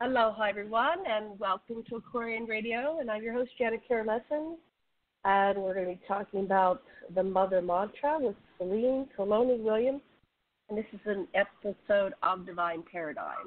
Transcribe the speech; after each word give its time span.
Aloha, 0.00 0.42
everyone, 0.42 0.98
and 1.06 1.38
welcome 1.38 1.84
to 1.88 1.96
Aquarian 1.96 2.46
Radio. 2.46 2.98
And 2.98 3.08
I'm 3.08 3.22
your 3.22 3.32
host, 3.32 3.52
Janet 3.56 3.80
Lessin. 3.88 4.56
And 5.24 5.56
we're 5.58 5.72
going 5.72 5.86
to 5.86 5.92
be 5.92 6.00
talking 6.08 6.40
about 6.40 6.82
the 7.14 7.22
Mother 7.22 7.62
Mantra 7.62 8.18
with 8.18 8.34
Selene 8.58 9.06
Calloni 9.16 9.62
Williams. 9.62 10.00
And 10.68 10.76
this 10.76 10.84
is 10.92 10.98
an 11.06 11.28
episode 11.34 12.12
of 12.24 12.44
Divine 12.44 12.82
Paradigm. 12.90 13.46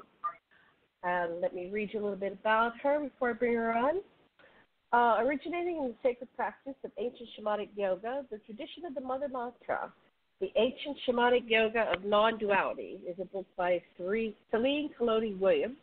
And 1.02 1.38
let 1.42 1.54
me 1.54 1.68
read 1.70 1.90
you 1.92 2.00
a 2.00 2.02
little 2.02 2.16
bit 2.16 2.32
about 2.40 2.72
her 2.82 2.98
before 2.98 3.30
I 3.30 3.34
bring 3.34 3.52
her 3.52 3.74
on. 3.74 3.96
Uh, 4.94 5.22
originating 5.22 5.76
in 5.76 5.88
the 5.88 5.94
sacred 6.02 6.30
practice 6.34 6.74
of 6.82 6.90
ancient 6.96 7.28
shamanic 7.38 7.68
yoga, 7.76 8.24
the 8.30 8.38
tradition 8.38 8.86
of 8.86 8.94
the 8.94 9.02
Mother 9.02 9.28
Mantra, 9.28 9.92
the 10.40 10.48
ancient 10.56 10.96
shamanic 11.06 11.42
yoga 11.46 11.92
of 11.94 12.06
non 12.06 12.38
duality, 12.38 13.00
is 13.06 13.16
a 13.20 13.26
book 13.26 13.46
by 13.58 13.82
Selene 13.98 14.32
Calloni 14.98 15.38
Williams 15.38 15.76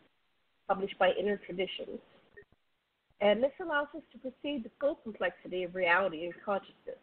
published 0.68 0.98
by 0.98 1.10
Inner 1.18 1.36
Traditions. 1.36 2.00
And 3.20 3.42
this 3.42 3.52
allows 3.62 3.88
us 3.96 4.02
to 4.12 4.18
perceive 4.18 4.62
the 4.64 4.70
full 4.80 4.96
complexity 4.96 5.62
of 5.64 5.74
reality 5.74 6.24
and 6.24 6.34
consciousness. 6.44 7.00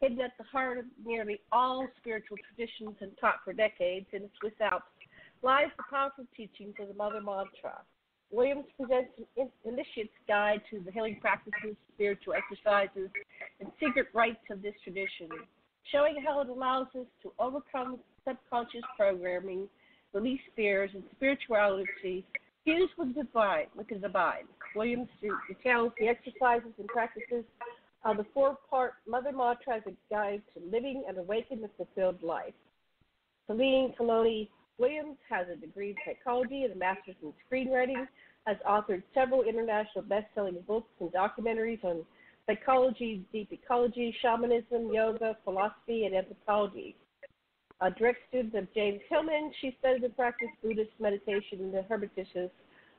Hidden 0.00 0.20
at 0.20 0.32
the 0.38 0.44
heart 0.44 0.78
of 0.78 0.84
nearly 1.04 1.40
all 1.52 1.86
spiritual 1.98 2.36
traditions 2.48 2.96
and 3.00 3.12
taught 3.20 3.36
for 3.44 3.52
decades 3.52 4.06
in 4.12 4.22
the 4.22 4.30
Swiss 4.40 4.52
Alps 4.60 4.86
lies 5.42 5.68
the 5.76 5.84
powerful 5.90 6.24
teachings 6.36 6.74
of 6.80 6.88
the 6.88 6.94
Mother 6.94 7.20
Mantra. 7.20 7.82
Williams 8.30 8.66
presents 8.76 9.10
an 9.36 9.48
initiate's 9.64 10.12
guide 10.26 10.60
to 10.70 10.80
the 10.80 10.90
healing 10.90 11.18
practices, 11.20 11.76
spiritual 11.94 12.34
exercises, 12.34 13.08
and 13.60 13.70
secret 13.78 14.08
rites 14.12 14.44
of 14.50 14.62
this 14.62 14.74
tradition, 14.82 15.28
showing 15.92 16.16
how 16.24 16.40
it 16.40 16.48
allows 16.48 16.88
us 16.98 17.06
to 17.22 17.32
overcome 17.38 17.98
subconscious 18.26 18.82
programming, 18.96 19.68
release 20.12 20.40
fears, 20.56 20.90
and 20.94 21.04
spirituality 21.14 22.24
Fused 22.66 22.94
with 22.98 23.14
the 23.14 23.22
divine, 23.22 23.66
with 23.76 23.88
the 23.88 23.94
divine. 23.94 24.42
Williams 24.74 25.06
details 25.48 25.92
the 26.00 26.08
exercises 26.08 26.72
and 26.78 26.88
practices 26.88 27.44
of 28.04 28.16
the 28.16 28.26
four-part 28.34 28.94
Mother 29.06 29.30
Mantra 29.30 29.76
as 29.76 29.82
a 29.86 29.92
guide 30.12 30.42
to 30.52 30.62
living 30.68 31.04
an 31.08 31.16
awakened 31.16 31.60
and 31.62 31.70
fulfilled 31.76 32.20
life. 32.24 32.54
Selene 33.46 33.94
Calloni 33.96 34.48
Williams 34.78 35.16
has 35.30 35.46
a 35.48 35.54
degree 35.54 35.90
in 35.90 35.96
psychology 36.04 36.64
and 36.64 36.72
a 36.72 36.76
master's 36.76 37.14
in 37.22 37.32
screenwriting, 37.48 38.04
has 38.48 38.56
authored 38.68 39.04
several 39.14 39.44
international 39.44 40.02
best-selling 40.02 40.58
books 40.66 40.90
and 40.98 41.12
documentaries 41.12 41.84
on 41.84 42.04
psychology, 42.46 43.24
deep 43.32 43.52
ecology, 43.52 44.12
shamanism, 44.20 44.92
yoga, 44.92 45.36
philosophy, 45.44 46.04
and 46.04 46.16
anthropology. 46.16 46.96
A 47.82 47.90
direct 47.90 48.20
student 48.28 48.54
of 48.54 48.72
James 48.72 49.00
Hillman, 49.10 49.52
she 49.60 49.76
studied 49.78 50.02
and 50.02 50.16
practiced 50.16 50.52
Buddhist 50.62 50.92
meditation 50.98 51.60
in 51.60 51.72
the 51.72 51.82
hermitages 51.82 52.50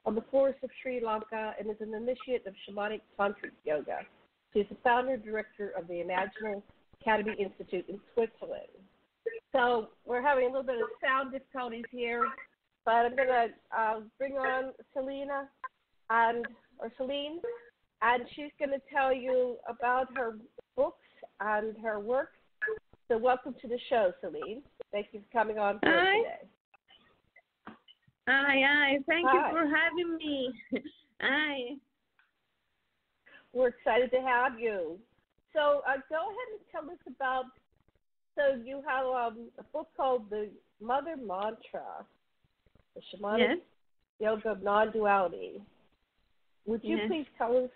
on 0.05 0.13
the 0.13 0.23
forests 0.29 0.63
of 0.63 0.69
Sri 0.81 1.03
Lanka 1.03 1.53
and 1.59 1.69
is 1.69 1.77
an 1.81 1.95
initiate 1.95 2.45
of 2.45 2.53
shamanic 2.67 3.01
tantric 3.19 3.51
yoga. 3.65 3.99
She 4.53 4.59
is 4.59 4.67
the 4.69 4.77
founder 4.83 5.15
and 5.15 5.23
director 5.23 5.73
of 5.77 5.87
the 5.87 5.95
Imaginal 5.95 6.61
Academy 7.01 7.35
Institute 7.39 7.85
in 7.89 7.99
Switzerland. 8.13 8.69
So 9.51 9.89
we're 10.05 10.21
having 10.21 10.43
a 10.45 10.47
little 10.47 10.63
bit 10.63 10.75
of 10.75 10.87
sound 11.03 11.31
difficulties 11.31 11.85
here, 11.91 12.23
but 12.85 13.05
I'm 13.05 13.15
going 13.15 13.27
to 13.27 13.47
uh, 13.75 13.99
bring 14.19 14.33
on 14.33 14.73
Selena 14.93 15.49
and 16.11 16.45
or 16.79 16.91
Celine, 16.97 17.39
and 18.03 18.23
she's 18.35 18.51
going 18.59 18.69
to 18.69 18.81
tell 18.93 19.11
you 19.11 19.57
about 19.67 20.15
her 20.15 20.35
books 20.75 21.01
and 21.39 21.75
her 21.83 21.99
work 21.99 22.29
so 23.07 23.17
welcome 23.17 23.55
to 23.61 23.67
the 23.67 23.79
show, 23.89 24.11
Celine. 24.21 24.61
Thank 24.91 25.07
you 25.11 25.21
for 25.21 25.39
coming 25.39 25.57
on 25.57 25.79
hi. 25.83 26.17
today. 26.17 26.49
Hi, 28.27 28.61
hi. 28.65 28.97
Thank 29.07 29.27
hi. 29.29 29.35
you 29.35 29.55
for 29.55 29.65
having 29.65 30.17
me. 30.17 30.53
hi. 31.21 31.75
We're 33.53 33.69
excited 33.69 34.11
to 34.11 34.21
have 34.21 34.59
you. 34.59 34.99
So 35.53 35.81
uh, 35.87 35.97
go 36.09 36.15
ahead 36.15 36.49
and 36.51 36.61
tell 36.71 36.91
us 36.91 36.99
about. 37.07 37.45
So 38.35 38.61
you 38.63 38.83
have 38.87 39.05
um, 39.05 39.47
a 39.57 39.63
book 39.63 39.87
called 39.97 40.29
The 40.29 40.49
Mother 40.81 41.15
Mantra, 41.17 42.05
the 42.93 43.01
Shamanic 43.11 43.39
yes. 43.39 43.57
Yoga 44.19 44.49
of 44.49 44.61
Non-Duality. 44.61 45.61
Would 46.67 46.83
you 46.83 46.97
yes. 46.97 47.07
please 47.07 47.25
tell 47.37 47.57
us 47.57 47.71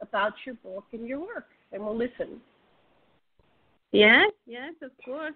about 0.00 0.32
your 0.44 0.56
book 0.56 0.84
and 0.92 1.06
your 1.06 1.20
work, 1.20 1.46
and 1.72 1.84
we'll 1.84 1.96
listen. 1.96 2.40
Yes, 3.92 4.30
yes, 4.46 4.74
of 4.82 4.90
course, 5.04 5.34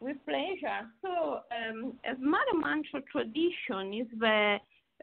with 0.00 0.16
pleasure. 0.26 0.86
So, 1.02 1.40
um, 1.50 1.94
as 2.04 2.16
Mother 2.20 2.58
Mantra 2.60 3.00
tradition 3.10 3.94
is 3.94 4.06
the 4.18 4.58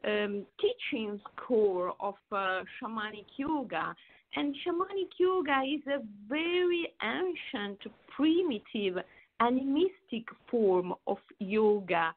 um, 0.06 0.46
teaching 0.62 1.19
core 1.35 1.94
of 2.00 2.16
uh, 2.31 2.62
shamanic 2.79 3.25
yoga, 3.38 3.95
and 4.35 4.56
shamanic 4.66 5.09
yoga 5.18 5.62
is 5.66 5.81
a 5.88 6.01
very 6.29 6.94
ancient, 7.01 7.79
primitive, 8.16 9.03
animistic 9.40 10.28
form 10.50 10.94
of 11.07 11.18
yoga, 11.40 12.13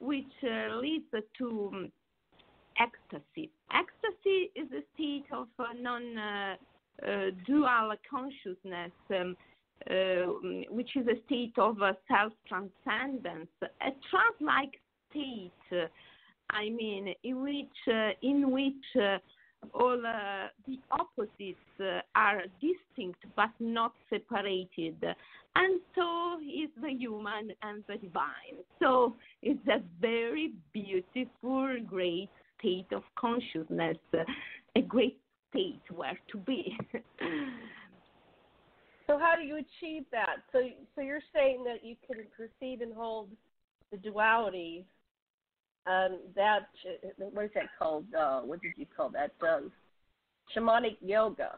which 0.00 0.24
uh, 0.42 0.76
leads 0.76 1.04
to 1.38 1.70
um, 1.72 1.92
ecstasy. 2.78 3.50
Ecstasy 3.72 4.50
is 4.54 4.70
a 4.72 4.82
state 4.94 5.24
of 5.32 5.48
uh, 5.58 5.64
non-dual 5.80 7.64
uh, 7.66 7.96
consciousness. 8.08 8.92
Um, 9.10 9.30
uh, 9.30 9.53
which 10.70 10.96
is 10.96 11.06
a 11.06 11.22
state 11.26 11.54
of 11.58 11.80
uh, 11.82 11.92
self 12.08 12.32
transcendence, 12.48 13.48
a 13.62 13.90
trance 14.10 14.36
like 14.40 14.80
state, 15.10 15.52
uh, 15.72 15.86
I 16.50 16.70
mean, 16.70 17.14
in 17.22 17.42
which, 17.42 17.94
uh, 17.94 18.10
in 18.22 18.50
which 18.50 19.02
uh, 19.02 19.18
all 19.72 19.98
uh, 20.06 20.48
the 20.66 20.78
opposites 20.90 21.58
are 22.14 22.42
distinct 22.60 23.24
but 23.34 23.50
not 23.58 23.92
separated. 24.10 24.96
And 25.56 25.80
so 25.94 26.38
is 26.40 26.70
the 26.82 26.90
human 26.90 27.52
and 27.62 27.84
the 27.88 27.96
divine. 27.96 28.58
So 28.80 29.14
it's 29.42 29.66
a 29.68 29.80
very 30.00 30.52
beautiful, 30.72 31.76
great 31.86 32.28
state 32.58 32.92
of 32.92 33.02
consciousness, 33.16 33.96
a 34.76 34.82
great 34.82 35.18
state 35.50 35.82
where 35.90 36.18
to 36.32 36.38
be. 36.38 36.76
So 39.06 39.18
how 39.18 39.34
do 39.36 39.42
you 39.42 39.56
achieve 39.56 40.04
that? 40.12 40.36
So 40.52 40.60
so 40.94 41.02
you're 41.02 41.20
saying 41.34 41.64
that 41.64 41.84
you 41.84 41.96
can 42.06 42.24
perceive 42.36 42.80
and 42.80 42.94
hold 42.94 43.28
the 43.90 43.98
duality, 43.98 44.84
um, 45.86 46.18
that 46.34 46.68
what 47.18 47.44
is 47.44 47.50
that 47.54 47.64
called? 47.78 48.06
Uh, 48.18 48.40
what 48.40 48.62
did 48.62 48.72
you 48.76 48.86
call 48.96 49.10
that? 49.10 49.32
Um, 49.46 49.70
shamanic 50.56 50.96
yoga. 51.00 51.56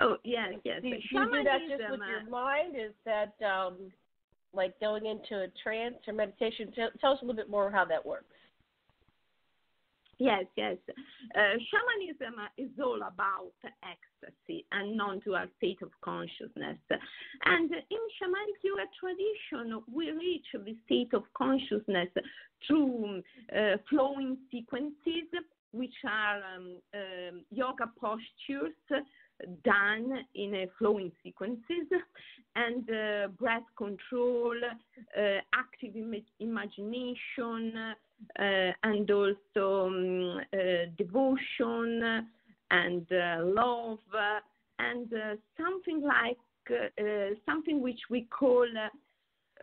Oh 0.00 0.16
yes, 0.24 0.54
yes. 0.64 0.82
Do, 0.82 0.90
do 0.90 0.96
you 0.96 1.24
do 1.32 1.44
that 1.44 1.60
just 1.68 1.90
with 1.90 2.00
your 2.08 2.28
mind? 2.28 2.76
Is 2.76 2.92
that 3.06 3.34
um, 3.44 3.76
like 4.52 4.78
going 4.80 5.06
into 5.06 5.44
a 5.44 5.46
trance 5.62 5.96
or 6.06 6.12
meditation? 6.12 6.72
Tell, 6.74 6.88
tell 7.00 7.12
us 7.12 7.18
a 7.22 7.24
little 7.24 7.36
bit 7.36 7.48
more 7.48 7.70
how 7.70 7.84
that 7.86 8.04
works. 8.04 8.26
Yes, 10.18 10.44
yes. 10.56 10.76
Uh, 10.88 11.40
shamanism 11.70 12.34
is 12.56 12.70
all 12.82 12.96
about 12.96 13.52
ecstasy 13.82 14.64
and 14.72 14.96
non-dual 14.96 15.46
state 15.58 15.82
of 15.82 15.90
consciousness. 16.02 16.78
And 17.44 17.70
in 17.70 18.04
shamanic 18.20 18.60
yoga 18.62 18.86
tradition, 19.00 19.82
we 19.92 20.10
reach 20.12 20.46
the 20.52 20.76
state 20.86 21.14
of 21.14 21.24
consciousness 21.36 22.08
through 22.66 23.22
uh, 23.56 23.76
flowing 23.90 24.36
sequences, 24.50 25.28
which 25.72 25.94
are 26.08 26.40
um, 26.56 26.76
um, 26.94 27.44
yoga 27.50 27.90
postures 28.00 28.72
done 29.64 30.12
in 30.34 30.54
a 30.54 30.66
flowing 30.78 31.10
sequences 31.22 31.88
and 32.56 32.88
uh, 32.88 33.28
breath 33.38 33.64
control, 33.76 34.54
uh, 34.62 35.20
active 35.52 35.96
Im- 35.96 36.24
imagination, 36.38 37.94
and 38.36 39.10
also 39.10 39.86
um, 39.86 40.40
uh, 40.52 40.58
devotion 40.96 42.26
and 42.70 43.06
uh, 43.12 43.38
love 43.42 43.98
and 44.78 45.12
something 45.56 46.02
like 46.02 46.38
something 47.46 47.80
which 47.82 48.00
we 48.10 48.26
call 48.30 48.66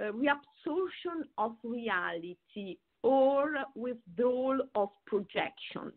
reabsorption 0.01 1.23
of 1.37 1.53
reality 1.63 2.77
or 3.03 3.55
withdrawal 3.75 4.59
of 4.75 4.89
projections. 5.05 5.93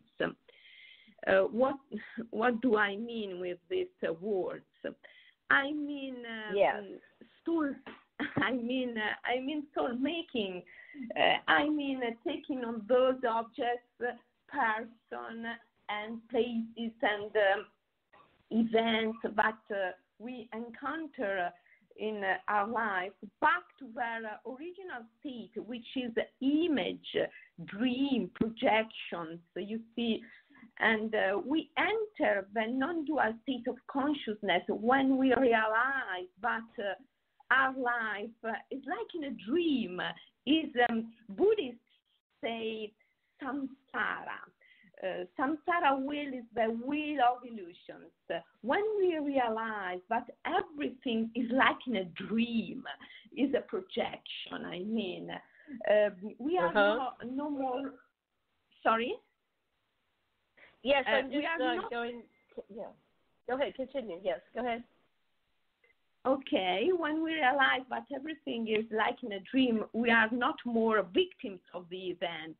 Uh, 1.27 1.41
what 1.51 1.75
what 2.29 2.61
do 2.61 2.77
I 2.77 2.95
mean 2.95 3.39
with 3.39 3.57
these 3.69 3.87
uh, 4.07 4.13
words? 4.13 4.65
I 5.49 5.71
mean 5.71 6.17
uh, 6.25 6.53
yes. 6.55 6.83
soul. 7.45 7.71
I 8.37 8.51
mean 8.51 8.95
I 9.25 9.39
mean 9.39 9.63
soul 9.73 9.95
making 9.97 10.61
uh, 10.61 10.61
I 11.47 11.69
mean, 11.69 12.01
uh, 12.03 12.11
taking 12.27 12.63
on 12.63 12.83
those 12.87 13.19
objects, 13.27 13.87
person, 14.47 15.45
and 15.89 16.19
places 16.29 16.93
and 17.01 17.31
um, 17.35 17.65
events 18.51 19.17
that 19.23 19.59
uh, 19.71 19.91
we 20.19 20.49
encounter 20.53 21.51
in 21.97 22.21
our 22.47 22.67
life 22.67 23.11
back 23.39 23.63
to 23.79 23.85
their 23.95 24.39
original 24.45 25.03
state, 25.19 25.51
which 25.65 25.85
is 25.95 26.11
image, 26.41 27.27
dream, 27.65 28.29
projections. 28.35 29.39
You 29.55 29.79
see, 29.95 30.21
and 30.79 31.13
uh, 31.15 31.39
we 31.45 31.69
enter 31.77 32.47
the 32.53 32.65
non-dual 32.67 33.33
state 33.43 33.67
of 33.67 33.75
consciousness 33.87 34.63
when 34.67 35.17
we 35.17 35.33
realize 35.35 36.29
that 36.41 36.61
uh, 36.79 36.93
our 37.51 37.73
life 37.77 38.29
uh, 38.43 38.53
is 38.71 38.81
like 38.87 39.13
in 39.15 39.25
a 39.25 39.49
dream. 39.49 40.01
Is 40.47 40.69
um, 40.89 41.11
Buddhists 41.29 41.79
say 42.43 42.91
samsara. 43.41 44.39
Uh, 45.03 45.25
samsara 45.37 46.01
wheel 46.03 46.29
is 46.33 46.45
the 46.55 46.67
wheel 46.85 47.17
of 47.21 47.43
illusions. 47.43 48.11
When 48.61 48.83
we 48.97 49.17
realize 49.17 49.99
that 50.09 50.27
everything 50.45 51.29
is 51.35 51.49
like 51.51 51.77
in 51.87 51.97
a 51.97 52.05
dream, 52.27 52.83
is 53.35 53.53
a 53.53 53.61
projection, 53.61 54.65
I 54.65 54.79
mean, 54.79 55.29
uh, 55.31 56.09
we 56.39 56.57
are 56.57 56.67
uh-huh. 56.67 57.09
no, 57.25 57.29
no 57.31 57.49
more. 57.49 57.91
Sorry? 58.83 59.15
Yes, 60.83 61.03
Uh, 61.07 61.15
I'm 61.15 61.29
we 61.29 61.35
just 61.41 61.47
are 61.59 61.71
uh, 61.71 61.75
not- 61.75 61.89
going. 61.89 62.21
Yeah. 62.73 62.83
Go 63.49 63.55
ahead. 63.55 63.75
Continue. 63.75 64.19
Yes. 64.23 64.39
Go 64.53 64.61
ahead. 64.61 64.83
Okay, 66.25 66.89
when 66.97 67.23
we 67.23 67.35
realize 67.35 67.85
that 67.91 68.05
everything 68.13 68.67
is 68.67 68.85
like 68.91 69.17
in 69.21 69.33
a 69.33 69.39
dream, 69.51 69.83
we 69.93 70.09
are 70.09 70.27
not 70.31 70.55
more 70.65 71.05
victims 71.13 71.59
of 71.75 71.85
the 71.91 71.97
event. 71.97 72.55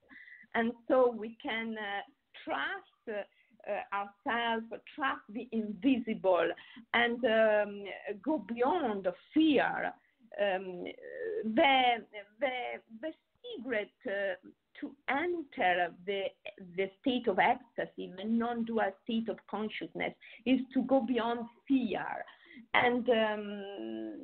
And 0.54 0.72
so 0.88 1.12
we 1.12 1.36
can 1.42 1.76
uh, 1.76 2.02
trust 2.44 3.20
uh, 3.68 3.96
ourselves, 3.96 4.68
trust 4.96 5.22
the 5.30 5.48
invisible, 5.52 6.48
and 6.94 7.26
um, 7.26 7.84
go 8.24 8.46
beyond 8.48 9.08
fear. 9.34 9.92
Um, 10.40 10.84
the, 11.44 12.06
the, 12.40 12.50
the 13.02 13.12
secret 13.42 13.90
uh, 14.06 14.36
to 14.80 14.92
enter 15.10 15.88
the, 16.06 16.26
the 16.78 16.92
state 17.02 17.28
of 17.28 17.40
ecstasy, 17.40 18.14
the 18.16 18.26
non 18.26 18.64
dual 18.66 18.92
state 19.04 19.28
of 19.30 19.38
consciousness, 19.50 20.14
is 20.46 20.60
to 20.74 20.84
go 20.84 21.02
beyond 21.02 21.40
fear 21.68 22.06
and 22.74 23.10
um, 23.10 24.20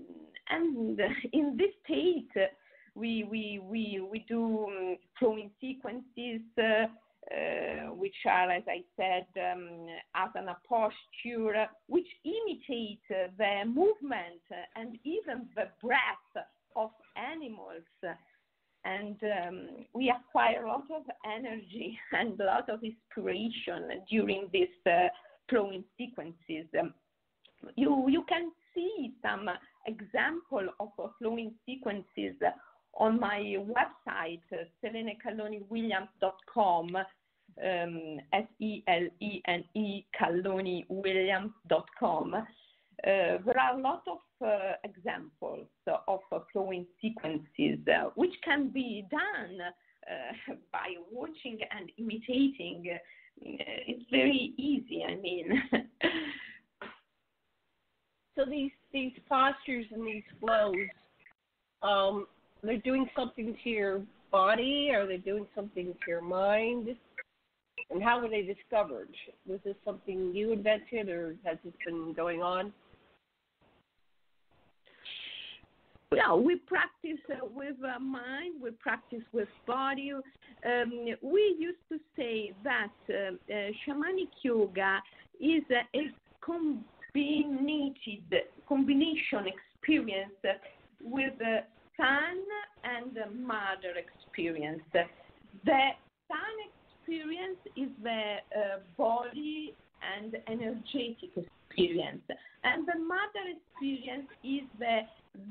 and 0.49 0.99
in 1.33 1.57
this 1.57 1.71
state 1.83 2.49
we 2.95 3.25
we 3.29 3.61
we 3.63 4.01
we 4.11 4.25
do 4.27 4.65
um, 4.65 4.97
flowing 5.17 5.51
sequences 5.59 6.41
uh, 6.59 6.87
uh, 7.33 7.93
which 7.93 8.15
are 8.27 8.51
as 8.51 8.63
I 8.67 8.83
said 8.97 9.25
um, 9.37 9.87
asana 10.15 10.55
posture 10.67 11.67
which 11.87 12.07
imitate 12.25 12.99
the 13.09 13.63
movement 13.65 14.43
and 14.75 14.97
even 15.03 15.47
the 15.55 15.69
breath 15.81 16.45
of 16.75 16.91
animals 17.15 17.83
and 18.83 19.15
um, 19.23 19.67
we 19.93 20.09
acquire 20.11 20.65
a 20.65 20.67
lot 20.67 20.85
of 20.95 21.03
energy 21.25 21.97
and 22.13 22.39
a 22.39 22.45
lot 22.45 22.69
of 22.69 22.79
inspiration 22.83 24.03
during 24.09 24.49
these 24.51 24.67
uh, 24.87 25.07
flowing 25.49 25.83
sequences. 25.97 26.65
You 27.75 28.07
you 28.09 28.23
can 28.27 28.51
see 28.73 29.13
some 29.21 29.47
example 29.85 30.67
of 30.79 30.89
flowing 31.19 31.53
sequences 31.65 32.35
on 32.95 33.19
my 33.19 33.57
website 33.59 34.41
uh, 34.51 34.63
selenecalloniwilliams.com 34.83 36.97
um, 37.63 38.19
S 38.33 38.47
E 38.59 38.83
L 38.87 39.07
E 39.19 39.41
N 39.47 39.63
E 39.75 40.03
calloniwilliams.com. 40.19 42.33
Uh, 42.33 42.41
there 43.03 43.59
are 43.59 43.77
a 43.77 43.81
lot 43.81 44.01
of 44.07 44.17
uh, 44.45 44.73
examples 44.83 45.67
of 46.07 46.19
flowing 46.53 46.85
sequences 47.01 47.79
uh, 47.87 48.09
which 48.15 48.33
can 48.43 48.69
be 48.69 49.05
done 49.09 49.59
uh, 50.09 50.33
by 50.71 50.95
watching 51.11 51.59
and 51.77 51.91
imitating. 51.97 52.83
Uh, 52.91 52.97
it's 53.41 54.05
very 54.11 54.53
easy, 54.57 55.03
I 55.07 55.15
mean. 55.15 55.63
So 58.35 58.45
these 58.49 58.71
these 58.93 59.11
postures 59.27 59.85
and 59.91 60.05
these 60.05 60.23
flows, 60.39 60.75
um, 61.83 62.27
they're 62.63 62.77
doing 62.77 63.07
something 63.15 63.55
to 63.63 63.69
your 63.69 64.01
body. 64.31 64.91
Are 64.93 65.05
they 65.05 65.17
doing 65.17 65.47
something 65.55 65.87
to 65.87 65.99
your 66.07 66.21
mind? 66.21 66.95
And 67.89 68.01
how 68.01 68.21
were 68.21 68.29
they 68.29 68.43
discovered? 68.43 69.09
Was 69.45 69.59
this 69.65 69.75
something 69.83 70.33
you 70.33 70.53
invented, 70.53 71.09
or 71.09 71.35
has 71.43 71.57
this 71.63 71.73
been 71.85 72.13
going 72.13 72.41
on? 72.41 72.71
Yeah, 76.13 76.35
we 76.35 76.57
practice 76.57 77.19
uh, 77.31 77.45
with 77.53 77.77
uh, 77.83 77.97
mind, 77.99 78.61
we 78.61 78.71
practice 78.71 79.23
with 79.31 79.47
body. 79.65 80.11
Um, 80.11 81.05
we 81.21 81.55
used 81.57 81.79
to 81.89 81.99
say 82.17 82.51
that 82.65 82.91
uh, 83.09 83.13
uh, 83.13 83.55
shamanic 83.87 84.27
yoga 84.43 84.99
is 85.39 85.63
a, 85.71 85.97
a 85.97 86.11
combinated 87.13 88.43
combination 88.67 89.45
experience 89.47 90.33
with 91.03 91.33
the 91.39 91.59
son 91.97 92.37
and 92.83 93.13
the 93.13 93.29
mother 93.35 93.93
experience. 93.97 94.81
The 94.93 95.89
son 96.27 96.55
experience 97.01 97.59
is 97.75 97.89
the 98.03 98.35
uh, 98.55 98.79
body 98.97 99.75
and 100.01 100.35
energetic 100.47 101.29
experience, 101.35 102.23
and 102.63 102.87
the 102.87 102.99
mother 102.99 103.45
experience 103.55 104.27
is 104.43 104.63
the 104.79 105.01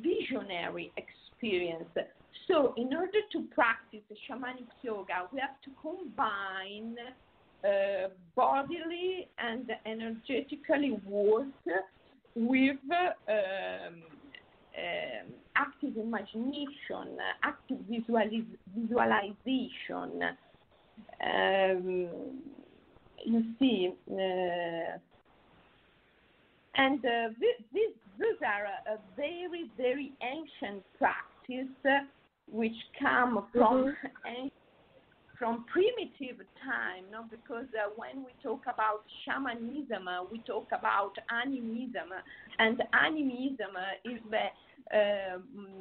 visionary 0.03 0.93
experience. 0.97 1.89
So, 2.49 2.75
in 2.77 2.93
order 2.95 3.21
to 3.33 3.43
practice 3.55 4.01
shamanic 4.29 4.67
yoga, 4.83 5.29
we 5.33 5.41
have 5.41 5.61
to 5.65 5.71
combine 5.81 6.97
uh, 7.65 8.09
bodily 8.35 9.29
and 9.39 9.71
energetically 9.87 10.99
work 11.07 11.47
with 12.35 12.77
um, 12.91 14.03
um, 14.79 15.33
active 15.57 15.97
imagination, 15.97 17.19
active 17.43 17.79
visualiz- 17.91 18.57
visualization. 18.77 20.23
Um, 21.23 22.09
you 23.25 23.45
see, 23.59 23.93
uh, 24.11 24.99
and 26.77 27.05
uh, 27.05 27.29
this, 27.39 27.57
this, 27.73 27.93
these 28.19 28.41
are 28.47 28.65
a, 28.65 28.95
a 28.95 28.99
very, 29.17 29.71
very 29.77 30.13
ancient 30.23 30.83
practice 30.99 31.75
uh, 31.85 31.99
which 32.51 32.73
come 32.99 33.47
from 33.53 33.95
an- 34.25 34.51
from 35.41 35.65
primitive 35.73 36.45
time, 36.63 37.05
because 37.31 37.65
uh, 37.73 37.89
when 37.97 38.23
we 38.23 38.31
talk 38.43 38.61
about 38.65 39.05
shamanism, 39.25 40.07
uh, 40.07 40.23
we 40.31 40.39
talk 40.41 40.67
about 40.79 41.13
animism, 41.33 42.13
and 42.59 42.83
animism 42.93 43.73
uh, 43.75 44.11
is 44.11 44.21
the 44.31 44.97
uh, 44.97 45.39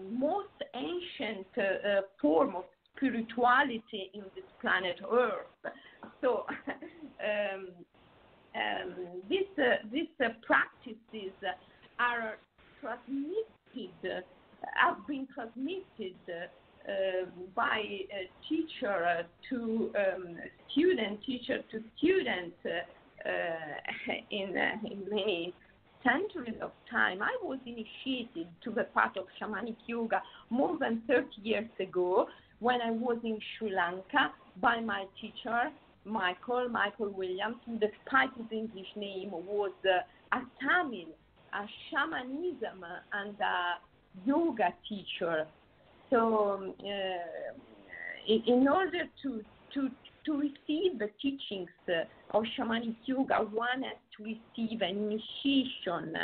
most 0.10 0.48
ancient 0.74 1.46
uh, 1.58 2.02
form 2.22 2.56
of 2.56 2.64
spirituality 2.96 4.10
in 4.14 4.22
this 4.34 4.46
planet 4.62 4.96
Earth. 5.12 5.74
So, 6.22 6.46
um, 7.20 7.68
um, 8.56 8.96
these 9.30 9.44
these 9.92 10.08
practices 10.42 11.36
are 12.00 12.38
transmitted, 12.80 14.24
have 14.76 15.06
been 15.06 15.28
transmitted 15.36 16.16
by 17.56 17.80
a 17.80 18.30
teacher 18.48 19.06
uh, 19.06 19.24
to 19.50 19.92
um, 19.96 20.38
student, 20.72 21.20
teacher 21.26 21.60
to 21.72 21.84
student 21.98 22.54
uh, 22.66 23.30
uh, 23.30 24.14
in, 24.32 24.58
uh, 24.58 24.88
in 24.90 25.04
many 25.10 25.54
centuries 26.04 26.56
of 26.62 26.72
time. 26.90 27.22
I 27.22 27.36
was 27.44 27.60
initiated 27.66 28.48
to 28.64 28.72
the 28.72 28.86
path 28.96 29.18
of 29.18 29.26
shamanic 29.42 29.76
yoga 29.88 30.22
more 30.50 30.78
than 30.80 31.02
30 31.08 31.28
years 31.44 31.70
ago 31.80 32.28
when 32.60 32.82
I 32.82 32.92
was 32.92 33.18
in 33.24 33.40
Sri 33.58 33.74
Lanka 33.74 34.32
by 34.62 34.80
my 34.80 35.06
teacher, 35.20 35.70
Michael, 36.06 36.70
Michael 36.70 37.10
Williams, 37.10 37.58
who 37.66 37.74
despite 37.74 38.30
his 38.38 38.46
English 38.52 38.88
name 38.96 39.32
was 39.32 39.72
uh, 39.86 40.38
a 40.38 40.42
Tamil, 40.62 41.08
a 41.54 41.66
shamanism 41.92 42.86
and 43.14 43.36
a 43.40 44.26
yoga 44.26 44.74
teacher. 44.88 45.46
So, 46.10 46.52
um, 46.52 46.74
uh, 46.80 48.44
in, 48.48 48.68
order 48.68 49.04
to, 49.24 49.42
to, 49.74 49.90
to 50.26 50.38
receive 50.38 51.00
the 51.00 51.10
teachings 51.22 51.70
uh, 51.88 52.38
of 52.38 52.44
shamanic 52.58 52.96
yoga, 53.06 53.36
one 53.36 53.84
has 53.84 53.98
to 54.18 54.24
receive 54.24 54.82
an 54.82 54.90
initiation. 54.90 56.16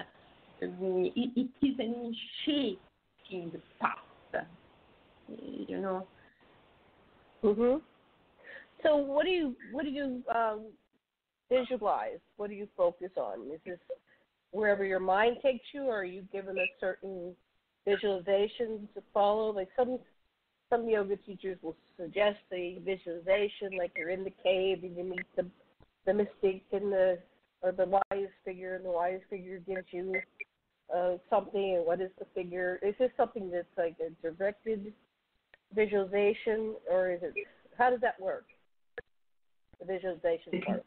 Um, 0.62 1.12
it, 1.16 1.32
it 1.36 1.66
is 1.66 1.76
an 1.80 2.14
initiating 2.50 3.62
path, 3.80 4.46
you 5.68 5.80
know. 5.80 6.08
Mhm. 7.44 7.82
So 8.84 8.96
what 8.96 9.26
do 9.26 9.32
you 9.32 9.56
what 9.72 9.84
do 9.84 9.92
you 9.92 10.24
um, 10.34 10.68
visualize? 11.50 12.20
What 12.38 12.50
do 12.50 12.56
you 12.56 12.68
focus 12.76 13.12
on? 13.18 13.52
Is 13.52 13.60
this 13.66 13.80
wherever 14.52 14.86
your 14.86 15.00
mind 15.00 15.38
takes 15.42 15.66
you, 15.74 15.84
or 15.84 16.00
are 16.00 16.06
you 16.06 16.24
given 16.32 16.58
a 16.58 16.66
certain 16.80 17.36
visualization 17.86 18.88
to 18.96 19.02
follow? 19.14 19.52
Like 19.52 19.70
some 19.78 20.00
some 20.70 20.90
yoga 20.90 21.16
teachers 21.18 21.58
will 21.62 21.76
suggest 21.98 22.38
the 22.50 22.80
visualization, 22.84 23.78
like 23.78 23.92
you're 23.96 24.10
in 24.10 24.24
the 24.24 24.34
cave 24.44 24.84
and 24.84 24.98
you 24.98 25.04
meet 25.04 25.26
the 25.36 25.46
the 26.06 26.14
mystic 26.14 26.64
and 26.72 26.92
the 26.92 27.20
or 27.62 27.72
the 27.72 27.86
wise 27.86 28.30
figure, 28.44 28.76
and 28.76 28.86
the 28.86 28.92
wise 28.92 29.22
figure 29.30 29.60
gives 29.60 29.88
you 29.92 30.14
uh, 30.96 31.14
something. 31.30 31.76
And 31.78 31.86
what 31.86 32.02
is 32.02 32.12
the 32.20 32.26
figure? 32.36 32.80
Is 32.84 32.96
this 33.00 33.12
something 33.18 33.50
that's 33.50 33.66
like 33.78 33.96
a 34.00 34.10
directed 34.22 34.94
visualization, 35.74 36.76
or 36.90 37.12
is 37.12 37.20
it? 37.24 37.34
How 37.78 37.90
does 37.90 38.02
that 38.02 38.20
work? 38.20 38.46
The 39.80 39.86
visualization 39.86 40.62
part. 40.66 40.86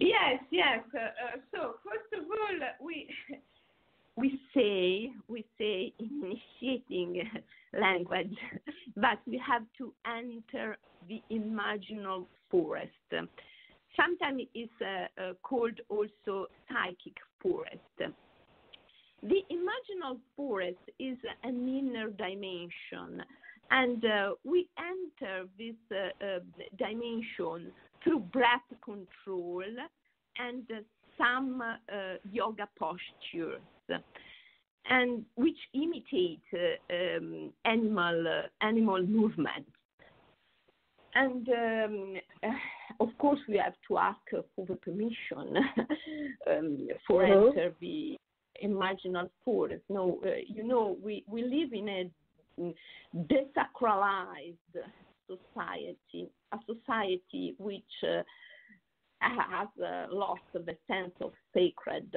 Yes, 0.00 0.40
yes. 0.50 0.80
Uh, 0.94 0.98
uh, 0.98 1.36
so 1.52 1.74
first 1.84 2.08
of 2.14 2.24
all, 2.30 2.86
we 2.86 3.08
we 4.18 4.40
say 4.52 5.12
we 5.28 5.44
say 5.58 5.92
initiating 6.00 7.22
language 7.80 8.36
but 8.96 9.18
we 9.26 9.40
have 9.46 9.62
to 9.76 9.92
enter 10.06 10.76
the 11.08 11.22
imaginal 11.30 12.26
forest. 12.50 12.90
Sometimes 13.96 14.42
it's 14.54 14.72
uh, 14.80 15.22
uh, 15.22 15.32
called 15.42 15.80
also 15.88 16.46
psychic 16.68 17.16
forest. 17.40 17.78
The 19.22 19.40
imaginal 19.50 20.18
forest 20.36 20.78
is 20.98 21.16
an 21.42 21.68
inner 21.68 22.10
dimension, 22.10 23.22
and 23.70 24.04
uh, 24.04 24.30
we 24.44 24.68
enter 24.78 25.46
this 25.58 25.74
uh, 25.90 26.24
uh, 26.24 26.38
dimension 26.78 27.72
through 28.04 28.20
breath 28.32 28.68
control 28.84 29.64
and 30.38 30.64
some 31.18 31.60
uh, 31.60 32.14
yoga 32.30 32.68
postures 32.78 33.60
and 34.90 35.24
which 35.36 35.58
imitate 35.74 36.40
uh, 36.54 36.94
um, 36.94 37.52
animal 37.64 38.24
uh, 38.26 38.64
animal 38.64 39.02
movements. 39.02 39.70
And 41.14 41.48
um, 41.48 42.14
of 43.00 43.08
course, 43.18 43.40
we 43.48 43.58
have 43.58 43.74
to 43.88 43.98
ask 43.98 44.20
for 44.30 44.66
the 44.66 44.76
permission 44.76 45.56
um, 46.50 46.88
for 47.06 47.24
uh-huh. 47.24 47.48
enter 47.48 47.72
the 47.80 48.16
imaginal 48.64 49.28
forest. 49.44 49.84
No, 49.88 50.20
uh, 50.24 50.30
you 50.46 50.64
know, 50.66 50.96
we, 51.02 51.24
we 51.28 51.42
live 51.42 51.72
in 51.72 51.88
a 51.88 52.74
desacralized 53.16 54.56
society, 55.26 56.28
a 56.52 56.58
society 56.66 57.54
which 57.58 57.82
uh, 58.02 58.22
has 59.20 59.68
uh, 59.82 60.06
lost 60.10 60.42
the 60.52 60.76
sense 60.86 61.12
of 61.20 61.32
sacred. 61.54 62.14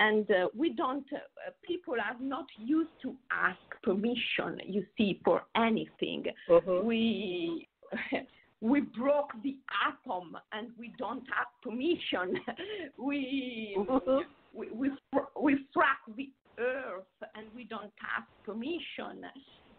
And 0.00 0.28
uh, 0.30 0.48
we 0.56 0.70
don't, 0.72 1.04
uh, 1.12 1.50
people 1.62 1.94
are 1.94 2.16
not 2.18 2.46
used 2.58 2.90
to 3.02 3.14
ask 3.30 3.58
permission, 3.82 4.58
you 4.66 4.84
see, 4.96 5.20
for 5.22 5.42
anything. 5.54 6.24
Uh-huh. 6.50 6.80
We, 6.82 7.68
we 8.62 8.80
broke 8.80 9.30
the 9.44 9.56
atom 9.86 10.38
and 10.52 10.68
we 10.78 10.94
don't 10.98 11.24
ask 11.38 11.50
permission. 11.62 12.40
we, 12.98 13.76
uh-huh. 13.78 14.20
we, 14.54 14.70
we, 14.70 14.90
we 15.38 15.54
frack 15.76 16.16
the 16.16 16.30
earth 16.58 17.04
and 17.34 17.46
we 17.54 17.64
don't 17.64 17.92
ask 18.16 18.26
permission. 18.46 19.26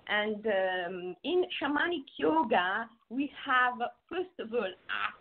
And 0.08 0.46
um, 0.46 1.16
in 1.24 1.44
shamanic 1.60 2.06
yoga, 2.18 2.88
we 3.10 3.32
have, 3.46 3.74
first 4.08 4.38
of 4.40 4.54
all, 4.54 4.60
ask, 4.62 5.21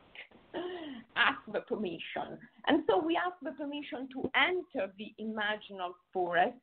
ask 1.16 1.40
the 1.52 1.60
permission. 1.60 2.38
And 2.66 2.82
so 2.88 3.02
we 3.04 3.16
ask 3.16 3.36
the 3.42 3.52
permission 3.52 4.08
to 4.14 4.30
enter 4.34 4.92
the 4.98 5.12
imaginal 5.20 5.92
forest, 6.12 6.56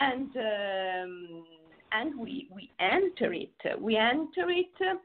and 0.00 0.30
um, 0.36 1.44
and 1.92 2.18
we 2.18 2.48
we 2.52 2.70
enter 2.80 3.32
it. 3.32 3.80
We 3.80 3.96
enter 3.96 4.50
it, 4.50 4.98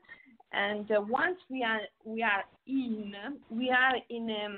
and 0.54 0.92
uh, 0.92 1.02
once 1.08 1.38
we 1.50 1.64
are 1.64 1.82
we 2.04 2.24
are 2.24 2.44
in, 2.68 3.14
we 3.50 3.70
are 3.72 3.96
in 4.10 4.30
a 4.30 4.46
um, 4.46 4.58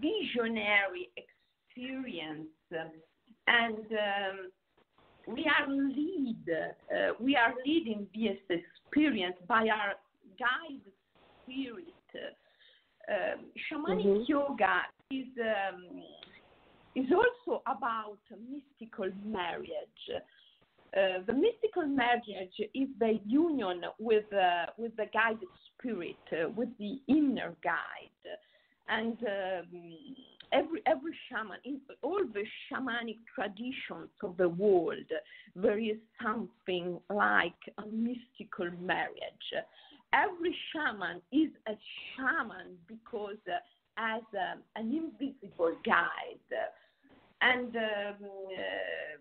visionary 0.00 1.10
experience, 1.16 2.48
and. 3.46 3.76
Um, 3.76 4.50
we 5.26 5.46
are 5.46 5.72
lead, 5.72 6.44
uh, 6.50 7.14
we 7.18 7.34
are 7.34 7.54
leading 7.64 8.06
this 8.14 8.36
experience 8.50 9.36
by 9.48 9.68
our 9.68 9.94
guide 10.38 10.84
spirit. 11.42 12.43
Uh, 13.08 13.36
shamanic 13.70 14.04
mm-hmm. 14.04 14.22
yoga 14.26 14.80
is 15.10 15.26
um, 15.38 16.02
is 16.94 17.06
also 17.12 17.62
about 17.66 18.18
mystical 18.30 19.10
marriage. 19.24 20.22
Uh, 20.96 21.22
the 21.26 21.32
mystical 21.32 21.86
marriage 21.86 22.22
is 22.74 22.88
the 23.00 23.18
union 23.26 23.82
with 23.98 24.32
uh, 24.32 24.66
with 24.78 24.94
the 24.96 25.06
guided 25.12 25.48
spirit, 25.76 26.16
uh, 26.32 26.48
with 26.50 26.68
the 26.78 27.00
inner 27.08 27.54
guide, 27.62 28.38
and 28.88 29.18
um, 29.22 30.16
every 30.52 30.80
every 30.86 31.14
shaman 31.28 31.58
in 31.64 31.80
all 32.02 32.24
the 32.32 32.44
shamanic 32.70 33.18
traditions 33.34 34.08
of 34.22 34.36
the 34.36 34.48
world 34.48 35.10
there 35.56 35.78
is 35.78 35.96
something 36.22 36.98
like 37.10 37.52
a 37.78 37.86
mystical 37.86 38.70
marriage 38.80 39.48
every 40.14 40.54
shaman 40.72 41.20
is 41.32 41.50
a 41.68 41.76
shaman 42.16 42.76
because 42.88 43.36
uh, 43.48 43.58
as 43.98 44.22
um, 44.32 44.62
an 44.76 44.92
invisible 44.92 45.76
guide. 45.84 46.38
And 47.40 47.76
um, 47.76 48.16
uh, 48.22 49.14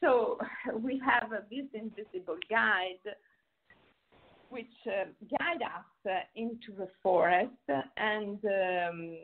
so 0.00 0.38
we 0.78 1.00
have 1.04 1.32
uh, 1.32 1.40
this 1.50 1.66
invisible 1.74 2.36
guide 2.48 3.14
which 4.48 4.66
uh, 4.86 5.06
guide 5.38 5.62
us 5.62 6.10
uh, 6.10 6.20
into 6.36 6.72
the 6.78 6.88
forest. 7.02 7.50
And 7.96 8.38
um, 8.44 9.16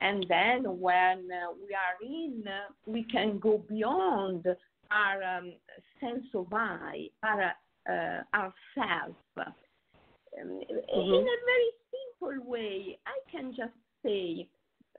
and 0.00 0.24
then 0.28 0.78
when 0.78 1.28
uh, 1.32 1.50
we 1.60 1.74
are 1.74 1.98
in, 2.02 2.44
we 2.86 3.04
can 3.04 3.38
go 3.40 3.64
beyond 3.68 4.46
our 4.90 5.38
um, 5.38 5.54
sense 6.00 6.26
of 6.34 6.52
eye 6.52 7.08
our 7.22 7.52
uh, 7.88 8.22
ourself. 8.34 9.16
Um, 9.36 9.46
mm-hmm. 10.42 11.00
In 11.00 11.26
a 11.26 11.38
very 11.46 11.70
simple 12.20 12.50
way, 12.50 12.98
I 13.06 13.30
can 13.30 13.54
just 13.56 13.72
say, 14.04 14.48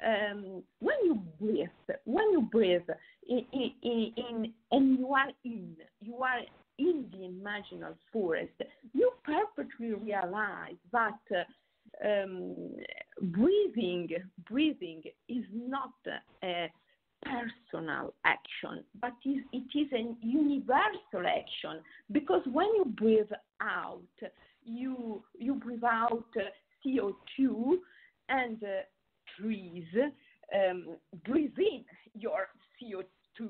um, 0.06 0.64
when 0.80 0.96
you 1.04 1.22
breathe, 1.40 1.68
when 2.06 2.32
you 2.32 2.48
breathe, 2.52 2.82
in, 3.28 3.46
in, 3.54 4.14
in, 4.18 4.54
and 4.72 4.98
you 4.98 5.14
are 5.14 5.32
in, 5.44 5.76
you 6.02 6.16
are 6.18 6.40
in 6.78 7.06
the 7.12 7.18
imaginal 7.18 7.96
forest, 8.12 8.54
you 8.94 9.12
perfectly 9.24 9.94
realize 9.94 10.78
that 10.92 11.20
uh, 11.36 12.08
um, 12.08 12.56
breathing, 13.22 14.10
breathing 14.50 15.02
is 15.28 15.44
not 15.54 15.92
a 16.44 16.72
personal 17.24 18.14
action, 18.26 18.84
but 19.02 19.14
it 19.26 19.78
is 19.78 19.92
a 19.94 20.16
universal 20.26 21.28
action 21.28 21.82
because 22.12 22.42
when 22.52 22.68
you 22.76 22.86
breathe 22.86 23.32
out, 23.62 24.02
you 24.64 25.24
you 25.38 25.56
breathe 25.56 25.84
out 25.84 26.24
CO2 26.86 27.76
and 28.30 28.64
uh, 28.64 28.68
trees 29.38 29.86
um, 30.56 30.98
breathe 31.26 31.58
in 31.58 31.84
your 32.14 32.48
CO2. 32.82 33.50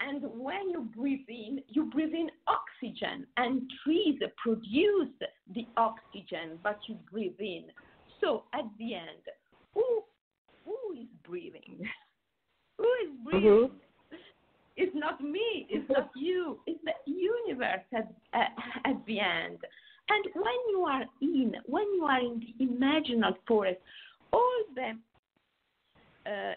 And 0.00 0.22
when 0.22 0.70
you 0.70 0.88
breathe 0.96 1.28
in, 1.28 1.60
you 1.68 1.90
breathe 1.90 2.14
in 2.14 2.30
oxygen, 2.48 3.26
and 3.36 3.70
trees 3.84 4.18
produce 4.42 5.12
the 5.54 5.66
oxygen, 5.76 6.58
but 6.62 6.78
you 6.86 6.96
breathe 7.12 7.38
in. 7.38 7.64
So 8.20 8.44
at 8.54 8.64
the 8.78 8.94
end, 8.94 9.24
who 9.74 10.02
who 10.64 10.94
is 10.98 11.08
breathing? 11.26 11.80
who 12.80 12.88
is 13.04 13.16
breathing? 13.24 13.50
Mm-hmm. 13.50 13.74
It's 14.76 14.92
not 14.94 15.20
me. 15.20 15.66
It's 15.68 15.88
not 15.96 16.10
you. 16.16 16.58
It's 16.66 16.80
the 16.84 17.12
universe 17.12 17.84
at, 17.94 18.12
at, 18.32 18.50
at 18.86 19.06
the 19.06 19.20
end. 19.20 19.58
And 20.08 20.24
when 20.34 20.60
you 20.70 20.84
are 20.88 21.04
in, 21.20 21.54
when 21.66 21.86
you 21.94 22.04
are 22.04 22.20
in 22.20 22.40
the 22.40 22.64
imaginal 22.64 23.34
forest, 23.46 23.78
all 24.32 24.62
the 24.74 24.92
uh, 26.26 26.54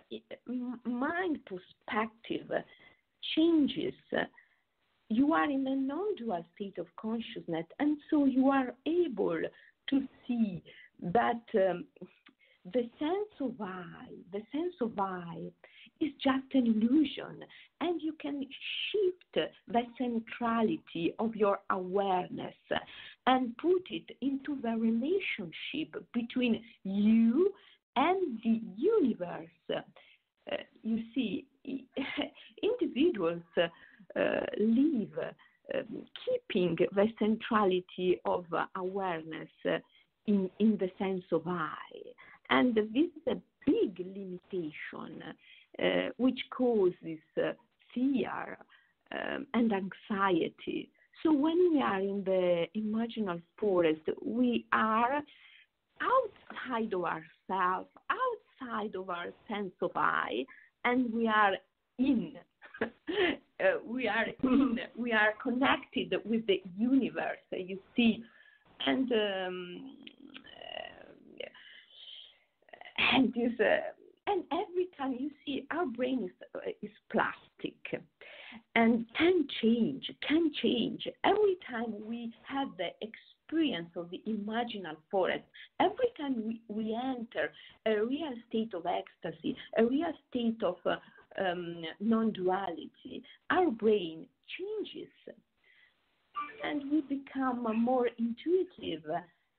mind 0.86 1.40
perspective 1.46 2.52
changes. 3.36 3.94
You 5.10 5.34
are 5.34 5.50
in 5.50 5.66
a 5.68 5.76
non-dual 5.76 6.46
state 6.56 6.78
of 6.78 6.88
consciousness, 7.00 7.66
and 7.80 7.98
so 8.10 8.26
you 8.26 8.50
are 8.50 8.74
able 8.86 9.42
to 9.90 10.02
see 10.28 10.64
that 11.02 11.42
um, 11.56 11.86
the 12.72 12.90
sense 13.00 13.34
of 13.42 13.54
I, 13.62 14.08
the 14.32 14.42
sense 14.52 14.74
of 14.82 14.98
I, 14.98 15.52
is 16.02 16.12
just 16.22 16.54
an 16.54 16.68
illusion, 16.68 17.44
and 17.82 18.02
you 18.02 18.14
can 18.22 18.46
shift 18.92 19.50
the 19.68 19.82
centrality 19.98 21.14
of 21.20 21.36
your 21.36 21.60
awareness 21.70 22.56
and 23.28 23.56
put 23.58 23.84
it 23.90 24.16
into 24.22 24.60
the 24.62 24.76
relationship 24.78 26.04
between 26.14 26.62
you 26.84 27.52
and 27.96 28.40
the 28.44 28.62
universe. 28.76 29.48
uh, 30.52 30.56
you 30.82 31.00
see, 31.14 31.46
individuals 32.64 33.42
uh, 33.58 33.70
live 34.60 35.18
um, 35.74 36.06
keeping 36.26 36.76
the 36.94 37.08
centrality 37.20 38.20
of 38.26 38.46
awareness 38.76 39.50
in, 40.28 40.50
in 40.60 40.78
the 40.78 40.90
sense 40.98 41.24
of 41.32 41.48
I. 41.48 41.76
And 42.50 42.76
this 42.76 42.86
is 42.94 43.28
a 43.28 43.36
big 43.66 43.98
limitation 44.00 45.24
uh, 45.28 45.32
which 46.18 46.40
causes 46.56 47.20
uh, 47.38 47.52
fear 47.94 48.58
um, 49.12 49.46
and 49.54 49.72
anxiety. 49.72 50.90
So 51.22 51.32
when 51.32 51.72
we 51.74 51.82
are 51.82 52.00
in 52.00 52.24
the 52.26 52.66
imaginal 52.76 53.42
forest, 53.58 54.02
we 54.26 54.66
are 54.74 55.22
outside 56.02 56.94
of 56.94 57.04
ourselves, 57.06 57.90
outside 58.10 58.96
of 58.96 59.10
our 59.10 59.28
sense 59.48 59.74
of 59.82 59.92
I, 59.96 60.46
and 60.84 61.14
we 61.14 61.28
are 61.28 61.54
in. 61.98 62.34
uh, 62.82 62.86
we 63.86 64.08
are 64.08 64.26
in. 64.44 64.80
We 64.98 65.12
are 65.14 65.34
connected 65.42 66.14
with 66.26 66.46
the 66.48 66.62
universe. 66.78 67.38
You 67.52 67.80
see, 67.96 68.24
and 68.86 69.12
um, 69.12 69.96
uh, 71.40 71.46
and 73.16 73.34
this. 73.34 73.60
Uh, 73.60 74.03
and 74.34 74.44
every 74.52 74.88
time 74.98 75.16
you 75.20 75.30
see 75.46 75.66
our 75.72 75.86
brain 75.86 76.24
is, 76.24 76.76
is 76.82 76.92
plastic 77.12 77.76
and 78.76 79.06
can 79.18 79.48
change, 79.62 80.10
can 80.28 80.52
change. 80.62 81.08
Every 81.24 81.58
time 81.70 81.94
we 82.06 82.34
have 82.44 82.70
the 82.78 82.90
experience 83.02 83.90
of 83.96 84.10
the 84.10 84.22
imaginal 84.28 84.98
forest, 85.12 85.44
every 85.80 86.12
time 86.18 86.44
we, 86.46 86.62
we 86.68 86.96
enter 86.96 87.52
a 87.86 88.04
real 88.04 88.34
state 88.50 88.74
of 88.74 88.86
ecstasy, 88.86 89.56
a 89.78 89.86
real 89.86 90.12
state 90.30 90.62
of 90.64 90.78
uh, 90.86 90.96
um, 91.40 91.84
non 92.00 92.32
duality, 92.32 93.24
our 93.52 93.70
brain 93.70 94.26
changes 94.58 95.12
and 96.64 96.84
we 96.92 97.02
become 97.02 97.66
more 97.84 98.10
intuitive 98.18 99.04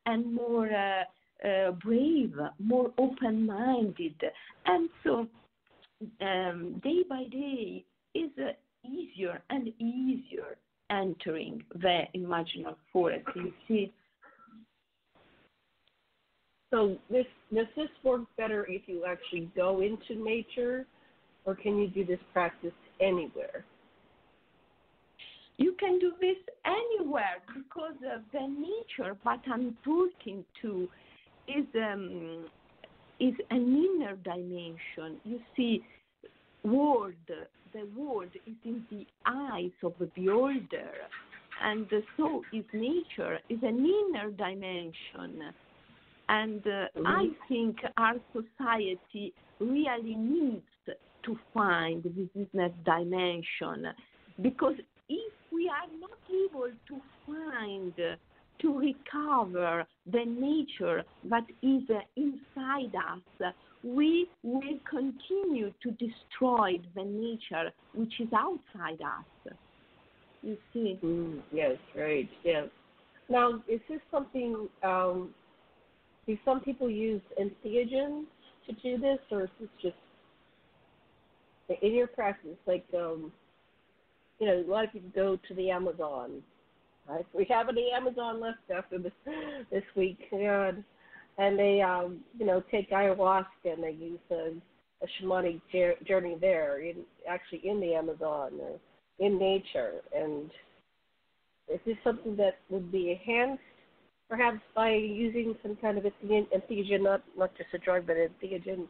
and 0.07 0.35
more. 0.35 0.67
Uh, 0.73 1.05
uh, 1.43 1.73
brave, 1.73 2.35
more 2.59 2.93
open 2.99 3.47
minded. 3.47 4.21
And 4.67 4.89
so, 5.03 5.27
um, 6.21 6.81
day 6.83 7.03
by 7.09 7.25
day, 7.31 7.85
is 8.15 8.31
uh, 8.39 8.53
easier 8.89 9.43
and 9.51 9.69
easier 9.79 10.57
entering 10.91 11.63
the 11.75 12.03
imaginal 12.15 12.77
forest. 12.93 13.27
You 13.35 13.53
see. 13.67 13.93
So 16.71 16.97
this 17.11 17.27
does 17.55 17.67
this 17.77 17.89
work 18.03 18.23
better 18.37 18.67
if 18.69 18.83
you 18.87 19.05
actually 19.07 19.51
go 19.55 19.81
into 19.81 20.23
nature, 20.23 20.87
or 21.45 21.55
can 21.55 21.79
you 21.79 21.89
do 21.89 22.05
this 22.05 22.19
practice 22.33 22.73
anywhere? 23.01 23.65
You 25.57 25.77
can 25.79 26.01
do 26.01 26.13
this 26.21 26.37
anywhere 26.67 27.41
because 27.47 27.95
of 28.13 28.23
the 28.33 28.41
nature 28.41 29.17
But 29.23 29.41
I'm 29.47 29.77
talking 29.85 30.45
to 30.63 30.89
is 31.49 31.67
um, 31.75 32.47
is 33.21 33.35
an 33.51 33.99
inner 33.99 34.17
dimension. 34.17 35.21
You 35.25 35.41
see, 35.57 35.83
word 36.63 37.17
the 37.73 37.89
word 37.97 38.31
is 38.47 38.55
in 38.65 38.85
the 38.91 39.07
eyes 39.27 39.73
of 39.83 39.95
the 39.99 40.07
beholder, 40.15 40.93
and 41.63 41.87
so 42.17 42.43
is 42.53 42.65
nature 42.73 43.39
is 43.49 43.59
an 43.63 43.85
inner 43.85 44.31
dimension. 44.31 45.53
And 46.29 46.67
uh, 46.67 46.87
mm-hmm. 46.97 47.07
I 47.07 47.29
think 47.49 47.77
our 47.99 48.15
society 48.33 49.35
really 49.61 50.15
needs 50.15 50.63
to 51.25 51.39
find 51.53 52.03
this 52.03 52.47
inner 52.55 52.71
dimension 52.85 53.87
because 54.41 54.75
if 55.09 55.33
we 55.53 55.69
are 55.69 55.89
not 56.01 56.19
able 56.31 56.71
to 56.89 57.01
find 57.27 57.93
to 58.65 58.79
recover 58.79 59.87
the 60.11 60.25
nature 60.25 61.03
that 61.29 61.45
is 61.63 61.83
inside 62.17 62.95
us, 62.95 63.53
we 63.83 64.29
will 64.43 64.79
continue 64.89 65.71
to 65.83 65.91
destroy 65.93 66.81
the 66.97 67.05
nature 67.05 67.71
which 67.95 68.13
is 68.19 68.29
outside 68.35 69.01
us. 69.03 69.55
You 70.43 70.57
see? 70.73 70.99
Mm, 71.05 71.41
yes, 71.53 71.77
right. 71.97 72.29
Yes. 72.43 72.69
Now, 73.29 73.63
is 73.69 73.81
this 73.89 74.01
something? 74.11 74.69
Um, 74.83 75.31
do 76.27 76.39
some 76.45 76.61
people 76.61 76.89
use 76.89 77.21
entheogens 77.39 78.25
to 78.67 78.73
do 78.83 78.99
this, 78.99 79.19
or 79.31 79.43
is 79.43 79.51
this 79.61 79.69
just 79.83 79.97
in 81.83 81.95
your 81.95 82.07
practice? 82.07 82.57
Like, 82.67 82.85
um, 82.95 83.31
you 84.39 84.47
know, 84.47 84.65
a 84.67 84.71
lot 84.71 84.85
of 84.85 84.93
people 84.93 85.11
go 85.15 85.39
to 85.49 85.55
the 85.55 85.71
Amazon 85.71 86.43
Right? 87.09 87.27
We 87.35 87.47
have 87.51 87.69
any 87.69 87.91
Amazon 87.95 88.41
left 88.41 88.71
after 88.75 88.99
this 88.99 89.13
this 89.71 89.83
week, 89.95 90.19
God. 90.31 90.83
and 91.39 91.59
they 91.59 91.81
um, 91.83 92.21
you 92.39 92.47
know 92.47 92.63
take 92.71 92.91
ayahuasca 92.91 93.45
and 93.65 93.83
they 93.83 93.91
use 93.91 94.21
a, 94.31 94.53
a 95.03 95.07
shamanic 95.21 95.61
journey 96.07 96.37
there, 96.41 96.81
in 96.81 96.97
actually 97.29 97.61
in 97.69 97.81
the 97.81 97.95
Amazon 97.95 98.53
or 98.61 98.79
in 99.19 99.39
nature. 99.39 100.01
And 100.17 100.51
is 101.73 101.81
this 101.87 101.97
something 102.03 102.37
that 102.37 102.59
would 102.71 102.91
be 102.91 103.11
enhanced, 103.11 103.63
perhaps 104.29 104.61
by 104.75 104.93
using 104.93 105.55
some 105.63 105.77
kind 105.77 105.99
of 105.99 106.05
entheogen, 106.05 107.03
not 107.03 107.23
not 107.37 107.55
just 107.57 107.69
a 107.75 107.79
drug, 107.79 108.07
but 108.07 108.17
entheogen, 108.17 108.87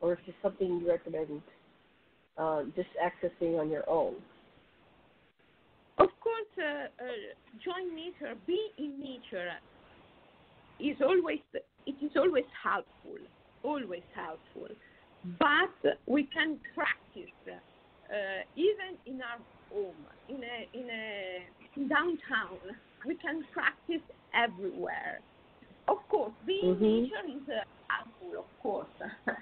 or 0.00 0.14
is 0.14 0.18
this 0.26 0.34
something 0.42 0.80
you 0.80 0.88
recommend 0.88 1.42
uh, 2.38 2.62
just 2.74 2.88
accessing 3.02 3.60
on 3.60 3.70
your 3.70 3.88
own? 3.88 4.14
Of 6.00 6.08
course, 6.20 6.54
uh, 6.56 6.88
uh, 7.04 7.06
join 7.62 7.94
nature, 7.94 8.34
be 8.46 8.58
in 8.78 8.98
nature 8.98 9.52
is 10.80 10.96
always 11.02 11.40
it 11.86 11.94
is 12.02 12.12
always 12.16 12.48
helpful, 12.62 13.20
always 13.62 14.02
helpful. 14.14 14.68
But 15.38 15.98
we 16.06 16.24
can 16.24 16.58
practice 16.74 17.36
uh, 17.46 18.42
even 18.56 18.96
in 19.04 19.20
our 19.20 19.38
home, 19.70 19.94
in 20.30 20.42
a 20.42 20.68
in 20.72 20.88
a 20.88 21.88
downtown. 21.88 22.58
We 23.06 23.16
can 23.16 23.44
practice 23.52 24.04
everywhere. 24.34 25.20
Of 25.86 25.98
course, 26.08 26.32
being 26.46 26.76
mm-hmm. 26.76 26.84
in 26.84 27.02
nature 27.02 27.26
is 27.28 27.48
uh, 27.48 27.60
helpful, 27.88 28.38
of 28.40 28.62
course. 28.62 28.86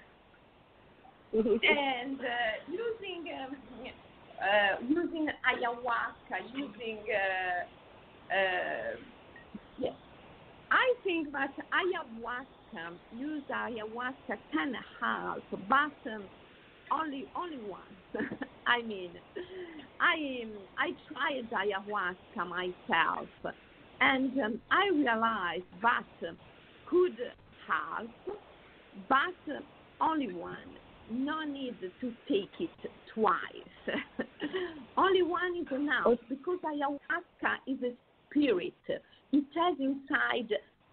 and 1.32 2.20
uh, 2.20 2.54
using 2.66 3.32
um, 3.44 3.56
uh, 4.40 4.76
using 4.88 5.28
ayahuasca, 5.46 6.38
using 6.54 6.98
uh, 7.10 8.34
uh, 8.34 8.96
yes. 9.78 9.94
I 10.70 10.94
think 11.02 11.32
that 11.32 11.54
ayahuasca, 11.72 12.98
use 13.12 13.42
ayahuasca 13.50 14.38
can 14.52 14.74
help, 15.00 15.44
but 15.68 16.12
um, 16.12 16.24
only 16.92 17.26
only 17.36 17.58
once. 17.58 17.84
I 18.66 18.82
mean, 18.82 19.12
I 20.00 20.44
I 20.76 20.90
tried 21.12 21.50
ayahuasca 21.50 22.48
myself, 22.48 23.28
and 24.00 24.38
um, 24.40 24.60
I 24.70 24.90
realized 24.94 25.64
that 25.82 26.04
could 26.86 27.18
help, 27.66 28.10
but 29.08 29.64
only 30.00 30.32
one 30.32 30.78
no 31.10 31.44
need 31.44 31.76
to 31.80 32.12
take 32.28 32.50
it 32.60 32.90
twice. 33.14 33.36
Only 34.96 35.22
one 35.22 35.56
is 35.60 35.66
enough 35.72 36.04
oh. 36.06 36.18
because 36.28 36.58
ayahuasca 36.64 37.54
is 37.66 37.78
a 37.82 37.92
spirit. 38.30 38.74
It 39.32 39.44
has 39.54 39.76
inside 39.78 40.52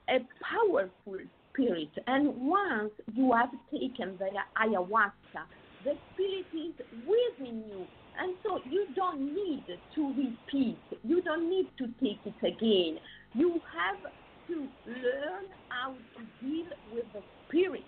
a 0.10 0.20
powerful 0.44 1.20
spirit. 1.52 1.90
And 2.08 2.34
once 2.38 2.92
you 3.14 3.34
have 3.34 3.50
taken 3.72 4.18
the 4.18 4.30
ayahuasca, 4.62 5.44
the 5.84 5.94
spirit 6.14 6.46
is 6.54 6.86
within 7.06 7.64
you. 7.68 7.86
And 8.18 8.36
so 8.44 8.60
you 8.70 8.88
don't 8.96 9.34
need 9.34 9.66
to 9.96 10.08
repeat. 10.08 10.78
You 11.04 11.22
don't 11.22 11.50
need 11.50 11.68
to 11.78 11.88
take 12.02 12.20
it 12.26 12.48
again. 12.48 13.00
You 13.34 13.60
have 13.76 14.12
to 14.48 14.56
learn 14.86 15.46
how 15.70 15.92
to 15.92 16.46
deal 16.46 16.66
with 16.94 17.06
the 17.14 17.22
spirit 17.48 17.84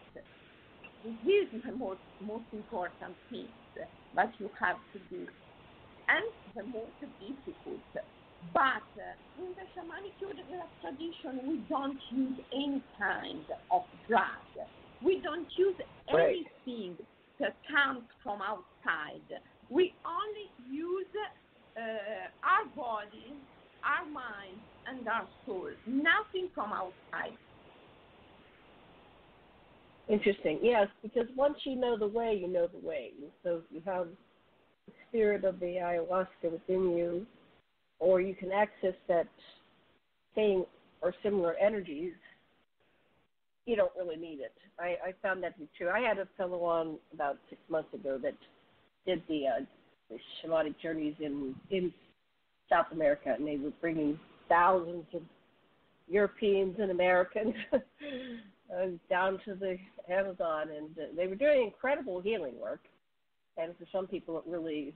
this 1.23 1.47
is 1.53 1.61
the 1.65 1.75
most, 1.75 2.01
most 2.19 2.45
important 2.51 3.15
thing 3.29 3.47
that 4.15 4.31
you 4.39 4.49
have 4.59 4.77
to 4.93 4.99
do, 5.09 5.27
and 6.07 6.25
the 6.55 6.63
most 6.63 6.97
difficult. 7.19 7.81
But 8.53 8.85
uh, 8.95 9.41
in 9.41 9.53
the 9.55 9.65
shamanic 9.73 10.13
tradition, 10.81 11.47
we 11.47 11.57
don't 11.69 11.99
use 12.11 12.39
any 12.53 12.81
kind 12.97 13.45
of 13.71 13.83
drug. 14.07 14.23
We 15.03 15.21
don't 15.21 15.47
use 15.57 15.75
right. 16.11 16.37
anything 16.65 16.97
that 17.39 17.55
comes 17.69 18.03
from 18.23 18.41
outside. 18.41 19.21
We 19.69 19.93
only 20.05 20.47
use 20.71 21.07
uh, 21.77 21.81
our 22.43 22.65
body, 22.75 23.35
our 23.83 24.05
mind, 24.09 24.57
and 24.87 25.07
our 25.07 25.27
soul. 25.45 25.69
Nothing 25.85 26.49
from 26.55 26.73
outside. 26.73 27.37
Interesting. 30.09 30.59
Yes, 30.61 30.87
because 31.03 31.27
once 31.35 31.57
you 31.63 31.75
know 31.75 31.97
the 31.97 32.07
way, 32.07 32.37
you 32.39 32.47
know 32.47 32.67
the 32.67 32.85
way. 32.87 33.11
so 33.43 33.57
if 33.57 33.63
you 33.69 33.81
have 33.85 34.07
the 34.87 34.93
spirit 35.09 35.43
of 35.43 35.59
the 35.59 35.65
ayahuasca 35.65 36.51
within 36.51 36.91
you, 36.97 37.25
or 37.99 38.21
you 38.21 38.33
can 38.33 38.51
access 38.51 38.93
that 39.07 39.27
same 40.35 40.63
or 41.01 41.13
similar 41.23 41.55
energies, 41.55 42.13
you 43.65 43.75
don't 43.75 43.91
really 43.97 44.15
need 44.15 44.39
it. 44.39 44.53
I, 44.79 44.95
I 45.09 45.13
found 45.21 45.43
that 45.43 45.55
to 45.55 45.61
be 45.61 45.69
true. 45.77 45.89
I 45.89 45.99
had 45.99 46.19
a 46.19 46.27
fellow 46.37 46.63
on 46.63 46.97
about 47.13 47.37
six 47.49 47.59
months 47.69 47.93
ago 47.93 48.17
that 48.23 48.35
did 49.05 49.21
the, 49.27 49.47
uh, 49.47 49.65
the 50.09 50.17
shamanic 50.41 50.75
journeys 50.81 51.15
in 51.19 51.53
in 51.69 51.91
South 52.69 52.87
America, 52.91 53.33
and 53.37 53.47
they 53.47 53.57
were 53.57 53.71
bringing 53.81 54.19
thousands 54.47 55.05
of 55.13 55.21
Europeans 56.07 56.75
and 56.79 56.91
Americans 56.91 57.53
uh, 58.73 58.87
down 59.09 59.39
to 59.45 59.55
the 59.55 59.77
Amazon, 60.09 60.69
and 60.75 60.89
uh, 60.97 61.01
they 61.15 61.27
were 61.27 61.35
doing 61.35 61.63
incredible 61.63 62.21
healing 62.21 62.59
work. 62.59 62.81
And 63.57 63.73
for 63.77 63.85
some 63.91 64.07
people, 64.07 64.37
it 64.37 64.43
really, 64.47 64.93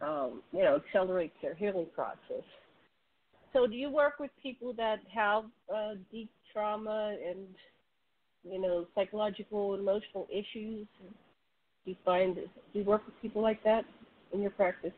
um, 0.00 0.42
you 0.52 0.64
know, 0.64 0.76
accelerates 0.76 1.34
their 1.42 1.54
healing 1.54 1.86
process. 1.94 2.44
So, 3.52 3.66
do 3.66 3.74
you 3.74 3.90
work 3.90 4.14
with 4.18 4.30
people 4.42 4.72
that 4.74 4.98
have 5.14 5.44
uh, 5.74 5.94
deep 6.10 6.30
trauma 6.52 7.16
and, 7.26 7.46
you 8.44 8.60
know, 8.60 8.86
psychological 8.94 9.74
and 9.74 9.82
emotional 9.82 10.26
issues? 10.30 10.86
Do 11.84 11.92
you 11.92 11.96
find 12.04 12.34
do 12.34 12.78
you 12.78 12.84
work 12.84 13.06
with 13.06 13.14
people 13.22 13.42
like 13.42 13.62
that 13.64 13.84
in 14.32 14.42
your 14.42 14.50
practice? 14.50 14.92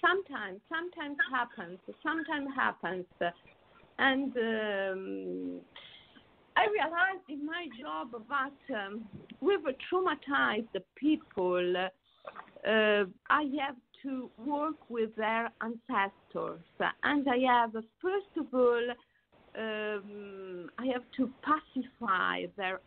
Sometimes, 0.00 0.60
sometimes 0.68 1.16
happens. 1.32 1.78
Sometimes 2.02 2.48
happens, 2.56 3.04
and 3.98 4.36
um, 4.36 5.60
I 6.56 6.66
realized 6.72 7.28
in 7.28 7.44
my 7.44 7.68
job 7.78 8.08
that 8.28 8.86
um, 8.86 9.04
with 9.40 9.60
traumatized 9.92 10.68
people, 10.94 11.76
uh, 11.76 13.04
I 13.28 13.42
have 13.60 13.76
to 14.02 14.30
work 14.44 14.76
with 14.88 15.14
their 15.16 15.50
ancestors, 15.60 16.60
and 17.02 17.28
I 17.28 17.38
have 17.52 17.72
first 18.00 18.32
of 18.38 18.46
all, 18.54 18.90
um, 19.58 20.70
I 20.78 20.86
have 20.86 21.02
to 21.18 21.30
pacify 21.42 22.46
their 22.56 22.80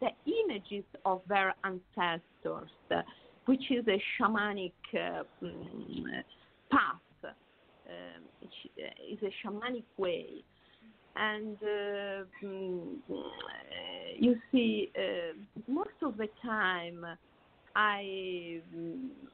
the 0.00 0.10
images 0.44 0.84
of 1.04 1.22
their 1.28 1.54
ancestors, 1.64 2.70
which 3.46 3.70
is 3.70 3.84
a 3.88 4.00
shamanic 4.18 4.72
uh, 4.94 5.24
path. 6.70 7.00
Um, 7.88 8.22
is 9.10 9.18
a 9.22 9.32
shamanic 9.46 9.84
way 9.96 10.44
and 11.18 11.56
uh, 11.62 12.24
mm, 12.44 12.96
you 14.18 14.36
see, 14.52 14.90
uh, 14.96 15.34
most 15.66 15.90
of 16.02 16.16
the 16.16 16.28
time, 16.42 17.04
I 17.74 18.60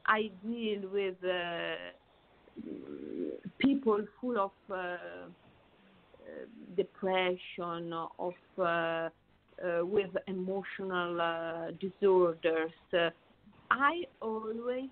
I 0.07 0.31
deal 0.45 0.89
with 0.93 1.17
uh, 1.25 1.75
people 3.59 4.05
full 4.21 4.39
of 4.39 4.53
uh, 4.71 4.87
depression, 6.77 7.93
of 8.19 8.35
uh, 8.59 8.63
uh, 8.63 9.11
with 9.83 10.11
emotional 10.27 11.71
disorders. 11.81 12.73
I 13.71 14.03
always 14.21 14.91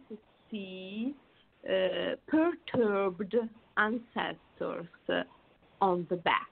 see 0.50 1.14
perturbed 2.26 3.34
ancestors 3.76 4.86
on 5.80 6.06
the 6.10 6.16
back 6.16 6.51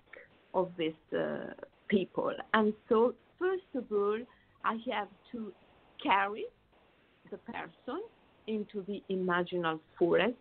of 0.54 0.70
these 0.76 0.92
uh, 1.16 1.52
people. 1.88 2.32
And 2.54 2.72
so, 2.88 3.14
first 3.38 3.62
of 3.74 3.84
all, 3.90 4.18
I 4.64 4.78
have 4.92 5.08
to 5.32 5.52
carry 6.02 6.44
the 7.30 7.38
person 7.38 8.02
into 8.46 8.84
the 8.86 9.02
imaginal 9.10 9.78
forest, 9.98 10.34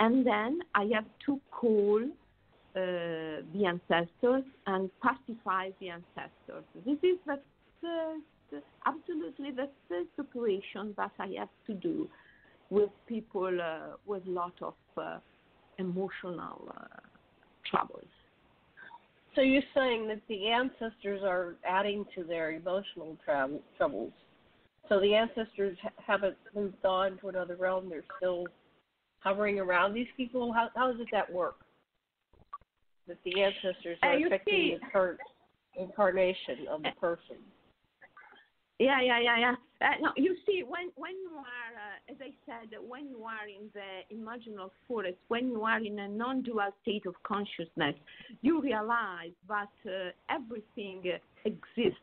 and 0.00 0.26
then 0.26 0.60
I 0.74 0.88
have 0.94 1.06
to 1.26 1.40
call 1.50 2.02
uh, 2.02 3.42
the 3.52 3.64
ancestors 3.66 4.44
and 4.66 4.90
pacify 5.02 5.70
the 5.80 5.90
ancestors. 5.90 6.64
This 6.86 6.98
is 7.02 7.18
the 7.26 7.40
first, 7.80 8.64
absolutely 8.86 9.50
the 9.50 9.68
first 9.88 10.10
operation 10.18 10.94
that 10.96 11.12
I 11.18 11.34
have 11.38 11.48
to 11.66 11.74
do 11.74 12.08
with 12.70 12.90
people 13.06 13.60
uh, 13.60 13.96
with 14.06 14.26
a 14.26 14.30
lot 14.30 14.52
of 14.62 14.74
uh, 14.96 15.18
emotional 15.78 16.72
uh, 16.76 16.84
troubles. 17.70 18.04
So 19.38 19.42
you're 19.42 19.62
saying 19.72 20.08
that 20.08 20.20
the 20.28 20.48
ancestors 20.48 21.22
are 21.22 21.54
adding 21.64 22.04
to 22.16 22.24
their 22.24 22.50
emotional 22.50 23.16
travel, 23.24 23.62
troubles. 23.76 24.12
So 24.88 24.98
the 24.98 25.14
ancestors 25.14 25.78
haven't 26.04 26.36
moved 26.56 26.84
on 26.84 27.18
to 27.18 27.28
another 27.28 27.54
realm; 27.54 27.88
they're 27.88 28.02
still 28.16 28.46
hovering 29.20 29.60
around 29.60 29.94
these 29.94 30.08
people. 30.16 30.52
How 30.52 30.70
how 30.74 30.90
does 30.90 31.06
that 31.12 31.32
work? 31.32 31.54
That 33.06 33.18
the 33.24 33.40
ancestors 33.40 33.96
are 34.02 34.14
uh, 34.14 34.26
affecting 34.26 34.54
see, 34.54 34.76
the 34.80 34.90
current 34.90 35.20
incarnation 35.76 36.66
of 36.68 36.82
the 36.82 36.90
person. 37.00 37.36
Yeah, 38.80 39.00
yeah, 39.00 39.20
yeah, 39.20 39.38
yeah. 39.38 39.54
Uh, 39.80 39.90
no, 40.00 40.10
you 40.16 40.36
see, 40.44 40.64
when 40.66 40.90
when 40.96 41.12
you 41.22 41.30
are, 41.36 41.72
uh, 41.76 42.12
as 42.12 42.16
I 42.20 42.32
said, 42.46 42.76
when 42.88 43.08
you 43.08 43.22
are 43.22 43.46
in 43.46 43.70
the 43.74 44.14
imaginal 44.14 44.70
forest, 44.88 45.18
when 45.28 45.48
you 45.48 45.62
are 45.62 45.78
in 45.78 46.00
a 46.00 46.08
non-dual 46.08 46.70
state 46.82 47.06
of 47.06 47.14
consciousness, 47.22 47.94
you 48.42 48.60
realize 48.60 49.36
that 49.48 49.68
uh, 49.86 50.10
everything 50.30 51.04
exists 51.44 52.00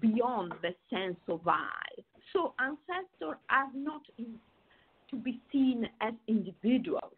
beyond 0.00 0.52
the 0.60 0.74
sense 0.90 1.16
of 1.28 1.40
I. 1.48 1.86
So 2.34 2.52
ancestors 2.58 3.38
are 3.48 3.70
not 3.74 4.02
in, 4.18 4.34
to 5.10 5.16
be 5.16 5.40
seen 5.50 5.88
as 6.02 6.12
individuals, 6.28 7.12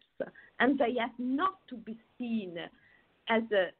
and 0.61 0.79
they 0.79 0.95
have 1.01 1.17
not 1.19 1.55
to 1.69 1.75
be 1.75 1.97
seen 2.17 2.57
as 3.27 3.43
a, 3.51 3.71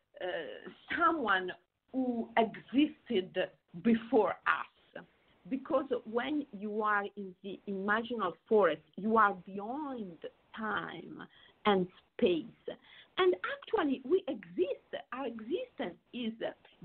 someone 0.98 1.52
who 1.94 2.28
existed 2.38 3.38
before 3.82 4.32
us 4.32 4.75
because 5.50 5.86
when 6.10 6.46
you 6.52 6.82
are 6.82 7.04
in 7.16 7.34
the 7.44 7.60
imaginal 7.70 8.34
forest, 8.48 8.82
you 8.96 9.18
are 9.18 9.36
beyond 9.46 10.18
time 10.58 11.24
and 11.66 11.88
space. 12.18 12.46
And 13.18 13.34
actually, 13.54 14.02
we 14.04 14.24
exist. 14.28 15.04
Our 15.14 15.28
existence 15.28 15.98
is 16.14 16.34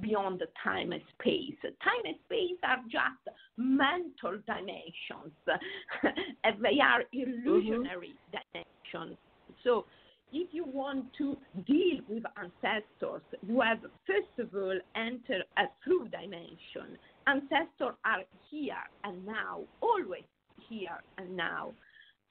beyond 0.00 0.42
time 0.62 0.92
and 0.92 1.02
space. 1.18 1.56
Time 1.62 2.04
and 2.04 2.14
space 2.26 2.58
are 2.62 2.78
just 2.84 3.36
mental 3.56 4.38
dimensions, 4.46 5.34
they 5.46 6.78
are 6.80 7.02
illusionary 7.12 8.14
mm-hmm. 8.14 8.38
dimensions. 8.54 9.18
So, 9.64 9.86
if 10.32 10.48
you 10.52 10.64
want 10.64 11.06
to 11.18 11.36
deal 11.66 11.98
with 12.08 12.22
ancestors, 12.36 13.22
you 13.46 13.60
have 13.60 13.80
first 14.06 14.38
of 14.38 14.54
all 14.54 14.78
enter 14.94 15.42
a 15.58 15.62
through 15.82 16.08
dimension 16.08 16.96
ancestors 17.26 17.96
are 18.04 18.22
here 18.50 18.74
and 19.04 19.24
now, 19.26 19.60
always 19.80 20.24
here 20.68 21.00
and 21.18 21.36
now. 21.36 21.72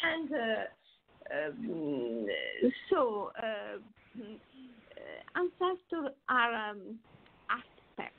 And 0.02 0.30
uh, 0.32 1.36
um, 1.36 2.28
so 2.90 3.32
uh, 3.42 3.78
ancestors 5.36 6.14
are 6.30 6.72
um, 6.72 7.00
aspect 7.50 8.16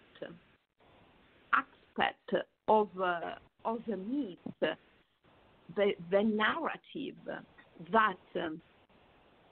aspect 1.52 2.46
of 2.68 2.88
uh, 3.00 3.34
of 3.64 3.78
the 3.86 3.96
myth, 3.96 4.38
the 5.76 5.92
the 6.10 6.22
narrative 6.22 7.16
that 7.92 8.42
um, 8.44 8.60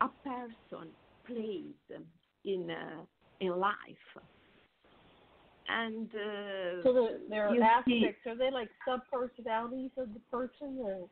a 0.01 0.09
person 0.25 0.89
plays 1.27 2.01
in 2.45 2.71
uh, 2.71 3.03
in 3.41 3.59
life 3.59 4.25
and 5.69 6.09
uh, 6.15 6.83
so 6.83 6.93
the, 6.93 7.21
there 7.29 7.49
are 7.49 7.63
aspects. 7.63 8.19
See, 8.25 8.31
are 8.31 8.37
they 8.37 8.51
like 8.51 8.69
sub 8.87 9.01
personalities 9.13 9.91
of 9.97 10.09
the 10.15 10.21
person, 10.31 10.79
or 10.81 11.09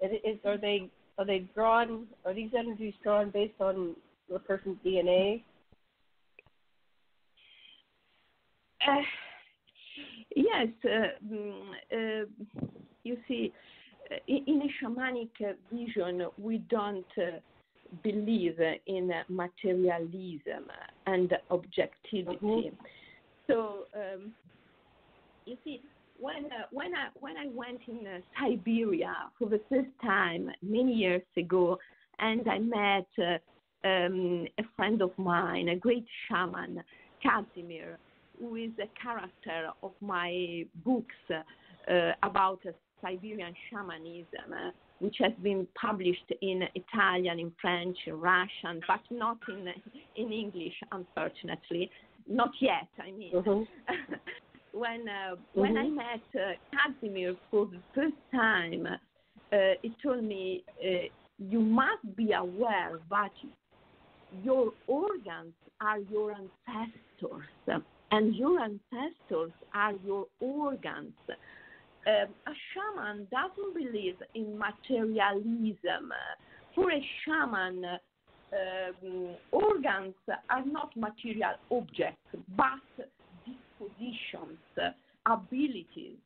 is, 0.00 0.38
are 0.44 0.56
they 0.56 0.90
are 1.18 1.24
they 1.24 1.48
drawn? 1.54 2.06
Are 2.24 2.34
these 2.34 2.50
energies 2.56 2.94
drawn 3.02 3.30
based 3.30 3.60
on 3.60 3.96
the 4.30 4.38
person's 4.38 4.78
DNA? 4.84 5.42
Uh, 8.86 9.02
yes, 10.36 10.68
uh, 10.84 11.32
mm, 11.32 11.70
uh, 11.92 12.26
you 13.02 13.16
see, 13.26 13.52
uh, 14.10 14.16
in 14.28 14.62
a 14.62 14.84
shamanic 14.84 15.30
vision, 15.72 16.26
we 16.38 16.58
don't 16.70 17.04
uh, 17.18 17.38
believe 18.02 18.58
in 18.86 19.10
materialism 19.28 20.66
and 21.06 21.32
objectivity. 21.50 22.38
Mm-hmm. 22.42 22.76
So 23.48 23.84
um, 23.94 24.32
you 25.46 25.56
see, 25.64 25.80
when 26.20 26.46
uh, 26.46 26.66
when 26.70 26.94
I 26.94 27.08
when 27.18 27.36
I 27.36 27.46
went 27.54 27.80
in 27.88 28.06
uh, 28.06 28.18
Siberia 28.38 29.14
for 29.38 29.48
the 29.48 29.60
first 29.68 29.88
time 30.02 30.50
many 30.62 30.92
years 30.92 31.22
ago, 31.36 31.78
and 32.18 32.46
I 32.48 32.58
met 32.58 33.08
uh, 33.18 33.88
um, 33.88 34.46
a 34.58 34.62
friend 34.76 35.00
of 35.02 35.10
mine, 35.16 35.68
a 35.68 35.76
great 35.76 36.06
shaman, 36.28 36.82
Casimir, 37.22 37.98
who 38.38 38.56
is 38.56 38.70
a 38.82 38.88
character 39.00 39.70
of 39.82 39.92
my 40.00 40.64
books 40.84 41.14
uh, 41.30 42.12
about 42.22 42.60
Siberian 43.00 43.54
shamanism, 43.70 44.52
uh, 44.52 44.70
which 44.98 45.16
has 45.20 45.32
been 45.42 45.66
published 45.80 46.32
in 46.42 46.64
Italian, 46.74 47.38
in 47.38 47.52
French, 47.60 47.96
in 48.06 48.20
Russian, 48.20 48.82
but 48.86 49.00
not 49.10 49.38
in 49.48 49.68
in 50.16 50.32
English, 50.32 50.74
unfortunately, 50.92 51.90
not 52.28 52.50
yet. 52.60 52.88
I 53.00 53.10
mean, 53.12 53.32
mm-hmm. 53.32 53.62
when 54.78 55.08
uh, 55.08 55.34
mm-hmm. 55.34 55.60
when 55.60 55.76
I 55.76 55.84
mm-hmm. 55.84 55.96
met 55.96 56.20
uh, 56.34 56.52
Casimir 56.72 57.34
for 57.50 57.66
the 57.66 57.80
first 57.94 58.16
time, 58.32 58.86
uh, 58.86 59.56
he 59.82 59.94
told 60.02 60.24
me, 60.24 60.64
uh, 60.82 61.08
"You 61.38 61.60
must 61.60 62.16
be 62.16 62.32
aware 62.32 62.98
that 63.10 63.32
your 64.42 64.72
organs 64.86 65.54
are 65.80 65.98
your 65.98 66.32
ancestors, 66.32 67.82
and 68.10 68.34
your 68.34 68.60
ancestors 68.60 69.52
are 69.74 69.94
your 70.04 70.26
organs." 70.40 71.14
Um, 72.06 72.28
a 72.46 72.52
shaman 72.72 73.26
doesn't 73.30 73.74
believe 73.74 74.16
in 74.34 74.56
materialism. 74.56 76.12
For 76.74 76.90
a 76.90 77.06
shaman, 77.24 77.84
um, 78.52 79.34
organs 79.52 80.14
are 80.50 80.64
not 80.64 80.96
material 80.96 81.52
objects, 81.70 82.18
but 82.56 83.08
dispositions, 83.46 84.58
abilities. 85.26 86.16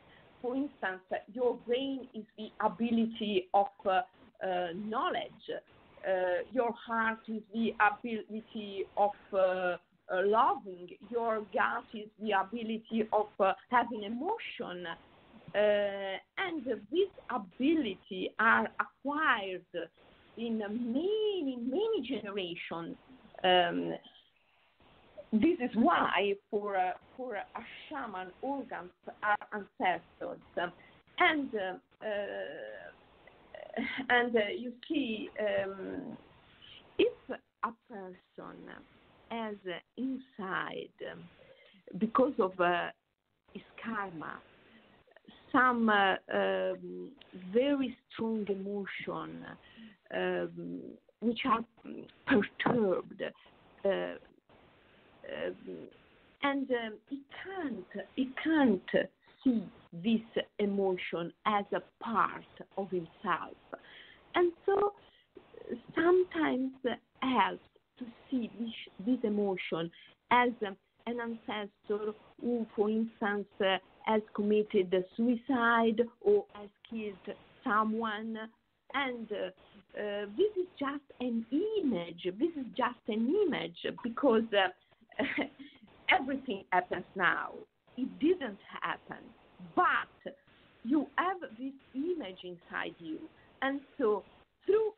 For 0.40 0.56
instance, 0.56 1.02
your 1.32 1.56
brain 1.66 2.08
is 2.14 2.24
the 2.37 2.48
ability 2.64 3.48
of 3.54 3.66
uh, 3.87 4.02
uh, 4.42 4.68
knowledge. 4.74 5.30
Uh, 6.06 6.42
your 6.52 6.72
heart 6.72 7.20
is 7.28 7.42
the 7.54 7.72
ability 7.80 8.85
of 8.96 9.12
uh, 9.32 9.37
uh, 9.37 9.76
loving. 10.24 10.88
Your 11.11 11.42
gut 11.54 11.85
is 11.94 12.08
the 12.20 12.32
ability 12.32 13.08
of 13.12 13.26
uh, 13.38 13.52
having 13.70 14.02
emotion. 14.02 14.85
and 15.54 16.64
these 16.90 17.14
abilities 17.30 18.30
are 18.40 18.68
acquired 18.80 19.64
in 20.36 20.58
many, 20.58 21.58
many 21.60 22.08
generations. 22.08 22.96
Um, 23.44 23.94
this 25.32 25.58
is 25.60 25.70
why 25.74 26.34
for 26.50 26.76
uh, 26.76 26.92
for 27.16 27.36
a 27.36 27.44
shaman 27.88 28.28
organs 28.42 28.90
are 29.22 29.36
ancestors 29.54 30.38
and 31.18 31.48
uh, 31.54 32.04
uh, 32.04 33.02
and 34.10 34.36
uh, 34.36 34.40
you 34.58 34.72
see 34.88 35.30
um, 35.40 36.16
if 36.98 37.12
a 37.64 37.72
person 37.88 38.56
has 39.30 39.56
inside 39.96 40.88
because 41.98 42.34
of 42.38 42.52
uh, 42.60 42.88
his 43.54 43.62
karma 43.82 44.38
some 45.52 45.88
uh, 45.88 46.14
um, 46.32 47.10
very 47.52 47.96
strong 48.12 48.46
emotion 48.48 49.44
um, 50.14 50.80
which 51.20 51.40
are 51.46 51.64
perturbed 52.26 53.22
um, 53.84 54.18
and 56.42 56.70
um, 56.70 56.94
he 57.08 57.20
can't 57.44 58.06
he 58.16 58.28
can't 58.42 59.08
see 59.44 59.62
this 59.92 60.44
emotion 60.58 61.32
as 61.46 61.64
a 61.72 61.82
part 62.02 62.42
of 62.76 62.90
himself, 62.90 63.56
and 64.34 64.52
so 64.66 64.92
sometimes 65.94 66.72
helps 67.20 67.62
to 67.98 68.04
see 68.30 68.50
this, 68.58 69.06
this 69.06 69.18
emotion 69.24 69.90
as 70.30 70.50
an 71.06 71.18
ancestor 71.20 72.12
who, 72.40 72.66
for 72.74 72.90
instance, 72.90 73.46
uh, 73.60 73.76
has 74.04 74.22
committed 74.34 74.94
suicide 75.16 76.00
or 76.20 76.44
has 76.54 76.68
killed 76.90 77.36
someone, 77.64 78.36
and 78.94 79.28
uh, 79.32 80.00
uh, 80.00 80.26
this 80.36 80.50
is 80.56 80.66
just 80.78 81.04
an 81.20 81.44
image. 81.52 82.24
This 82.24 82.50
is 82.56 82.66
just 82.76 82.98
an 83.08 83.34
image 83.46 83.76
because 84.02 84.42
uh, 84.52 85.22
everything 86.08 86.64
happens 86.70 87.04
now. 87.14 87.52
It 87.96 88.08
didn't 88.18 88.58
happen, 88.80 89.22
but 89.76 90.34
you 90.84 91.06
have 91.16 91.40
this 91.58 91.72
image 91.94 92.38
inside 92.42 92.94
you, 92.98 93.18
and 93.60 93.80
so 93.98 94.24
through 94.66 94.92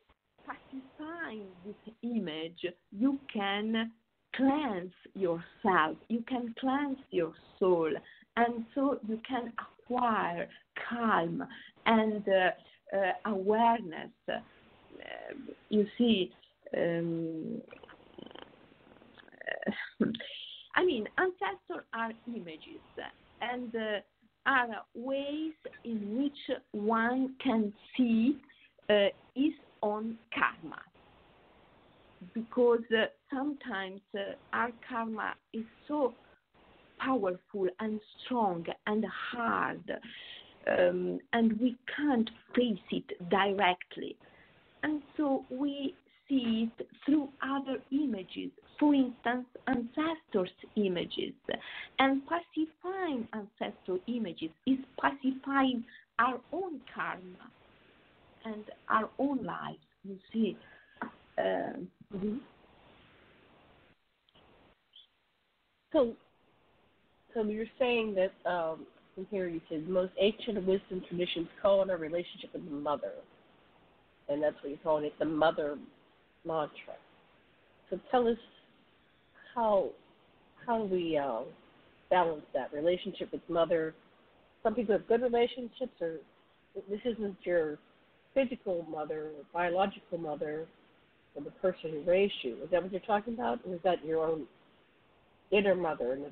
pacifying 0.45 1.47
this 1.65 1.93
image, 2.03 2.65
you 2.91 3.19
can 3.31 3.91
cleanse 4.35 4.91
yourself, 5.13 5.97
you 6.09 6.23
can 6.27 6.53
cleanse 6.59 6.97
your 7.11 7.33
soul, 7.59 7.91
and 8.37 8.65
so 8.73 8.99
you 9.07 9.19
can 9.27 9.53
acquire 9.59 10.47
calm 10.89 11.43
and 11.85 12.23
uh, 12.27 12.97
uh, 12.97 13.31
awareness. 13.31 14.11
Uh, 14.27 14.39
you 15.69 15.85
see, 15.97 16.31
um, 16.77 17.61
I 20.75 20.83
mean, 20.83 21.07
ancestors 21.17 21.85
are 21.93 22.11
images 22.27 22.81
and 23.41 23.73
uh, 23.75 23.99
are 24.45 24.83
ways 24.93 25.53
in 25.83 26.21
which 26.21 26.57
one 26.71 27.35
can 27.43 27.73
see 27.97 28.37
uh, 28.89 29.07
his 29.35 29.53
own 29.81 30.17
karma. 30.33 30.81
Because 32.33 32.83
uh, 32.91 33.05
sometimes 33.33 34.01
uh, 34.15 34.33
our 34.53 34.71
karma 34.87 35.33
is 35.53 35.63
so 35.87 36.13
powerful 36.99 37.67
and 37.79 37.99
strong 38.23 38.65
and 38.87 39.05
hard, 39.31 39.91
um, 40.67 41.19
and 41.33 41.59
we 41.59 41.75
can't 41.95 42.29
face 42.55 42.77
it 42.91 43.29
directly. 43.29 44.15
And 44.83 45.01
so 45.17 45.45
we 45.49 45.95
see 46.27 46.69
it 46.77 46.87
through 47.05 47.29
other 47.43 47.77
images, 47.91 48.51
for 48.79 48.93
instance, 48.93 49.45
ancestors' 49.67 50.49
images. 50.75 51.33
And 51.99 52.21
pacifying 52.25 53.27
ancestral 53.33 53.99
images 54.07 54.49
is 54.65 54.77
pacifying 54.99 55.83
our 56.19 56.39
own 56.51 56.81
karma 56.93 57.51
and 58.45 58.63
our 58.89 59.09
own 59.19 59.43
lives, 59.43 59.79
you 60.03 60.17
see. 60.31 60.57
Um, 61.37 61.87
mm-hmm. 62.13 62.37
So, 65.91 66.13
so 67.33 67.43
you're 67.43 67.65
saying 67.79 68.15
that 68.15 68.49
um, 68.49 68.85
here 69.29 69.47
you 69.47 69.61
said 69.69 69.87
most 69.87 70.11
ancient 70.19 70.57
wisdom 70.65 71.01
traditions 71.07 71.47
call 71.61 71.79
on 71.79 71.89
our 71.89 71.97
relationship 71.97 72.51
with 72.53 72.65
the 72.65 72.71
mother, 72.71 73.13
and 74.27 74.43
that's 74.43 74.55
what 74.61 74.69
you're 74.69 74.79
calling 74.83 75.05
it, 75.05 75.13
the 75.19 75.25
mother 75.25 75.77
mantra. 76.45 76.95
So 77.89 77.99
tell 78.11 78.27
us 78.27 78.37
how 79.53 79.89
how 80.65 80.83
we 80.83 81.17
uh, 81.17 81.41
balance 82.09 82.43
that 82.53 82.73
relationship 82.73 83.31
with 83.31 83.41
mother? 83.47 83.93
Some 84.63 84.75
people 84.75 84.93
have 84.97 85.07
good 85.07 85.21
relationships, 85.21 85.93
or 86.01 86.15
this 86.89 86.99
isn't 87.05 87.37
your 87.43 87.77
physical 88.33 88.85
mother 88.89 89.27
or 89.37 89.43
biological 89.53 90.17
mother 90.17 90.65
or 91.35 91.43
the 91.43 91.51
person 91.51 91.91
who 91.91 92.01
raised 92.09 92.33
you. 92.43 92.55
Is 92.63 92.71
that 92.71 92.81
what 92.81 92.91
you're 92.91 93.01
talking 93.01 93.33
about, 93.33 93.59
or 93.67 93.75
is 93.75 93.81
that 93.83 94.03
your 94.05 94.25
own 94.25 94.45
inner 95.51 95.75
mother 95.75 96.13
and 96.13 96.25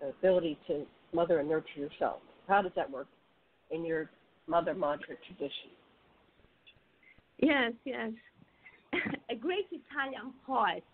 the 0.00 0.08
ability 0.08 0.58
to 0.66 0.84
mother 1.12 1.40
and 1.40 1.48
nurture 1.48 1.78
yourself? 1.78 2.20
How 2.46 2.62
does 2.62 2.72
that 2.76 2.90
work 2.90 3.06
in 3.70 3.84
your 3.84 4.10
mother 4.46 4.74
mantra 4.74 5.16
tradition? 5.26 5.70
Yes, 7.38 7.72
yes. 7.84 8.12
a 9.30 9.34
great 9.34 9.66
Italian 9.70 10.32
poet, 10.46 10.84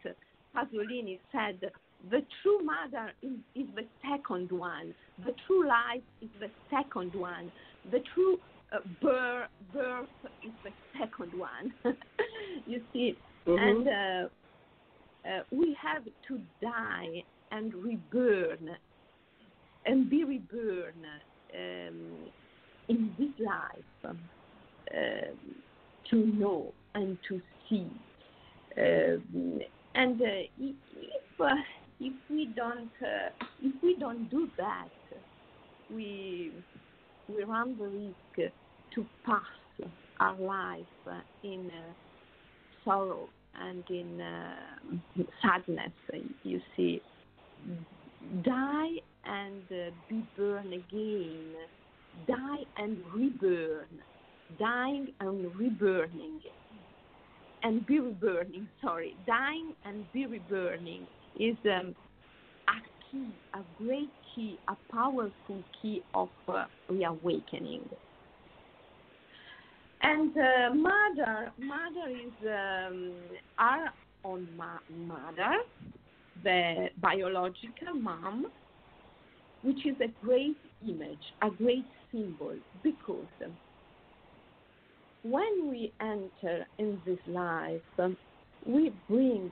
Pasolini, 0.54 1.18
said, 1.32 1.70
the 2.10 2.20
true 2.42 2.60
mother 2.62 3.12
is, 3.22 3.32
is, 3.54 3.66
the 3.74 3.86
second 4.02 4.52
one. 4.52 4.94
The 5.24 5.32
true 5.46 5.66
life 5.66 6.02
is 6.20 6.28
the 6.38 6.50
second 6.70 7.14
one. 7.14 7.50
The 7.90 8.00
true 8.14 8.38
uh, 8.74 8.78
birth, 9.00 9.48
birth 9.72 10.08
is 10.44 10.52
the 10.64 10.70
second 10.98 11.38
one. 11.38 11.72
you 12.66 12.80
see, 12.92 13.16
mm-hmm. 13.46 13.58
and 13.58 13.88
uh, 13.88 15.28
uh, 15.28 15.42
we 15.50 15.76
have 15.80 16.04
to 16.28 16.40
die 16.60 17.22
and 17.50 17.74
reborn 17.74 18.70
and 19.86 20.08
be 20.10 20.24
reborn 20.24 20.94
um, 21.54 22.30
in 22.88 23.14
this 23.18 23.46
life 23.46 24.14
um, 24.14 24.18
to 26.10 26.16
know 26.16 26.72
and 26.94 27.18
to 27.28 27.40
see. 27.68 27.86
Um, 28.76 29.60
and 29.94 30.20
uh, 30.20 30.24
if 30.58 30.74
uh, 31.40 31.46
if 32.00 32.12
we 32.28 32.46
don't 32.56 32.90
uh, 33.00 33.30
if 33.62 33.74
we 33.82 33.96
don't 33.98 34.28
do 34.30 34.48
that, 34.58 34.88
we 35.90 36.52
we 37.28 37.44
run 37.44 37.76
the 37.78 37.84
risk 37.84 38.52
to 38.94 39.06
pass 39.24 39.88
our 40.20 40.36
life 40.36 40.86
in 41.42 41.70
sorrow 42.84 43.28
and 43.60 43.84
in 43.88 44.20
sadness. 45.42 45.92
You 46.42 46.60
see, 46.76 47.02
die 48.42 48.90
and 49.24 49.62
uh, 49.70 49.90
be 50.08 50.22
born 50.36 50.72
again, 50.72 51.54
die 52.26 52.64
and 52.76 52.98
reborn, 53.14 53.86
dying 54.58 55.08
and 55.20 55.46
reburning, 55.56 56.40
and 57.62 57.84
be 57.86 57.98
reburning, 57.98 58.68
sorry, 58.82 59.16
dying 59.26 59.74
and 59.84 60.10
be 60.12 60.26
reburning 60.26 61.06
is 61.40 61.56
um, 61.64 61.94
a 62.68 62.78
key, 63.10 63.26
a 63.54 63.60
great 63.82 64.10
key, 64.34 64.58
a 64.68 64.76
powerful 64.92 65.62
key 65.80 66.02
of 66.14 66.28
uh, 66.48 66.64
reawakening. 66.88 67.88
And 70.06 70.36
uh, 70.36 70.74
mother, 70.74 71.50
mother 71.58 72.10
is 72.10 72.46
um, 72.46 73.14
our 73.58 73.86
own 74.22 74.46
ma- 74.54 74.84
mother, 74.94 75.54
the 76.42 76.88
biological 77.00 77.94
mom, 77.98 78.48
which 79.62 79.86
is 79.86 79.96
a 80.02 80.08
great 80.22 80.58
image, 80.86 81.22
a 81.40 81.48
great 81.48 81.86
symbol, 82.12 82.54
because 82.82 83.28
when 85.22 85.70
we 85.70 85.90
enter 86.02 86.66
in 86.78 87.00
this 87.06 87.18
life, 87.26 87.80
we 88.66 88.92
bring 89.08 89.50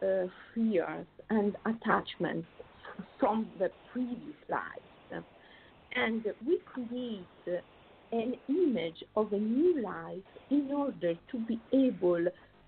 uh, 0.00 0.26
fears 0.54 1.06
and 1.30 1.56
attachments 1.66 2.46
from 3.18 3.48
the 3.58 3.72
previous 3.92 4.36
life, 4.48 5.24
and 5.96 6.24
we 6.46 6.60
create 6.64 7.26
of 9.16 9.32
a 9.32 9.38
new 9.38 9.82
life 9.82 10.22
in 10.50 10.70
order 10.72 11.14
to 11.30 11.38
be 11.46 11.58
able 11.72 12.24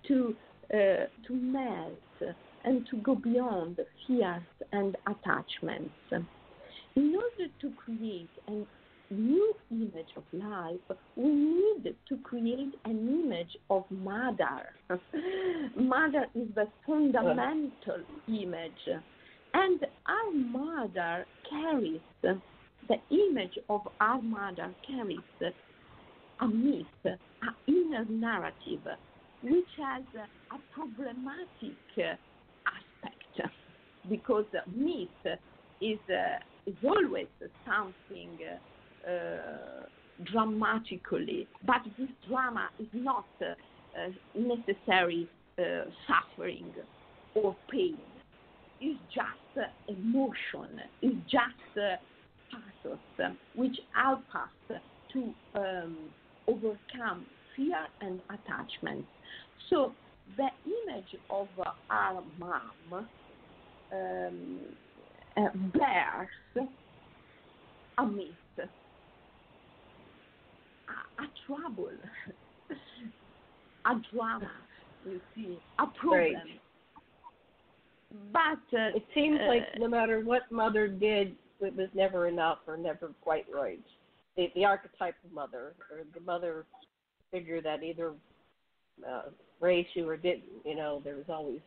to 0.07 0.35
uh, 0.73 1.05
to 1.25 1.33
melt 1.33 2.35
and 2.65 2.85
to 2.89 2.97
go 2.97 3.15
beyond 3.15 3.79
fears 4.05 4.41
and 4.73 4.97
attachments. 5.07 5.93
In 6.95 7.15
order 7.15 7.51
to 7.61 7.71
create 7.85 8.29
a 8.49 8.65
new 9.13 9.53
image 9.71 10.11
of 10.17 10.23
life, 10.33 10.97
we 11.15 11.29
need 11.29 11.95
to 12.09 12.17
create 12.23 12.73
an 12.83 13.23
image 13.23 13.55
of 13.69 13.85
mother. 13.89 14.73
mother 15.77 16.25
is 16.35 16.47
the 16.55 16.67
fundamental 16.85 18.03
image, 18.27 18.99
and 19.53 19.85
our 20.07 20.31
mother 20.33 21.25
carries 21.49 22.01
the 22.87 22.95
image 23.11 23.57
of 23.69 23.81
our 23.99 24.21
mother 24.21 24.73
carries 24.85 25.19
a 26.39 26.47
myth, 26.47 26.85
an 27.05 27.55
inner 27.67 28.05
narrative, 28.09 28.85
which 29.43 29.65
has 29.77 30.03
a 30.51 30.57
problematic 30.73 31.77
aspect 32.65 33.51
because 34.09 34.45
myth 34.75 35.09
is, 35.81 35.99
uh, 36.09 36.39
is 36.65 36.75
always 36.83 37.27
something 37.65 38.37
uh, 39.07 39.83
dramatically, 40.31 41.47
but 41.65 41.81
this 41.97 42.09
drama 42.27 42.69
is 42.79 42.87
not 42.93 43.25
uh, 43.41 44.09
necessary 44.35 45.27
suffering 46.07 46.71
or 47.33 47.55
pain. 47.71 47.97
It's 48.79 48.99
just 49.13 49.67
emotion. 49.87 50.81
It's 51.01 51.15
just 51.31 51.97
pathos 52.51 53.35
which 53.55 53.75
help 53.93 54.23
us 54.35 54.79
to 55.13 55.33
um, 55.55 55.97
overcome 56.47 57.25
fear 57.55 57.87
and 58.01 58.21
attachment. 58.29 59.05
So 59.69 59.93
the 60.37 60.47
image 60.65 61.15
of 61.29 61.49
our 61.89 62.23
mom 62.37 63.07
um, 63.91 64.59
uh, 65.35 65.47
bears 65.73 66.27
a 67.97 68.05
myth, 68.05 68.25
a, 68.57 68.61
a 70.91 71.27
trouble, 71.45 71.89
a 73.85 73.93
drama, 74.13 74.51
you 75.05 75.19
see, 75.35 75.57
a 75.79 75.87
problem. 75.87 76.33
Right. 76.33 76.61
But 78.31 78.77
uh, 78.77 78.95
it 78.95 79.05
seems 79.13 79.39
uh, 79.41 79.47
like 79.47 79.63
no 79.77 79.87
matter 79.87 80.21
what 80.21 80.43
mother 80.51 80.87
did, 80.87 81.35
it 81.59 81.75
was 81.75 81.89
never 81.93 82.27
enough 82.27 82.59
or 82.67 82.77
never 82.77 83.11
quite 83.21 83.45
right. 83.53 83.83
The, 84.37 84.51
the 84.55 84.65
archetype 84.65 85.15
of 85.25 85.31
mother 85.33 85.73
or 85.91 86.03
the 86.13 86.21
mother 86.21 86.65
figure 87.31 87.61
that 87.61 87.83
either 87.83 88.13
uh, 89.07 89.23
raised 89.59 89.89
you 89.93 90.07
or 90.07 90.15
didn't, 90.15 90.43
you 90.63 90.75
know, 90.75 91.01
there 91.03 91.15
was 91.15 91.25
always, 91.27 91.59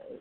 uh, 0.00 0.14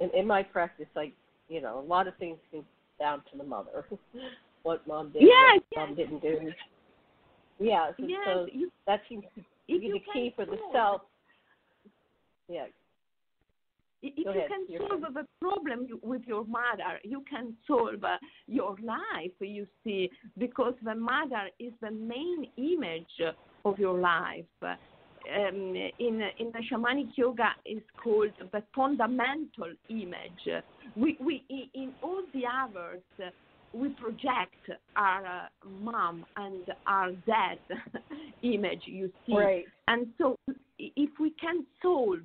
in, 0.00 0.10
in 0.18 0.26
my 0.26 0.42
practice, 0.42 0.86
like, 0.96 1.12
you 1.48 1.60
know, 1.60 1.78
a 1.78 1.86
lot 1.86 2.08
of 2.08 2.16
things 2.16 2.38
go 2.50 2.64
down 2.98 3.22
to 3.30 3.38
the 3.38 3.44
mother. 3.44 3.84
what 4.62 4.86
mom 4.86 5.10
did, 5.12 5.22
yes, 5.22 5.60
what 5.70 5.88
mom 5.88 5.96
didn't 5.96 6.22
do. 6.22 6.52
Yeah, 7.60 7.90
so, 7.98 8.06
yes, 8.06 8.18
so 8.26 8.46
you, 8.52 8.70
that 8.86 9.02
seems 9.08 9.24
to 9.36 9.42
be 9.68 9.92
the 9.92 10.00
key 10.12 10.32
for 10.34 10.44
the 10.44 10.56
self. 10.72 11.02
Yeah, 12.48 12.66
if 14.04 14.18
you 14.18 14.42
can 14.48 14.66
solve 14.78 15.14
the 15.14 15.26
problem 15.40 15.86
you- 15.88 16.00
with 16.02 16.26
your 16.26 16.44
mother, 16.44 17.00
you 17.04 17.22
can 17.22 17.56
solve 17.66 18.02
uh, 18.04 18.18
your 18.46 18.76
life, 18.82 19.32
you 19.40 19.66
see, 19.82 20.10
because 20.38 20.74
the 20.82 20.94
mother 20.94 21.48
is 21.58 21.72
the 21.80 21.90
main 21.90 22.50
image 22.56 23.20
of 23.64 23.78
your 23.78 23.98
life. 23.98 24.44
Um, 24.62 25.74
in 25.98 26.20
in 26.38 26.52
the 26.52 26.62
shamanic 26.70 27.16
yoga, 27.16 27.50
is 27.64 27.82
called 27.96 28.34
the 28.52 28.62
fundamental 28.74 29.72
image. 29.88 30.44
We 30.94 31.16
we 31.18 31.44
in 31.74 31.94
all 32.02 32.22
the 32.34 32.44
others 32.46 33.02
uh, 33.22 33.30
we 33.72 33.88
project 33.88 34.70
our 34.96 35.26
uh, 35.26 35.48
mom 35.68 36.24
and 36.36 36.66
our 36.86 37.12
dad 37.26 37.58
image. 38.42 38.82
You 38.86 39.10
see, 39.26 39.34
right. 39.34 39.64
and 39.88 40.06
so, 40.18 40.36
if 40.78 41.10
we 41.18 41.30
can 41.40 41.64
solve, 41.82 42.20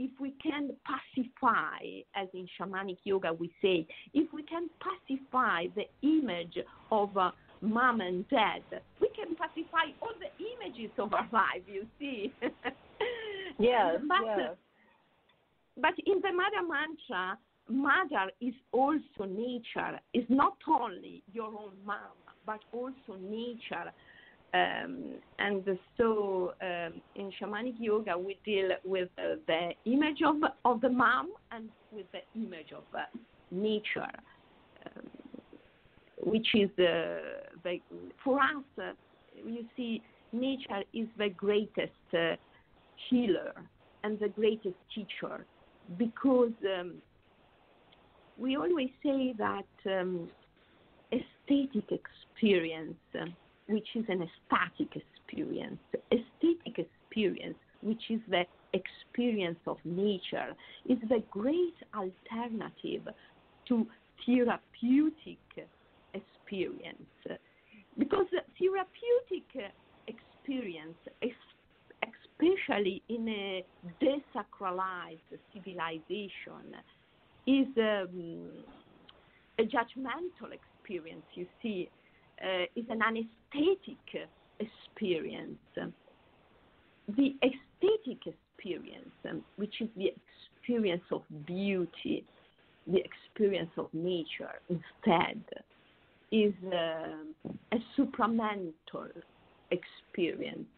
if 0.00 0.10
we 0.18 0.32
can 0.42 0.70
pacify, 0.86 1.84
as 2.16 2.26
in 2.32 2.48
shamanic 2.58 2.96
yoga 3.04 3.32
we 3.32 3.52
say, 3.60 3.86
if 4.14 4.32
we 4.32 4.42
can 4.44 4.68
pacify 4.80 5.66
the 5.76 5.84
image 6.02 6.56
of 6.90 7.14
uh, 7.18 7.30
mom 7.60 8.00
and 8.00 8.26
dad, 8.30 8.62
we 8.98 9.10
can 9.10 9.36
pacify 9.36 9.92
all 10.00 10.14
the 10.18 10.32
images 10.42 10.90
of 10.98 11.12
our 11.12 11.28
life, 11.32 11.62
you 11.66 11.86
see. 11.98 12.32
Yes, 13.58 13.96
but, 14.08 14.24
yeah. 14.24 14.48
but 15.76 15.92
in 16.06 16.22
the 16.22 16.32
Mother 16.32 16.66
Mantra, 16.66 17.36
mother 17.68 18.30
is 18.40 18.54
also 18.72 19.28
nature, 19.28 20.00
is 20.14 20.24
not 20.30 20.56
only 20.66 21.22
your 21.30 21.48
own 21.48 21.72
mom, 21.84 22.16
but 22.46 22.60
also 22.72 23.20
nature. 23.20 23.92
Um, 24.52 25.14
and 25.38 25.64
so 25.96 26.54
um, 26.60 27.00
in 27.14 27.30
shamanic 27.40 27.74
yoga, 27.78 28.18
we 28.18 28.38
deal 28.44 28.70
with 28.84 29.08
uh, 29.16 29.36
the 29.46 29.70
image 29.84 30.22
of, 30.26 30.36
of 30.64 30.80
the 30.80 30.88
mom 30.88 31.30
and 31.52 31.68
with 31.92 32.06
the 32.12 32.20
image 32.40 32.72
of 32.72 32.82
uh, 32.92 33.04
nature, 33.52 34.06
um, 34.86 35.04
which 36.24 36.48
is 36.54 36.70
uh, 36.78 37.46
the, 37.62 37.78
for 38.24 38.40
us, 38.40 38.64
uh, 38.82 38.92
you 39.46 39.64
see, 39.76 40.02
nature 40.32 40.82
is 40.92 41.06
the 41.16 41.28
greatest 41.28 41.92
uh, 42.12 42.34
healer 43.08 43.52
and 44.02 44.18
the 44.18 44.28
greatest 44.28 44.76
teacher 44.94 45.46
because 45.96 46.52
um, 46.78 46.94
we 48.38 48.56
always 48.56 48.90
say 49.02 49.34
that 49.38 49.64
um, 49.86 50.28
aesthetic 51.12 51.92
experience, 51.92 52.96
um, 53.20 53.34
which 53.70 53.88
is 53.94 54.04
an 54.08 54.22
ecstatic 54.22 55.00
experience, 55.00 55.78
aesthetic 56.12 56.78
experience, 56.78 57.56
which 57.82 58.02
is 58.10 58.20
the 58.28 58.44
experience 58.74 59.58
of 59.66 59.78
nature, 59.84 60.54
is 60.88 60.98
the 61.08 61.22
great 61.30 61.74
alternative 61.94 63.08
to 63.68 63.86
therapeutic 64.26 65.38
experience. 66.14 67.40
Because 67.96 68.26
therapeutic 68.58 69.72
experience, 70.08 70.98
especially 71.22 73.02
in 73.08 73.28
a 73.28 73.64
desacralized 74.02 75.18
civilization, 75.52 76.74
is 77.46 77.66
um, 77.78 78.50
a 79.58 79.62
judgmental 79.62 80.50
experience, 80.52 81.24
you 81.34 81.46
see, 81.62 81.88
is 82.76 82.84
an 82.88 83.02
anesthetic 83.02 84.28
experience. 84.58 85.58
The 87.16 87.34
aesthetic 87.42 88.26
experience, 88.26 89.10
um, 89.28 89.42
which 89.56 89.80
is 89.80 89.88
the 89.96 90.12
experience 90.60 91.02
of 91.10 91.22
beauty, 91.46 92.24
the 92.86 93.02
experience 93.04 93.70
of 93.76 93.88
nature, 93.92 94.60
instead, 94.68 95.42
is 96.30 96.54
uh, 96.72 97.48
a 97.72 97.78
supramental 97.98 99.10
experience, 99.70 100.68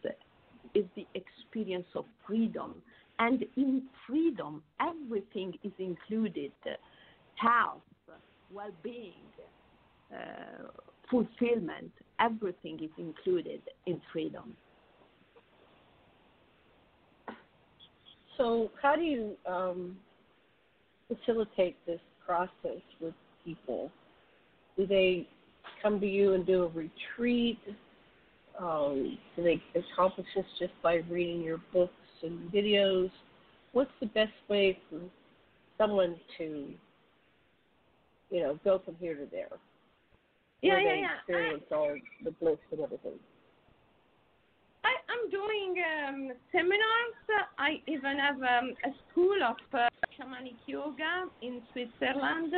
is 0.73 0.85
the 0.95 1.05
experience 1.13 1.87
of 1.95 2.05
freedom. 2.25 2.75
And 3.19 3.45
in 3.55 3.83
freedom, 4.07 4.63
everything 4.81 5.53
is 5.63 5.71
included 5.77 6.51
health, 7.35 7.81
well-being, 8.51 9.13
uh, 10.11 10.67
fulfillment. 11.09 11.91
Everything 12.19 12.79
is 12.83 12.89
included 12.97 13.61
in 13.85 14.01
freedom. 14.11 14.55
So, 18.37 18.71
how 18.81 18.95
do 18.95 19.01
you 19.01 19.35
um, 19.47 19.97
facilitate 21.07 21.75
this 21.85 21.99
process 22.25 22.81
with 22.99 23.13
people? 23.45 23.91
Do 24.77 24.87
they 24.87 25.27
come 25.81 25.99
to 25.99 26.07
you 26.07 26.33
and 26.33 26.45
do 26.45 26.63
a 26.63 26.67
retreat? 26.67 27.59
Um, 28.59 29.17
do 29.35 29.43
they 29.43 29.61
accomplish 29.75 30.27
this 30.35 30.45
just 30.59 30.73
by 30.81 30.95
reading 31.09 31.41
your 31.41 31.59
books 31.71 31.93
and 32.23 32.51
videos? 32.51 33.11
What's 33.73 33.91
the 33.99 34.07
best 34.07 34.33
way 34.47 34.79
for 34.89 34.99
someone 35.77 36.15
to, 36.37 36.69
you 38.29 38.39
know, 38.39 38.59
go 38.63 38.81
from 38.83 38.95
here 38.99 39.15
to 39.15 39.27
there? 39.31 39.49
Yeah, 40.63 40.79
yeah, 40.79 40.93
yeah. 40.95 41.17
experience 41.19 41.63
all 41.71 41.93
the 42.23 42.31
bliss 42.31 42.57
and 42.71 42.79
everything. 42.79 43.19
I, 44.85 44.93
I'm 45.11 45.29
doing 45.29 45.75
um, 46.07 46.31
seminars. 46.51 47.49
I 47.57 47.81
even 47.87 48.17
have 48.17 48.35
um, 48.37 48.73
a 48.85 48.91
school 49.11 49.35
of 49.45 49.57
uh, 49.73 49.87
shamanic 50.17 50.55
yoga 50.65 51.25
in 51.41 51.61
Switzerland, 51.73 52.53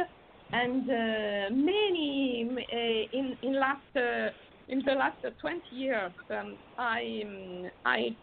and 0.54 0.84
uh, 0.84 1.56
many 1.56 2.48
uh, 2.52 3.18
in 3.18 3.36
in 3.42 3.60
last 3.60 3.96
uh, 3.96 4.30
in 4.70 4.84
the 4.86 4.94
last 4.94 5.18
20 5.42 5.62
years, 5.72 6.12
um, 6.30 6.58
I 6.78 7.24
um, 7.26 7.72
I 7.86 8.16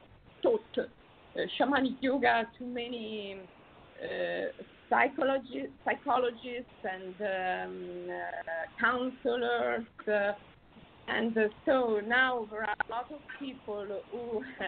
taught 0.43 0.79
uh, 0.79 1.41
shamanic 1.59 1.97
yoga 2.01 2.45
to 2.59 2.65
many 2.65 3.37
uh, 4.03 4.63
psychologists, 4.93 5.73
psychologists 5.85 6.81
and 6.85 7.15
um, 7.21 8.11
uh, 8.11 8.85
counselors. 8.85 9.87
Uh, 10.07 10.33
and 11.09 11.37
uh, 11.37 11.49
so 11.65 12.01
now 12.07 12.47
there 12.51 12.61
are 12.63 12.77
a 12.89 12.91
lot 12.91 13.07
of 13.11 13.21
people 13.41 13.87
who 14.11 14.43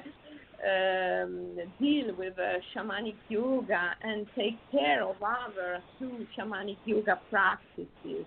um, 0.66 1.56
deal 1.78 2.14
with 2.16 2.34
shamanic 2.74 3.16
yoga 3.28 3.90
and 4.02 4.26
take 4.36 4.58
care 4.70 5.04
of 5.04 5.16
others 5.22 5.82
through 5.98 6.26
shamanic 6.36 6.78
yoga 6.86 7.20
practices. 7.30 8.26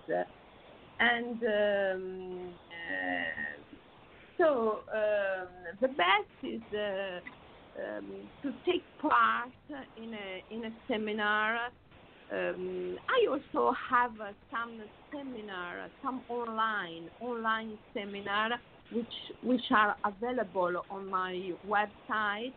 and 0.99 1.43
um, 1.43 2.51
so 4.37 4.81
um, 4.93 5.47
the 5.81 5.87
best 5.87 6.37
is 6.43 6.61
um, 7.77 8.05
to 8.43 8.53
take 8.65 8.83
part 8.99 9.49
in 9.97 10.13
a 10.13 10.43
in 10.51 10.65
a 10.65 10.71
seminar. 10.87 11.69
Um, 12.31 12.97
I 13.07 13.31
also 13.31 13.73
have 13.89 14.11
uh, 14.19 14.33
some 14.51 14.81
seminar, 15.11 15.89
some 16.03 16.23
online 16.27 17.09
online 17.21 17.77
seminar, 17.93 18.49
which 18.91 19.05
which 19.43 19.61
are 19.71 19.95
available 20.03 20.83
on 20.89 21.09
my 21.09 21.51
website. 21.65 22.53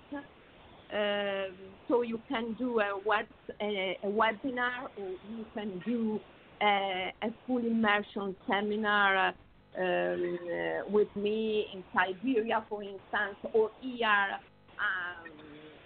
Um, 0.92 1.54
so 1.86 2.02
you 2.02 2.20
can 2.28 2.54
do 2.54 2.80
a 2.80 2.98
web 3.04 3.26
a, 3.62 3.96
a 4.02 4.06
webinar, 4.08 4.88
or 4.96 5.10
you 5.30 5.46
can 5.54 5.80
do 5.86 6.20
a, 6.62 7.12
a 7.22 7.28
full 7.46 7.58
immersion 7.58 8.34
seminar 8.48 9.28
um, 9.28 9.34
uh, 9.78 10.90
with 10.90 11.14
me 11.14 11.66
in 11.72 11.84
Siberia, 11.94 12.64
for 12.68 12.82
instance, 12.82 13.38
or 13.52 13.70
here 13.80 14.08
um, 14.80 15.30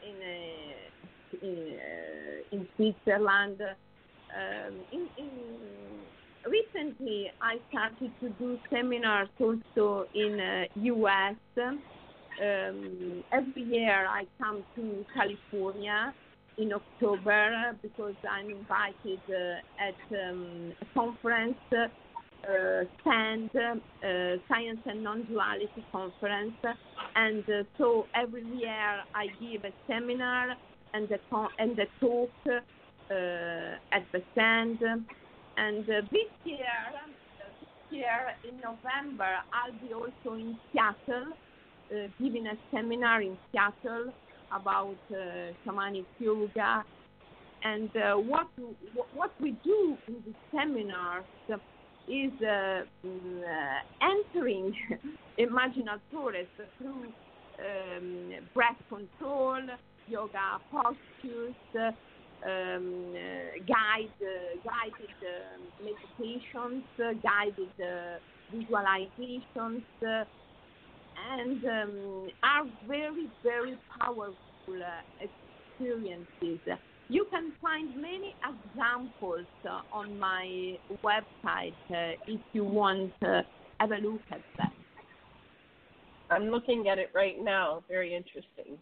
in, 0.09 0.17
uh, 0.23 1.47
in, 1.47 1.79
uh, 1.79 2.24
in 2.53 2.67
Switzerland. 2.77 3.61
Um, 3.63 4.75
in, 4.93 5.09
in, 5.19 5.31
recently, 6.47 7.31
I 7.41 7.59
started 7.71 8.13
to 8.21 8.29
do 8.31 8.59
seminars 8.71 9.29
also 9.41 10.07
in 10.15 10.41
uh, 10.41 10.65
U.S. 10.75 11.37
Um, 11.57 13.25
every 13.33 13.63
year, 13.63 14.07
I 14.09 14.27
come 14.39 14.65
to 14.77 15.05
California 15.15 16.13
in 16.59 16.73
October 16.73 17.77
because 17.83 18.15
I'm 18.29 18.51
invited 18.51 19.21
uh, 19.29 19.83
at 19.83 20.31
um, 20.31 20.73
a 20.81 20.87
conference 20.95 21.57
uh, 21.73 21.89
uh, 22.47 22.85
Science 24.49 24.81
and 24.85 25.03
Non-Duality 25.03 25.85
Conference, 25.91 26.53
and 27.17 27.43
uh, 27.49 27.63
so 27.79 28.07
every 28.15 28.45
year 28.45 29.03
I 29.15 29.29
give 29.41 29.65
a 29.65 29.73
seminar 29.87 30.55
and 30.95 31.09
the, 31.09 31.19
and 31.59 31.79
a 31.79 31.87
talk 32.01 32.31
at 32.47 34.05
the 34.13 34.23
stand. 34.33 34.79
And 35.57 35.87
this 35.87 36.31
year, 36.45 36.59
this 37.39 37.91
year 37.91 38.33
in 38.49 38.57
November, 38.61 39.37
I'll 39.53 39.73
be 39.87 39.93
also 39.93 40.37
in 40.37 40.57
Seattle, 40.73 41.33
giving 42.19 42.47
a 42.47 42.55
seminar 42.73 43.21
in 43.21 43.37
Seattle 43.53 44.13
about 44.51 44.97
shamanic 45.67 46.07
yoga 46.19 46.85
and 47.65 47.91
uh, 47.97 48.15
what 48.15 48.47
what 49.15 49.31
we 49.41 49.53
do 49.65 49.97
in 50.07 50.15
the 50.27 50.35
seminars 50.53 51.25
is 52.07 52.33
uh, 52.43 52.83
mm, 53.05 53.41
uh, 53.43 53.81
entering 54.03 54.75
imaginal 55.39 55.99
forest 56.13 56.51
through 56.79 57.07
um, 57.59 58.33
breath 58.53 58.77
control, 58.91 59.63
yoga 60.07 60.61
postures, 60.71 61.55
um, 61.75 63.15
guide, 63.67 64.13
guided 64.65 65.15
meditations, 65.83 66.85
guided 67.23 67.73
visualizations, 68.53 69.83
and 70.03 71.65
um, 71.65 72.29
are 72.43 72.67
very, 72.87 73.29
very 73.43 73.77
powerful 73.99 74.37
experiences 75.21 76.61
you 77.09 77.27
can 77.31 77.53
find 77.61 77.95
many 77.97 78.35
examples 78.43 79.47
uh, 79.69 79.81
on 79.93 80.19
my 80.19 80.79
website 81.05 81.75
uh, 81.91 82.17
if 82.27 82.41
you 82.53 82.65
want 82.65 83.13
to 83.23 83.45
have 83.79 83.91
a 83.91 83.97
look 83.97 84.21
at 84.31 84.41
them. 84.57 84.71
I'm 86.31 86.45
looking 86.45 86.89
at 86.89 86.99
it 86.99 87.11
right 87.15 87.37
now. 87.41 87.83
Very 87.89 88.15
interesting. 88.15 88.79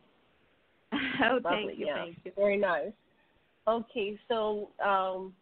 Oh, 1.25 1.39
Lovely, 1.45 1.67
thank 1.67 1.79
you, 1.79 1.87
yeah. 1.87 1.95
thank 1.97 2.17
you. 2.25 2.33
Very 2.37 2.57
nice. 2.57 2.93
Okay, 3.69 4.19
so 4.29 4.71
um, 4.85 5.33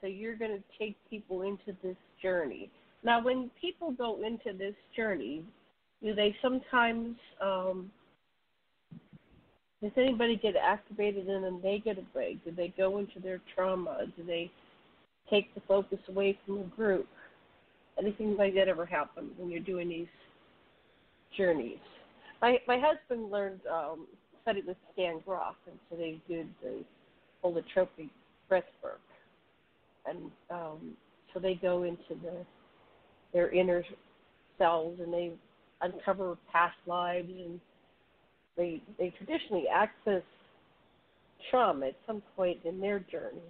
so 0.00 0.06
you're 0.06 0.36
going 0.36 0.50
to 0.50 0.62
take 0.78 0.96
people 1.08 1.42
into 1.42 1.76
this 1.82 1.96
journey. 2.22 2.70
Now, 3.02 3.22
when 3.22 3.50
people 3.60 3.92
go 3.92 4.22
into 4.22 4.56
this 4.56 4.74
journey, 4.94 5.44
do 6.02 6.14
they 6.14 6.34
sometimes 6.42 7.16
um, 7.40 7.90
does 9.82 9.92
anybody 9.96 10.36
get 10.36 10.54
activated 10.56 11.28
in 11.28 11.44
a 11.44 11.50
negative 11.50 12.04
way? 12.14 12.38
Do 12.44 12.52
they 12.54 12.72
go 12.76 12.98
into 12.98 13.18
their 13.18 13.40
trauma? 13.54 14.06
Do 14.16 14.24
they 14.24 14.50
take 15.30 15.54
the 15.54 15.62
focus 15.66 15.98
away 16.08 16.38
from 16.44 16.58
the 16.58 16.64
group? 16.64 17.08
Anything 17.98 18.36
like 18.36 18.54
that 18.54 18.68
ever 18.68 18.84
happen 18.84 19.30
when 19.38 19.50
you're 19.50 19.60
doing 19.60 19.88
these 19.88 20.06
journeys? 21.36 21.78
My 22.42 22.58
my 22.66 22.78
husband 22.78 23.30
learned 23.30 23.60
um, 23.70 24.06
studied 24.50 24.66
with 24.66 24.76
Stan 24.92 25.20
Grof, 25.24 25.54
and 25.66 25.78
so 25.88 25.96
they 25.96 26.20
did 26.28 26.48
the 26.62 26.82
holotropic 27.44 28.10
breath 28.48 28.64
work, 28.82 29.00
and 30.06 30.30
um, 30.50 30.96
so 31.32 31.40
they 31.40 31.54
go 31.54 31.84
into 31.84 32.20
the 32.22 32.44
their 33.32 33.50
inner 33.50 33.84
selves 34.58 34.98
and 35.00 35.12
they 35.12 35.30
uncover 35.82 36.36
past 36.52 36.74
lives 36.86 37.28
and 37.28 37.60
they 38.56 38.82
they 38.98 39.12
traditionally 39.18 39.64
access 39.72 40.22
trauma 41.50 41.86
at 41.86 41.94
some 42.06 42.20
point 42.36 42.58
in 42.64 42.80
their 42.80 42.98
journey, 42.98 43.40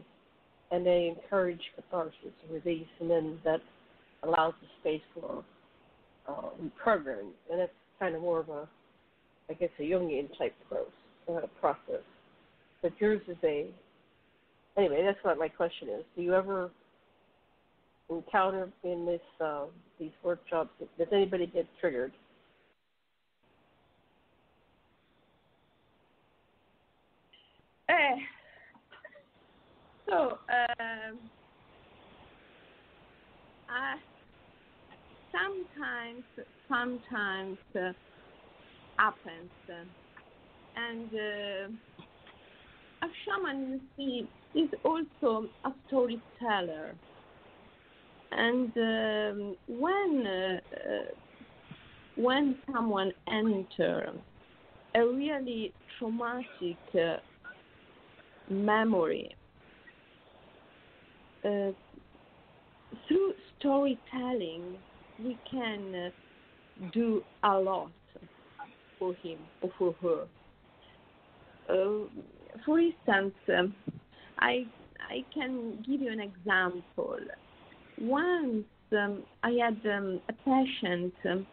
and 0.71 0.85
they 0.85 1.15
encourage 1.17 1.61
catharsis, 1.77 2.15
release, 2.51 2.87
and 3.01 3.11
then 3.11 3.39
that 3.43 3.61
allows 4.23 4.53
the 4.61 4.69
space 4.81 5.03
for 5.15 5.43
uh, 6.29 6.51
reprogramming, 6.63 7.33
and 7.51 7.59
that's 7.59 7.73
kind 7.99 8.15
of 8.15 8.21
more 8.21 8.41
of 8.41 8.49
a, 8.51 8.69
I 9.51 9.55
guess, 9.55 9.71
a 9.79 9.83
Jungian 9.83 10.29
type 10.39 10.55
process. 10.69 10.87
Uh, 11.29 11.47
process. 11.61 12.03
But 12.83 12.93
yours 12.99 13.21
is 13.29 13.37
a. 13.45 13.67
Anyway, 14.77 15.03
that's 15.05 15.23
what 15.23 15.39
my 15.39 15.49
question 15.49 15.89
is. 15.89 16.05
Do 16.17 16.23
you 16.23 16.35
ever 16.35 16.71
encounter 18.09 18.69
in 18.83 19.07
this 19.07 19.21
uh, 19.41 19.67
these 19.99 20.11
workshops? 20.25 20.71
Does 20.99 21.09
anybody 21.13 21.47
get 21.47 21.67
triggered? 21.81 22.13
Uh, 27.89 27.93
so, 30.09 30.39
um, 30.49 31.19
I 33.69 33.97
sometimes, 35.33 36.25
sometimes 36.69 37.59
uh, 37.77 37.93
happens, 39.01 39.51
and 40.77 41.09
uh, 41.15 41.69
a 43.03 43.09
shaman, 43.25 43.59
you 43.71 43.81
see, 43.97 44.61
is 44.61 44.71
also 44.85 45.49
a 45.65 45.71
storyteller. 45.87 46.95
and 48.33 48.73
um, 48.77 49.57
when 49.69 50.27
uh, 50.27 50.61
uh, 50.77 51.05
when 52.17 52.57
someone 52.73 53.13
enters 53.29 54.17
a 54.95 55.01
really 55.01 55.73
traumatic 55.99 56.79
uh, 56.95 57.17
memory 58.49 59.35
uh, 61.45 61.73
through 63.07 63.33
storytelling, 63.59 64.79
we 65.19 65.39
can 65.51 66.13
do 66.93 67.23
a 67.45 67.59
lot 67.59 67.91
for 69.01 69.15
him 69.15 69.39
or 69.63 69.71
for 69.77 69.95
her. 70.01 70.27
Uh, 71.69 72.07
for 72.65 72.79
instance, 72.79 73.35
um, 73.49 73.75
I 74.39 74.67
I 75.09 75.25
can 75.35 75.83
give 75.85 76.01
you 76.01 76.13
an 76.13 76.21
example. 76.21 77.17
Once 77.99 78.65
um, 78.93 79.23
I 79.43 79.51
had 79.53 79.81
um, 79.91 80.21
a 80.29 80.33
patient 80.45 81.15
um, 81.29 81.47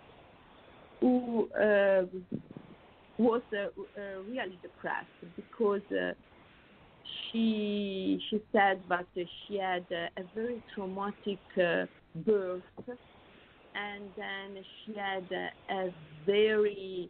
who 1.02 1.50
uh, 1.54 2.06
was 3.18 3.42
uh, 3.54 3.68
uh, 4.00 4.22
really 4.30 4.60
depressed 4.62 5.08
because 5.36 5.82
uh, 5.92 6.12
she 7.32 8.20
she 8.30 8.42
said 8.52 8.82
that 8.90 9.06
she 9.16 9.58
had 9.58 9.86
a, 9.92 10.10
a 10.20 10.24
very 10.36 10.62
traumatic 10.74 11.40
uh, 11.58 11.86
birth 12.26 12.64
and 13.76 14.06
then 14.16 14.64
she 14.86 14.94
had 14.96 15.28
a 15.70 15.94
very 16.26 17.10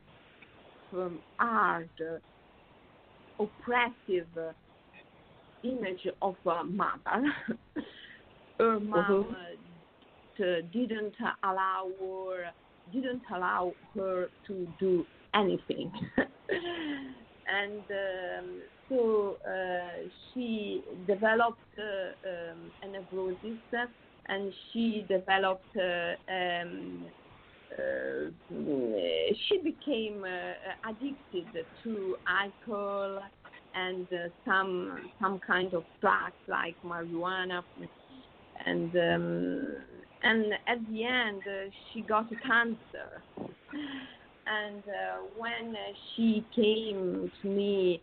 um, 0.93 1.19
hard 1.37 1.89
oppressive 3.39 4.27
image 5.63 6.07
of 6.21 6.35
a 6.45 6.63
mother 6.63 7.33
her 8.59 8.79
mom 8.79 9.35
mm-hmm. 10.39 10.67
didn't 10.71 11.15
allow 11.43 11.89
her 11.99 12.51
didn't 12.93 13.21
allow 13.35 13.73
her 13.95 14.29
to 14.45 14.67
do 14.79 15.05
anything 15.33 15.91
and 17.47 17.83
um, 17.91 18.61
so 18.89 19.37
uh, 19.45 20.07
she 20.33 20.83
developed 21.05 21.59
uh, 21.77 22.27
um, 22.27 22.71
a 22.83 22.87
necrosis 22.87 23.89
and 24.27 24.53
she 24.71 25.05
developed 25.07 25.75
uh, 25.75 26.15
um, 26.31 27.05
uh, 27.05 27.26
she 28.49 29.57
became 29.63 30.23
uh, 30.23 30.89
addicted 30.89 31.65
to 31.83 32.15
alcohol 32.27 33.19
and 33.73 34.07
uh, 34.13 34.29
some 34.45 35.11
some 35.21 35.39
kind 35.45 35.73
of 35.73 35.83
drugs 36.01 36.33
like 36.47 36.75
marijuana 36.83 37.61
and 38.65 38.95
um, 38.95 39.67
and 40.23 40.45
at 40.67 40.79
the 40.89 41.03
end 41.03 41.41
she 41.91 42.01
got 42.01 42.25
cancer 42.45 43.23
and 44.47 44.83
when 45.37 45.75
she 46.15 46.43
came 46.55 47.29
to 47.41 47.47
me 47.47 48.01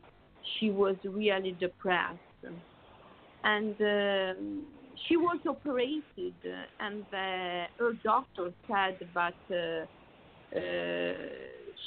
she 0.58 0.70
was 0.70 0.96
really 1.04 1.52
depressed. 1.52 2.18
And 3.44 3.80
uh, 3.80 4.34
she 5.08 5.16
was 5.16 5.38
operated, 5.46 6.34
and 6.80 7.04
uh, 7.12 7.66
her 7.78 7.92
doctor 8.02 8.52
said 8.66 8.98
that 9.14 9.34
uh, 9.50 10.56
uh, 10.56 11.12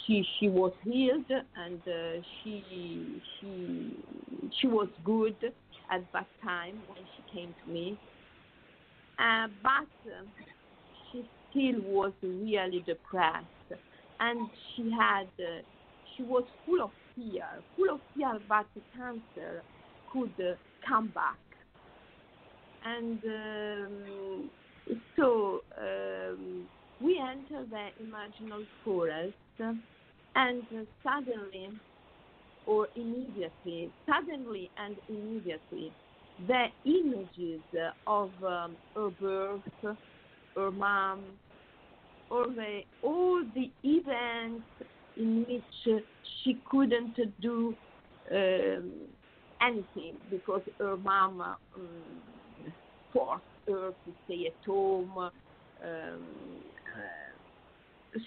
she 0.06 0.26
she 0.40 0.50
was 0.50 0.74
healed 0.84 1.30
and 1.30 1.82
she 2.44 3.22
she 3.40 3.96
she 4.60 4.68
was 4.68 4.90
good 5.04 5.38
at 5.92 6.04
that 6.14 6.28
time 6.44 6.82
when 6.88 7.00
she 7.16 7.38
came 7.38 7.56
to 7.64 7.72
me. 7.72 7.98
But 9.18 9.88
she 11.12 11.30
still 11.50 11.82
was 11.82 12.14
really 12.22 12.84
depressed, 12.86 13.72
and 14.20 14.50
she 14.76 14.92
had 14.92 15.28
she 16.16 16.24
was 16.24 16.44
full 16.66 16.84
of 16.84 16.92
fear, 17.16 17.46
full 17.76 17.96
of 17.96 18.02
fear 18.16 18.40
that 18.50 18.66
the 18.76 18.82
cancer 18.96 19.64
could 20.12 20.58
come 20.88 21.08
back. 21.08 21.47
And 22.88 23.22
um, 23.26 24.50
so 25.18 25.62
um, 25.78 26.64
we 27.02 27.20
enter 27.20 27.66
the 27.70 27.90
imaginal 28.02 28.66
forest, 28.84 29.36
and 30.36 30.64
suddenly, 31.04 31.70
or 32.66 32.88
immediately, 32.96 33.92
suddenly 34.10 34.72
and 34.78 34.96
immediately, 35.10 35.92
the 36.48 36.68
images 36.86 37.62
of 38.06 38.32
um, 38.44 38.78
her 38.96 39.10
birth, 39.10 39.62
her 40.56 40.72
mom, 40.72 41.24
or 42.30 42.46
the, 42.46 42.82
all 43.02 43.44
the 43.54 43.70
events 43.84 44.64
in 45.18 45.46
which 45.48 46.04
she 46.44 46.58
couldn't 46.70 47.18
do 47.42 47.76
um, 48.32 48.92
anything 49.62 50.14
because 50.30 50.62
her 50.80 50.96
mom 50.98 51.42
um, 51.42 52.37
forced 53.14 53.44
her 53.68 53.92
to 53.92 54.14
stay 54.26 54.48
at 54.48 54.66
home. 54.66 55.12
Um, 55.18 55.32
uh, 55.84 56.18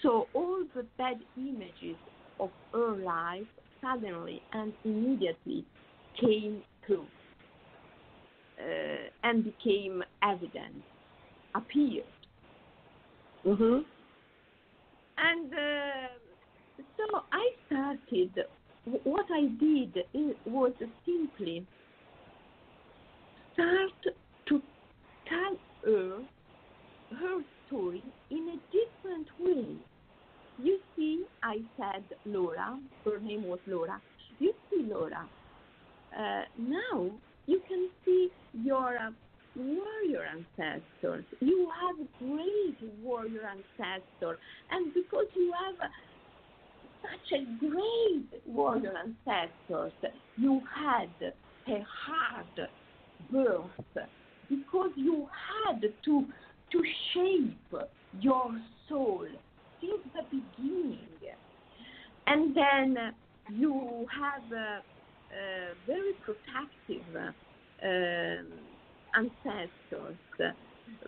so 0.02 0.28
all 0.34 0.62
the 0.74 0.84
bad 0.98 1.16
images 1.36 1.96
of 2.38 2.50
her 2.72 2.96
life 2.96 3.46
suddenly 3.80 4.42
and 4.52 4.72
immediately 4.84 5.64
came 6.20 6.62
through 6.86 7.06
uh, 8.58 9.08
and 9.24 9.44
became 9.44 10.02
evident, 10.22 10.82
appeared. 11.54 12.04
Mm-hmm. 13.46 13.78
And 15.18 15.52
uh, 15.52 16.08
so 16.96 17.22
I 17.32 17.50
started, 17.66 18.44
what 19.04 19.26
I 19.32 19.48
did 19.58 20.04
was 20.46 20.72
simply 21.04 21.66
start 23.54 24.14
tell 25.30 25.56
her 25.84 26.22
her 27.18 27.42
story 27.66 28.02
in 28.30 28.48
a 28.48 28.58
different 28.70 29.28
way. 29.38 29.76
You 30.58 30.78
see, 30.94 31.24
I 31.42 31.58
said 31.76 32.04
Laura, 32.26 32.78
her 33.04 33.18
name 33.20 33.44
was 33.44 33.60
Laura. 33.66 34.00
You 34.38 34.52
see, 34.68 34.82
Laura, 34.82 35.26
uh, 36.16 36.42
now 36.58 37.10
you 37.46 37.60
can 37.66 37.88
see 38.04 38.28
your 38.52 38.98
uh, 38.98 39.10
warrior 39.56 40.26
ancestors. 40.26 41.24
You 41.40 41.68
have 41.80 42.06
great 42.18 42.76
warrior 43.02 43.48
ancestors, 43.48 44.38
and 44.70 44.92
because 44.92 45.26
you 45.34 45.52
have 45.66 45.90
such 47.02 47.40
a 47.40 47.44
great 47.58 48.42
warrior 48.46 48.94
ancestors. 48.98 49.92
You 50.36 50.62
had 50.74 51.10
a 51.68 51.84
hard 52.06 52.68
birth 53.30 53.70
because 54.50 54.90
you 54.96 55.26
had 55.70 55.80
to 56.04 56.26
to 56.72 56.82
shape 57.14 57.74
your 58.20 58.50
soul 58.88 59.24
since 59.80 60.02
the 60.14 60.22
beginning, 60.30 61.08
and 62.26 62.54
then 62.54 63.14
you 63.52 64.06
have 64.20 64.42
a, 64.52 64.82
a 65.34 65.74
very 65.86 66.12
protective 66.20 67.06
uh, 67.16 67.32
ancestors. 69.18 70.18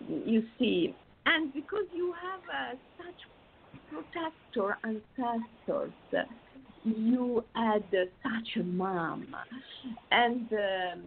You 0.08 0.42
see, 0.58 0.96
and 1.26 1.52
because 1.52 1.84
you 1.92 2.14
have 2.22 2.40
uh, 2.48 2.76
such 2.96 3.20
protector 3.88 4.78
ancestors, 4.84 5.92
you 6.84 7.44
had 7.54 7.84
such 7.92 8.56
a 8.60 8.64
mom 8.64 9.34
and 10.10 10.52
um, 10.52 11.02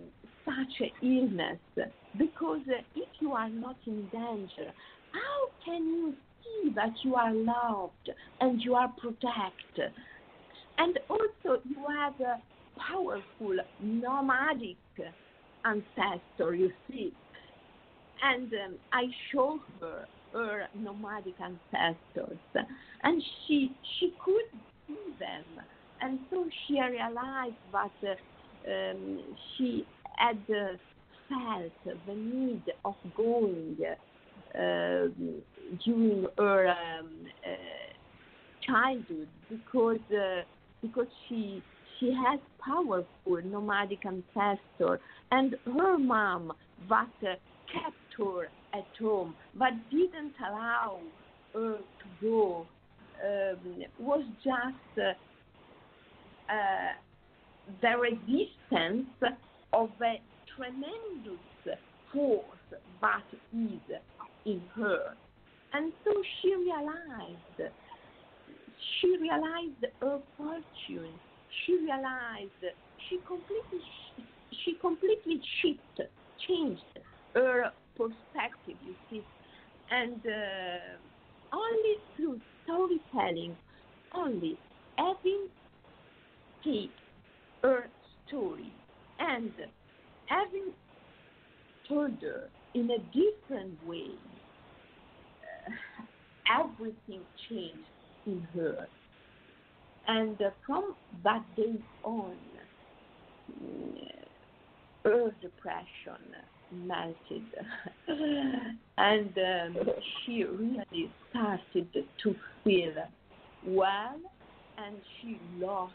such 0.46 0.90
illness 1.02 1.60
because 2.18 2.62
if 2.96 3.10
you 3.20 3.34
are 3.34 3.50
not 3.50 3.78
in 3.86 4.08
danger, 4.12 4.72
how 5.12 5.50
can 5.64 5.86
you 5.86 6.14
see 6.44 6.70
that 6.76 6.94
you 7.04 7.16
are 7.16 7.34
loved 7.34 8.10
and 8.40 8.62
you 8.62 8.76
are 8.76 8.92
protected? 8.98 9.94
And 10.78 11.00
also, 11.10 11.62
you 11.68 11.86
have 11.98 12.20
a 12.20 12.42
powerful 12.80 13.56
nomadic 13.80 14.78
ancestor, 15.64 16.56
you 16.56 16.72
see. 16.90 17.14
And 18.22 18.52
um, 18.54 18.76
I 18.92 19.04
show 19.32 19.60
her 19.82 20.06
her 20.34 20.68
nomadic 20.74 21.36
ancestors, 21.40 22.38
and 23.04 23.24
she 23.48 23.72
she 24.00 24.14
could 24.24 24.60
see 24.88 25.14
them, 25.20 25.64
and 26.02 26.20
so 26.30 26.46
she 26.68 26.74
realized 26.82 27.56
that 27.72 27.92
uh, 28.04 28.72
um, 28.72 29.20
she 29.58 29.86
had 30.18 30.46
felt 31.30 32.06
the 32.06 32.14
need 32.14 32.64
of 32.84 32.96
going 33.16 33.78
uh, 34.54 35.08
during 35.84 36.26
her 36.38 36.68
um, 36.70 37.10
uh, 37.46 37.94
childhood 38.66 39.28
because 39.50 40.00
uh, 40.12 40.42
because 40.82 41.08
she 41.28 41.62
she 42.00 42.14
has 42.28 42.40
powerful 42.64 43.42
nomadic 43.44 44.06
ancestor 44.06 45.00
and 45.32 45.56
her 45.66 45.98
mom 45.98 46.52
uh, 46.92 47.06
kept 47.72 47.96
her 48.18 48.50
at 48.74 48.88
home, 49.00 49.36
but 49.56 49.72
didn't 49.90 50.34
allow 50.48 51.02
her 51.54 51.78
to 51.78 52.08
go, 52.22 52.68
um, 53.24 53.84
was 53.98 54.26
just 54.44 55.00
uh, 55.00 56.52
uh, 56.52 56.92
the 57.82 57.98
resistance 57.98 59.08
of 59.74 59.90
a 60.02 60.22
tremendous 60.56 61.40
force 62.12 62.58
that 63.02 63.24
is 63.54 63.80
in 64.46 64.62
her. 64.76 65.16
And 65.74 65.92
so 66.04 66.12
she 66.42 66.56
realized, 66.56 67.74
she 69.02 69.18
realized 69.20 69.86
her 70.02 70.20
fortune. 70.38 71.14
She 71.66 71.74
realized 71.74 72.52
she 73.10 73.20
completely, 73.28 73.82
she 74.64 74.74
completely 74.80 75.42
shifted, 75.62 76.10
changed 76.48 76.84
her 77.34 77.72
perspective, 77.96 78.78
you 78.86 78.96
see. 79.10 79.24
And 79.92 80.22
uh, 80.26 81.54
only 81.54 81.96
through 82.16 82.40
storytelling, 82.64 83.56
only 84.14 84.58
having 84.98 85.48
her 87.62 87.88
story 88.28 88.74
and 89.20 89.52
having 90.26 90.72
told 91.88 92.22
her 92.22 92.50
in 92.74 92.90
a 92.92 93.00
different 93.00 93.84
way, 93.88 94.12
uh, 95.68 96.62
everything 96.62 97.22
changed 97.50 97.90
in 98.26 98.48
her. 98.54 98.88
And 100.08 100.40
uh, 100.42 100.50
from 100.66 100.96
that 101.24 101.44
day 101.56 101.76
on, 102.04 102.36
uh, 103.50 104.06
her 105.04 105.36
depression 105.42 106.36
melted. 106.72 107.44
and 108.98 109.38
um, 109.38 109.78
she 110.26 110.44
really 110.44 111.12
started 111.30 111.88
to 112.24 112.36
feel 112.64 112.94
well, 113.64 114.20
and 114.78 114.98
she 115.22 115.40
lost 115.58 115.94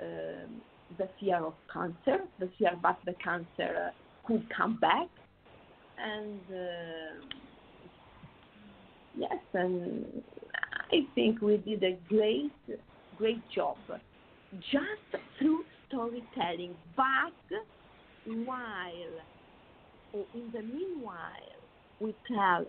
um, 0.00 0.60
the 0.98 1.08
fear 1.18 1.44
of 1.44 1.54
cancer, 1.72 2.24
the 2.38 2.50
fear 2.58 2.70
that 2.82 2.98
the 3.04 3.14
cancer 3.14 3.92
could 4.26 4.46
come 4.54 4.78
back, 4.80 5.08
and 5.98 6.40
uh, 6.50 7.26
yes, 9.16 9.38
and 9.52 10.22
I 10.92 11.06
think 11.14 11.40
we 11.40 11.56
did 11.58 11.82
a 11.82 11.98
great, 12.08 12.52
great 13.16 13.42
job 13.54 13.76
just 14.60 15.22
through 15.38 15.64
storytelling. 15.88 16.74
But 16.96 17.58
while, 18.44 19.14
or 20.12 20.24
in 20.34 20.50
the 20.52 20.62
meanwhile, 20.62 21.58
we 22.00 22.14
tell 22.28 22.64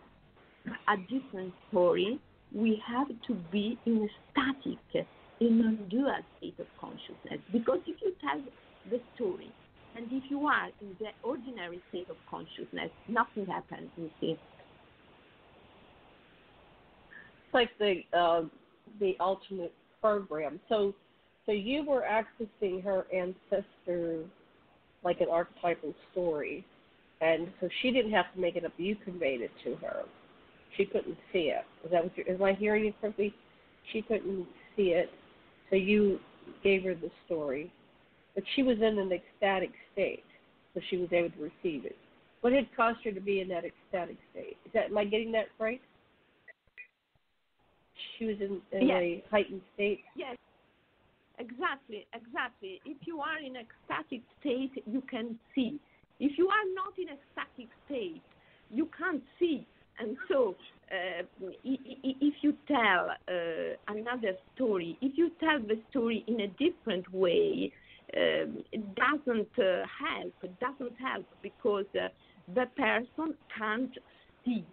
a 0.87 0.97
different 1.09 1.53
story, 1.69 2.19
we 2.53 2.81
have 2.87 3.07
to 3.27 3.33
be 3.51 3.77
in 3.85 4.07
a 4.07 4.07
static, 4.31 5.07
in 5.39 5.61
a 5.61 5.89
dual 5.89 6.15
state 6.37 6.55
of 6.59 6.67
consciousness. 6.79 7.39
Because 7.51 7.79
if 7.87 7.97
you 8.01 8.13
tell 8.21 8.41
the 8.89 9.01
story 9.15 9.51
and 9.95 10.05
if 10.11 10.23
you 10.29 10.45
are 10.47 10.67
in 10.81 10.95
the 10.99 11.07
ordinary 11.23 11.81
state 11.89 12.09
of 12.09 12.17
consciousness, 12.29 12.91
nothing 13.07 13.45
happens, 13.45 13.89
you 13.97 14.09
see. 14.19 14.37
It's 17.45 17.53
like 17.53 17.69
the 17.79 18.01
uh, 18.17 18.43
the 18.99 19.15
ultimate 19.19 19.73
program. 20.01 20.59
So 20.69 20.93
so 21.45 21.51
you 21.51 21.85
were 21.85 22.03
accessing 22.03 22.83
her 22.83 23.05
ancestor 23.13 24.25
like 25.05 25.21
an 25.21 25.27
archetypal 25.31 25.93
story. 26.11 26.65
And 27.21 27.47
so 27.61 27.69
she 27.81 27.91
didn't 27.91 28.11
have 28.11 28.25
to 28.33 28.39
make 28.39 28.55
it 28.55 28.65
up, 28.65 28.73
you 28.77 28.95
conveyed 28.95 29.41
it 29.41 29.51
to 29.63 29.75
her. 29.75 30.03
She 30.75 30.85
couldn't 30.85 31.17
see 31.31 31.53
it. 31.53 31.63
Is 31.85 31.91
that 31.91 32.03
what 32.03 32.17
you're 32.17 32.29
am 32.29 32.43
I 32.43 32.53
hearing 32.53 32.85
you 32.85 32.93
correctly? 32.99 33.33
She 33.93 34.01
couldn't 34.01 34.47
see 34.75 34.89
it. 34.89 35.09
So 35.69 35.75
you 35.75 36.19
gave 36.63 36.83
her 36.83 36.93
the 36.93 37.11
story 37.25 37.71
but 38.35 38.43
she 38.55 38.63
was 38.63 38.77
in 38.77 38.99
an 38.99 39.11
ecstatic 39.11 39.71
state, 39.93 40.25
so 40.73 40.81
she 40.89 40.97
was 40.97 41.07
able 41.13 41.29
to 41.31 41.41
receive 41.41 41.85
it. 41.85 41.97
What 42.41 42.53
had 42.53 42.67
caused 42.75 42.99
her 43.05 43.11
to 43.11 43.21
be 43.21 43.39
in 43.39 43.47
that 43.47 43.63
ecstatic 43.63 44.17
state? 44.31 44.57
Is 44.65 44.71
that 44.73 44.85
am 44.87 44.97
I 44.97 45.05
getting 45.05 45.31
that 45.31 45.47
right? 45.57 45.81
She 48.19 48.25
was 48.25 48.35
in, 48.39 48.61
in 48.77 48.87
yes. 48.87 49.01
a 49.01 49.23
heightened 49.31 49.61
state. 49.73 50.01
Yes, 50.15 50.37
exactly, 51.39 52.05
exactly. 52.13 52.81
If 52.85 52.97
you 53.05 53.21
are 53.21 53.39
in 53.39 53.55
ecstatic 53.55 54.21
state, 54.41 54.83
you 54.85 55.01
can 55.09 55.39
see. 55.55 55.79
If 56.19 56.37
you 56.37 56.49
are 56.49 56.65
not 56.75 56.93
in 56.99 57.07
ecstatic 57.07 57.69
state, 57.85 58.21
you 58.69 58.89
can't 58.97 59.23
see. 59.39 59.65
And 59.99 60.17
so, 60.27 60.55
uh, 60.91 61.23
if 61.63 62.33
you 62.41 62.53
tell 62.67 63.09
uh, 63.09 63.75
another 63.87 64.33
story, 64.55 64.97
if 65.01 65.17
you 65.17 65.31
tell 65.39 65.59
the 65.59 65.79
story 65.89 66.23
in 66.27 66.41
a 66.41 66.47
different 66.47 67.11
way, 67.13 67.71
um, 68.15 68.63
it 68.71 68.83
doesn't 68.95 69.47
uh, 69.57 69.85
help. 69.99 70.33
It 70.43 70.59
doesn't 70.59 70.97
help 70.99 71.25
because 71.41 71.85
uh, 71.95 72.07
the 72.53 72.65
person 72.77 73.35
can't 73.57 73.97
see. 74.43 74.65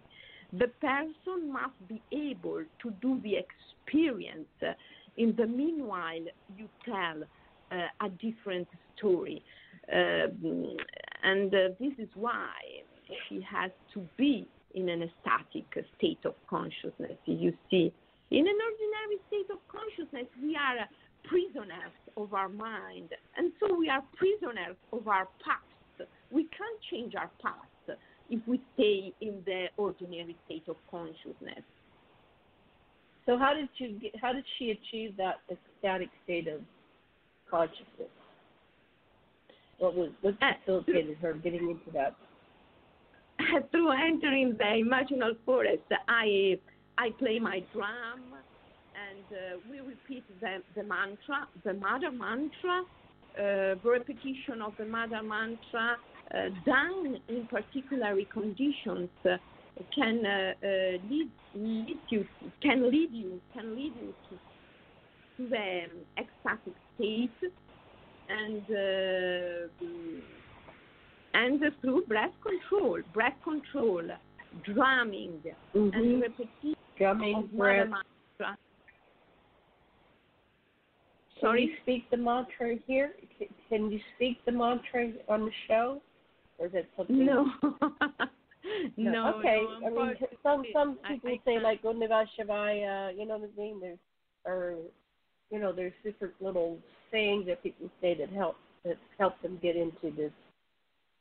The 0.51 0.67
person 0.79 1.51
must 1.51 1.87
be 1.87 2.01
able 2.11 2.63
to 2.83 2.91
do 3.01 3.19
the 3.23 3.35
experience. 3.37 4.47
In 5.17 5.35
the 5.35 5.47
meanwhile, 5.47 6.25
you 6.55 6.69
tell 6.85 7.23
uh, 7.71 8.05
a 8.05 8.09
different 8.09 8.67
story. 8.95 9.43
Um, 9.91 10.77
and 11.23 11.53
uh, 11.53 11.69
this 11.79 11.93
is 11.97 12.09
why 12.13 12.51
she 13.27 13.41
has 13.49 13.71
to 13.93 14.07
be 14.17 14.47
in 14.73 14.89
an 14.89 15.03
ecstatic 15.03 15.65
state 15.97 16.19
of 16.25 16.35
consciousness. 16.49 17.17
You 17.25 17.53
see, 17.69 17.93
in 18.31 18.47
an 18.47 18.57
ordinary 18.57 19.19
state 19.27 19.49
of 19.51 19.59
consciousness, 19.67 20.27
we 20.41 20.55
are 20.55 20.87
prisoners 21.23 21.93
of 22.17 22.33
our 22.33 22.49
mind. 22.49 23.09
And 23.37 23.51
so 23.59 23.75
we 23.75 23.89
are 23.89 24.01
prisoners 24.15 24.75
of 24.91 25.07
our 25.07 25.27
past. 25.43 26.09
We 26.31 26.43
can't 26.43 26.79
change 26.89 27.15
our 27.15 27.29
past 27.41 27.99
if 28.29 28.41
we 28.47 28.59
stay 28.73 29.13
in 29.21 29.41
the 29.45 29.67
ordinary 29.77 30.35
state 30.45 30.63
of 30.67 30.75
consciousness. 30.89 31.63
So 33.25 33.37
how 33.37 33.53
did 33.53 33.69
you 33.77 33.99
get, 33.99 34.15
how 34.19 34.33
did 34.33 34.43
she 34.57 34.71
achieve 34.71 35.15
that 35.17 35.35
ecstatic 35.49 36.09
state 36.23 36.47
of 36.47 36.61
consciousness? 37.49 38.09
What 39.77 39.95
was 39.95 40.09
what 40.21 40.35
uh, 40.41 40.51
facilitated 40.65 41.17
her 41.17 41.33
getting 41.33 41.69
into 41.69 41.91
that? 41.93 42.15
Through 43.71 43.91
entering 43.91 44.55
the 44.57 44.63
imaginal 44.63 45.35
forest, 45.45 45.83
I 46.07 46.57
I 46.97 47.09
play 47.17 47.39
my 47.39 47.63
drum 47.73 48.33
and 48.95 49.25
uh, 49.31 49.59
we 49.69 49.79
repeat 49.79 50.23
the, 50.39 50.61
the 50.75 50.83
mantra, 50.83 51.47
the 51.63 51.73
mother 51.73 52.11
mantra, 52.11 52.83
uh, 53.39 53.75
repetition 53.83 54.61
of 54.63 54.73
the 54.77 54.85
mother 54.85 55.23
mantra 55.23 55.97
uh, 56.33 56.49
done 56.65 57.17
in 57.27 57.47
particular 57.47 58.15
conditions 58.31 59.09
uh, 59.25 59.37
can 59.95 60.23
uh, 60.25 60.53
uh, 60.63 60.67
lead, 61.09 61.29
lead 61.55 61.97
you 62.09 62.25
can 62.61 62.91
lead 62.91 63.09
you 63.11 63.41
can 63.53 63.75
lead 63.75 63.93
you 63.99 64.13
to, 64.29 64.37
to 65.37 65.49
the 65.49 65.85
ecstatic 66.17 66.73
state. 66.95 67.51
And 68.29 68.63
and 71.33 71.61
through 71.81 72.05
breath 72.05 72.33
control, 72.41 72.99
breath 73.13 73.35
control, 73.43 74.03
drumming 74.63 75.41
mm-hmm. 75.75 75.89
and 75.93 76.21
repetition 76.21 76.75
drumming, 76.97 77.35
of 77.35 77.57
breath. 77.57 77.87
mantra 77.89 78.57
Sorry, 81.41 81.63
you 81.63 81.71
speak 81.81 82.09
the 82.09 82.17
mantra 82.17 82.75
here? 82.87 83.11
Can 83.67 83.91
you 83.91 83.99
speak 84.15 84.37
the 84.45 84.51
mantra 84.51 85.11
on 85.27 85.45
the 85.45 85.51
show, 85.67 86.01
or 86.57 86.67
is 86.67 86.73
it 86.73 86.87
something? 86.95 87.25
No. 87.25 87.51
no. 88.97 89.35
Okay. 89.39 89.61
No, 89.81 89.87
I 89.87 89.89
mean, 89.89 90.15
some 90.41 90.63
some 90.71 90.97
people 91.05 91.29
I, 91.29 91.33
I 91.33 91.41
say 91.45 91.59
like 91.59 91.81
"Om 91.83 91.99
Namah 91.99 92.25
Shivaya," 92.39 93.17
you 93.17 93.25
know 93.25 93.37
what 93.37 93.49
I 93.57 93.61
mean? 93.61 93.81
There's 93.81 93.97
or 94.45 94.75
you 95.51 95.59
know, 95.59 95.73
there's 95.73 95.93
different 96.03 96.33
little 96.39 96.77
sayings 97.11 97.45
that 97.47 97.61
people 97.61 97.89
say 98.01 98.15
that 98.15 98.29
help 98.29 98.55
that 98.85 98.97
help 99.19 99.41
them 99.41 99.59
get 99.61 99.75
into 99.75 100.15
this 100.15 100.31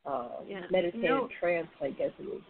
uh, 0.06 0.28
yeah. 0.46 0.62
meditative 0.70 1.02
no. 1.02 1.28
trance, 1.40 1.68
I 1.80 1.90
guess 1.90 2.10
it 2.18 2.22
is. 2.22 2.42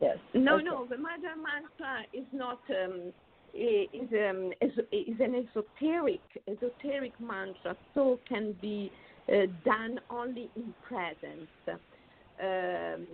Yes. 0.00 0.16
No, 0.34 0.56
okay. 0.56 0.64
no, 0.64 0.86
the 0.86 0.96
mother 0.96 1.34
mantra 1.36 2.02
is 2.12 2.26
not. 2.32 2.60
Um, 2.70 3.12
is, 3.54 4.08
um, 4.12 4.52
is 4.60 5.16
an 5.20 5.34
esoteric 5.34 6.20
esoteric 6.46 7.12
mantra, 7.18 7.76
so 7.94 8.20
can 8.28 8.54
be 8.60 8.92
uh, 9.28 9.46
done 9.64 9.98
only 10.10 10.50
in 10.54 10.74
presence. 10.86 11.48
Um, 12.40 13.06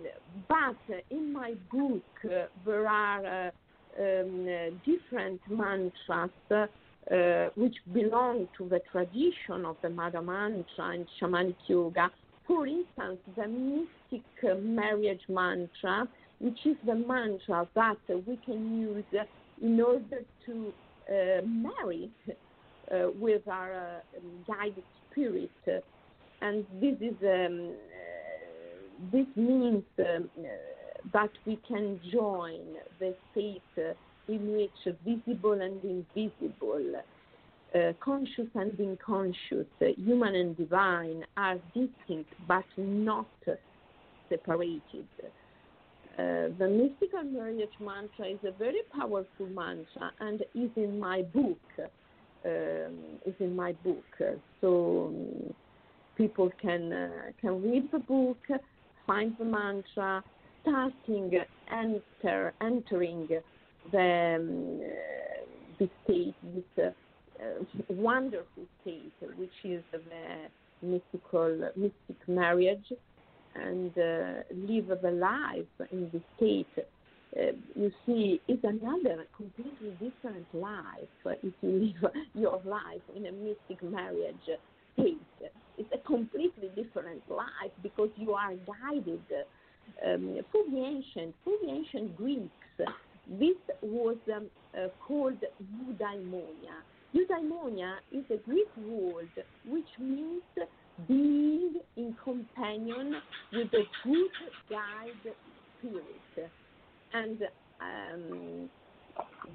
but 0.47 1.01
in 1.09 1.33
my 1.33 1.53
book, 1.71 2.03
uh, 2.25 2.45
there 2.65 2.87
are 2.87 3.47
uh, 3.47 3.51
um, 3.99 4.79
different 4.85 5.41
mantras 5.49 6.29
uh, 6.51 7.47
which 7.55 7.75
belong 7.93 8.47
to 8.57 8.69
the 8.69 8.81
tradition 8.91 9.65
of 9.65 9.77
the 9.81 9.89
Mother 9.89 10.21
Mantra 10.21 10.89
and 10.91 11.05
Shamanic 11.19 11.55
Yoga, 11.67 12.11
for 12.47 12.67
instance, 12.67 13.19
the 13.35 13.47
mystic 13.47 14.61
marriage 14.61 15.21
mantra, 15.27 16.07
which 16.39 16.59
is 16.65 16.75
the 16.85 16.95
mantra 16.95 17.67
that 17.75 17.97
we 18.27 18.37
can 18.45 18.79
use 18.79 19.25
in 19.61 19.81
order 19.81 20.21
to 20.45 20.73
uh, 21.09 21.41
marry 21.45 22.09
uh, 22.91 23.07
with 23.19 23.47
our 23.47 23.73
uh, 23.73 24.19
guided 24.47 24.83
spirit. 25.11 25.49
And 26.41 26.65
this 26.79 26.95
is 27.01 27.15
um, 27.23 27.73
this 29.11 29.27
means 29.35 29.83
um, 29.99 30.29
that 31.13 31.29
we 31.45 31.59
can 31.67 31.99
join 32.11 32.61
the 32.99 33.15
state 33.31 33.61
in 34.27 34.53
which 34.53 34.95
visible 35.05 35.53
and 35.53 35.83
invisible 35.83 36.95
uh, 37.75 37.91
conscious 37.99 38.47
and 38.55 38.79
unconscious, 38.79 39.67
uh, 39.81 39.85
human 39.97 40.33
and 40.35 40.57
divine, 40.57 41.25
are 41.35 41.57
distinct 41.73 42.33
but 42.47 42.63
not 42.77 43.27
separated. 44.29 45.07
Uh, 46.17 46.47
the 46.57 46.69
mystical 46.69 47.23
marriage 47.23 47.69
mantra 47.81 48.27
is 48.27 48.39
a 48.45 48.51
very 48.51 48.81
powerful 48.95 49.47
mantra 49.47 50.11
and 50.21 50.41
is 50.53 50.69
in 50.77 50.97
my 50.99 51.21
book. 51.21 51.59
Um, 52.45 53.19
is 53.25 53.33
in 53.39 53.55
my 53.55 53.71
book, 53.83 54.05
so 54.61 55.07
um, 55.07 55.53
people 56.15 56.51
can 56.61 56.93
uh, 56.93 57.09
can 57.41 57.59
read 57.63 57.91
the 57.91 57.97
book, 57.97 58.37
find 59.07 59.35
the 59.39 59.45
mantra, 59.45 60.23
starting 60.61 61.31
enter 61.71 62.53
entering 62.61 63.27
the 63.91 64.35
um, 65.79 65.87
state, 66.03 66.35
this 66.77 66.93
wonderful 67.89 68.65
state, 68.81 69.13
which 69.37 69.49
is 69.63 69.83
the 69.91 70.49
mystical 70.81 71.69
mystic 71.75 72.27
marriage, 72.27 72.91
and 73.55 73.91
uh, 73.97 74.43
live 74.53 74.87
the 75.01 75.11
life 75.11 75.89
in 75.91 76.09
the 76.11 76.21
state. 76.37 76.67
Uh, 77.37 77.51
you 77.75 77.91
see, 78.05 78.39
it's 78.47 78.63
another 78.63 79.25
completely 79.35 79.91
different 79.91 80.45
life 80.53 81.35
if 81.43 81.53
you 81.61 81.93
live 82.03 82.11
your 82.33 82.61
life 82.65 83.01
in 83.15 83.25
a 83.25 83.31
mystic 83.31 83.81
marriage 83.83 84.35
state. 84.93 85.17
It's 85.77 85.89
a 85.93 85.97
completely 86.07 86.69
different 86.75 87.21
life 87.29 87.71
because 87.83 88.09
you 88.15 88.33
are 88.33 88.53
guided. 88.53 89.21
Um, 90.05 90.39
for 90.51 90.63
the 90.71 90.77
ancient, 90.77 91.35
for 91.43 91.53
the 91.63 91.69
ancient 91.69 92.17
Greeks, 92.17 92.49
this 93.27 93.55
was 93.81 94.17
um, 94.35 94.47
uh, 94.75 94.87
called 95.05 95.37
eudaimonia 95.61 96.81
Eudaimonia 97.15 97.95
is 98.11 98.25
a 98.29 98.37
Greek 98.37 98.67
word 98.75 99.29
which 99.65 99.87
means 99.99 100.43
being 101.07 101.75
in 101.95 102.15
companion 102.21 103.15
with 103.53 103.67
a 103.73 103.83
good 104.03 104.31
guide 104.69 105.35
spirit. 105.79 106.51
And 107.13 107.37
um, 107.79 108.69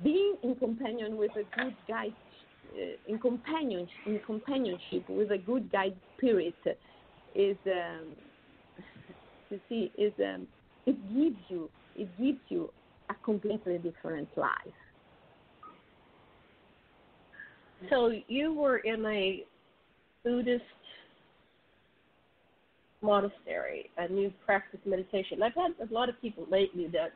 being 0.03 0.37
in 0.43 0.55
companion 0.55 1.17
with 1.17 1.33
a 1.33 1.45
good 1.61 1.77
guide, 1.87 2.15
uh, 2.75 3.13
in 3.13 3.19
companionship, 3.19 3.91
in 4.07 4.21
companionship 4.25 5.09
with 5.09 5.31
a 5.31 5.39
good 5.39 5.71
guide 5.71 5.97
spirit, 6.17 6.55
is 7.35 7.57
um, 7.67 8.07
you 9.51 9.61
see 9.69 9.93
is 9.99 10.13
um, 10.21 10.47
it 10.87 10.97
gives 11.15 11.37
you 11.49 11.69
it 11.97 12.09
gives 12.19 12.41
you 12.49 12.71
a 13.11 13.15
completely 13.25 13.79
different 13.79 14.29
life. 14.37 14.81
So 17.89 18.13
you 18.29 18.53
were 18.53 18.79
in 18.79 19.05
a 19.07 19.45
Buddhist 20.25 20.63
monastery 23.03 23.91
and 23.97 24.19
you 24.19 24.33
practiced 24.45 24.87
meditation. 24.87 25.43
I've 25.43 25.55
had 25.55 25.73
a 25.89 25.93
lot 25.93 26.09
of 26.09 26.21
people 26.21 26.47
lately 26.51 26.89
that 26.89 27.13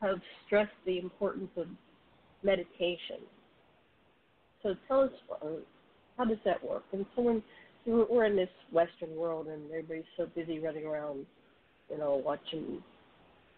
have 0.00 0.20
stressed 0.46 0.70
the 0.86 0.98
importance 0.98 1.50
of 1.56 1.66
meditation. 2.42 3.18
So 4.62 4.74
tell 4.86 5.00
us, 5.00 5.10
uh, 5.42 5.46
how 6.16 6.24
does 6.24 6.38
that 6.44 6.62
work? 6.64 6.84
And 6.92 7.04
someone, 7.14 7.42
we're 7.86 8.26
in 8.26 8.36
this 8.36 8.50
Western 8.72 9.16
world 9.16 9.46
and 9.48 9.64
everybody's 9.70 10.04
so 10.16 10.26
busy 10.34 10.58
running 10.60 10.84
around, 10.84 11.26
you 11.90 11.98
know, 11.98 12.22
watching 12.24 12.82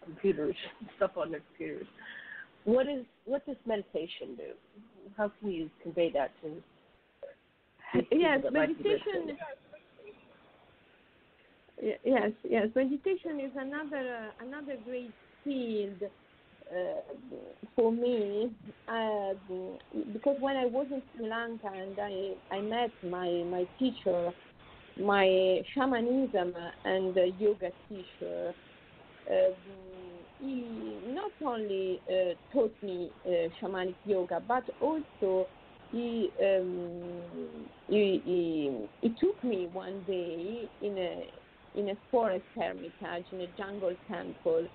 computers, 0.03 0.55
stuff 0.97 1.11
on 1.17 1.31
their 1.31 1.41
computers. 1.41 1.87
What 2.65 2.87
is 2.87 3.05
what 3.25 3.45
does 3.45 3.57
meditation 3.65 4.35
do? 4.37 4.53
How 5.17 5.31
can 5.39 5.51
you 5.51 5.69
convey 5.81 6.11
that 6.11 6.31
to? 6.41 6.51
Yes, 8.11 8.39
meditation. 8.51 9.37
Yes, 12.03 12.31
yes, 12.43 12.67
meditation 12.75 13.39
is 13.39 13.51
another 13.57 14.31
uh, 14.39 14.45
another 14.45 14.77
great 14.85 15.13
field 15.43 16.01
uh, 16.71 17.01
for 17.75 17.91
me 17.91 18.51
uh, 18.87 19.33
because 20.13 20.37
when 20.39 20.55
I 20.55 20.65
was 20.65 20.87
in 20.91 21.01
Sri 21.15 21.27
Lanka 21.27 21.67
and 21.73 21.99
I 21.99 22.55
I 22.55 22.61
met 22.61 22.91
my 23.03 23.43
my 23.49 23.67
teacher, 23.77 24.31
my 24.99 25.61
shamanism 25.75 26.53
and 26.85 27.15
yoga 27.39 27.71
teacher. 27.89 28.53
Uh, 29.29 29.51
he 30.43 30.97
not 31.07 31.31
only 31.45 32.01
uh, 32.09 32.33
taught 32.51 32.73
me 32.81 33.09
uh, 33.25 33.29
shamanic 33.61 33.95
yoga, 34.05 34.41
but 34.47 34.63
also 34.81 35.47
he, 35.91 36.29
um, 36.41 37.21
he, 37.87 38.21
he, 38.25 38.85
he 39.01 39.09
took 39.19 39.41
me 39.43 39.67
one 39.71 40.03
day 40.07 40.67
in 40.81 40.97
a 40.97 41.27
in 41.75 41.89
a 41.89 41.97
forest 42.11 42.45
hermitage 42.55 43.25
in 43.31 43.41
a 43.41 43.47
jungle 43.57 43.95
temple, 44.07 44.67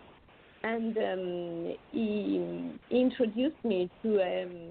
and 0.64 0.97
um, 0.99 1.77
he, 1.93 2.75
he 2.89 3.01
introduced 3.01 3.64
me 3.64 3.89
to 4.03 4.19
a 4.19 4.43
um, 4.43 4.71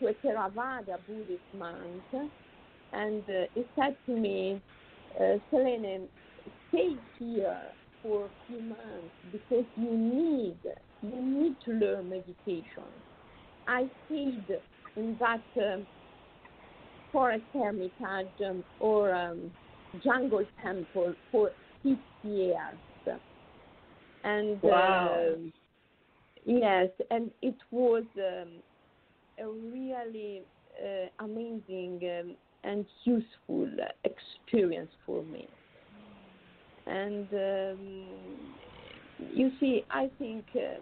to 0.00 0.06
a 0.06 0.14
Theravada 0.14 0.98
Buddhist 1.06 1.42
monk, 1.58 2.30
and 2.92 3.22
uh, 3.28 3.46
he 3.54 3.64
said 3.76 3.96
to 4.06 4.12
me, 4.12 4.62
uh, 5.20 5.36
Selene, 5.50 6.08
stay 6.70 6.96
here 7.18 7.60
for 8.04 8.26
a 8.26 8.30
few 8.46 8.60
months 8.60 9.14
because 9.32 9.64
you 9.76 9.96
need 9.96 10.58
you 11.00 11.22
need 11.22 11.56
to 11.64 11.72
learn 11.72 12.10
meditation. 12.10 12.92
I 13.66 13.86
stayed 14.04 14.46
in 14.96 15.16
that 15.18 15.42
um, 15.56 15.86
forest 17.10 17.44
hermitage 17.54 18.34
um, 18.46 18.62
or 18.78 19.14
um, 19.14 19.50
jungle 20.04 20.44
temple 20.62 21.14
for 21.32 21.52
six 21.82 21.98
years, 22.22 22.78
and 24.22 24.62
wow. 24.62 25.16
uh, 25.16 25.38
yes, 26.44 26.90
and 27.10 27.30
it 27.40 27.56
was 27.70 28.04
um, 28.18 28.62
a 29.38 29.48
really 29.48 30.42
uh, 30.84 31.24
amazing 31.24 32.00
um, 32.20 32.36
and 32.64 32.84
useful 33.04 33.70
experience 34.04 34.90
for 35.06 35.22
me. 35.22 35.48
And 36.86 37.28
um, 37.32 38.06
you 39.32 39.50
see, 39.58 39.84
I 39.90 40.10
think 40.18 40.44
uh, 40.54 40.80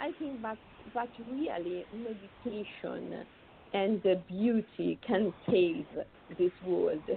I 0.00 0.10
think 0.18 0.42
that 0.42 0.58
that 0.94 1.08
really 1.30 1.84
meditation 1.94 3.24
and 3.72 4.02
the 4.02 4.20
beauty 4.28 4.98
can 5.06 5.32
save 5.50 5.86
this 6.38 6.52
world. 6.66 7.00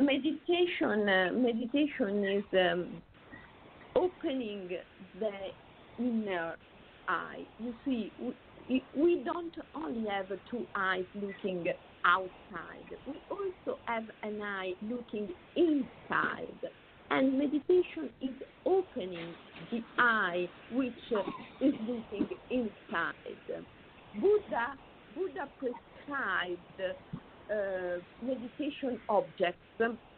meditation, 0.00 1.08
uh, 1.08 1.30
meditation 1.32 2.24
is 2.24 2.44
um, 2.52 3.02
opening 3.96 4.70
the 5.18 5.30
inner 5.98 6.56
eye. 7.08 7.44
You 7.58 7.74
see, 7.84 8.12
we, 8.68 8.82
we 8.96 9.22
don't 9.24 9.54
only 9.74 10.08
have 10.08 10.26
two 10.50 10.66
eyes 10.74 11.04
looking 11.14 11.66
outside. 12.08 12.88
We 13.06 13.14
also 13.30 13.78
have 13.84 14.04
an 14.22 14.40
eye 14.40 14.72
looking 14.82 15.28
inside. 15.54 16.48
And 17.10 17.38
meditation 17.38 18.10
is 18.20 18.34
opening 18.66 19.34
the 19.70 19.80
eye 19.98 20.46
which 20.72 20.92
is 21.60 21.74
looking 21.86 22.28
inside. 22.50 23.14
Buddha, 24.14 24.74
Buddha 25.14 25.48
prescribed 25.58 26.58
uh, 26.80 28.00
meditation 28.22 28.98
objects 29.08 29.58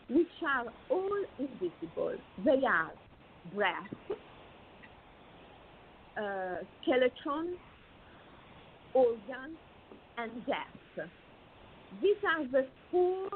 which 0.09 0.27
are 0.47 0.67
all 0.91 1.25
invisible. 1.39 2.15
They 2.45 2.63
are 2.67 2.93
breath, 3.55 3.75
uh, 6.17 6.65
skeleton, 6.83 7.57
organs, 8.95 9.59
and 10.19 10.47
death. 10.47 11.09
These 12.03 12.17
are 12.25 12.45
the 12.47 12.67
four 12.91 13.29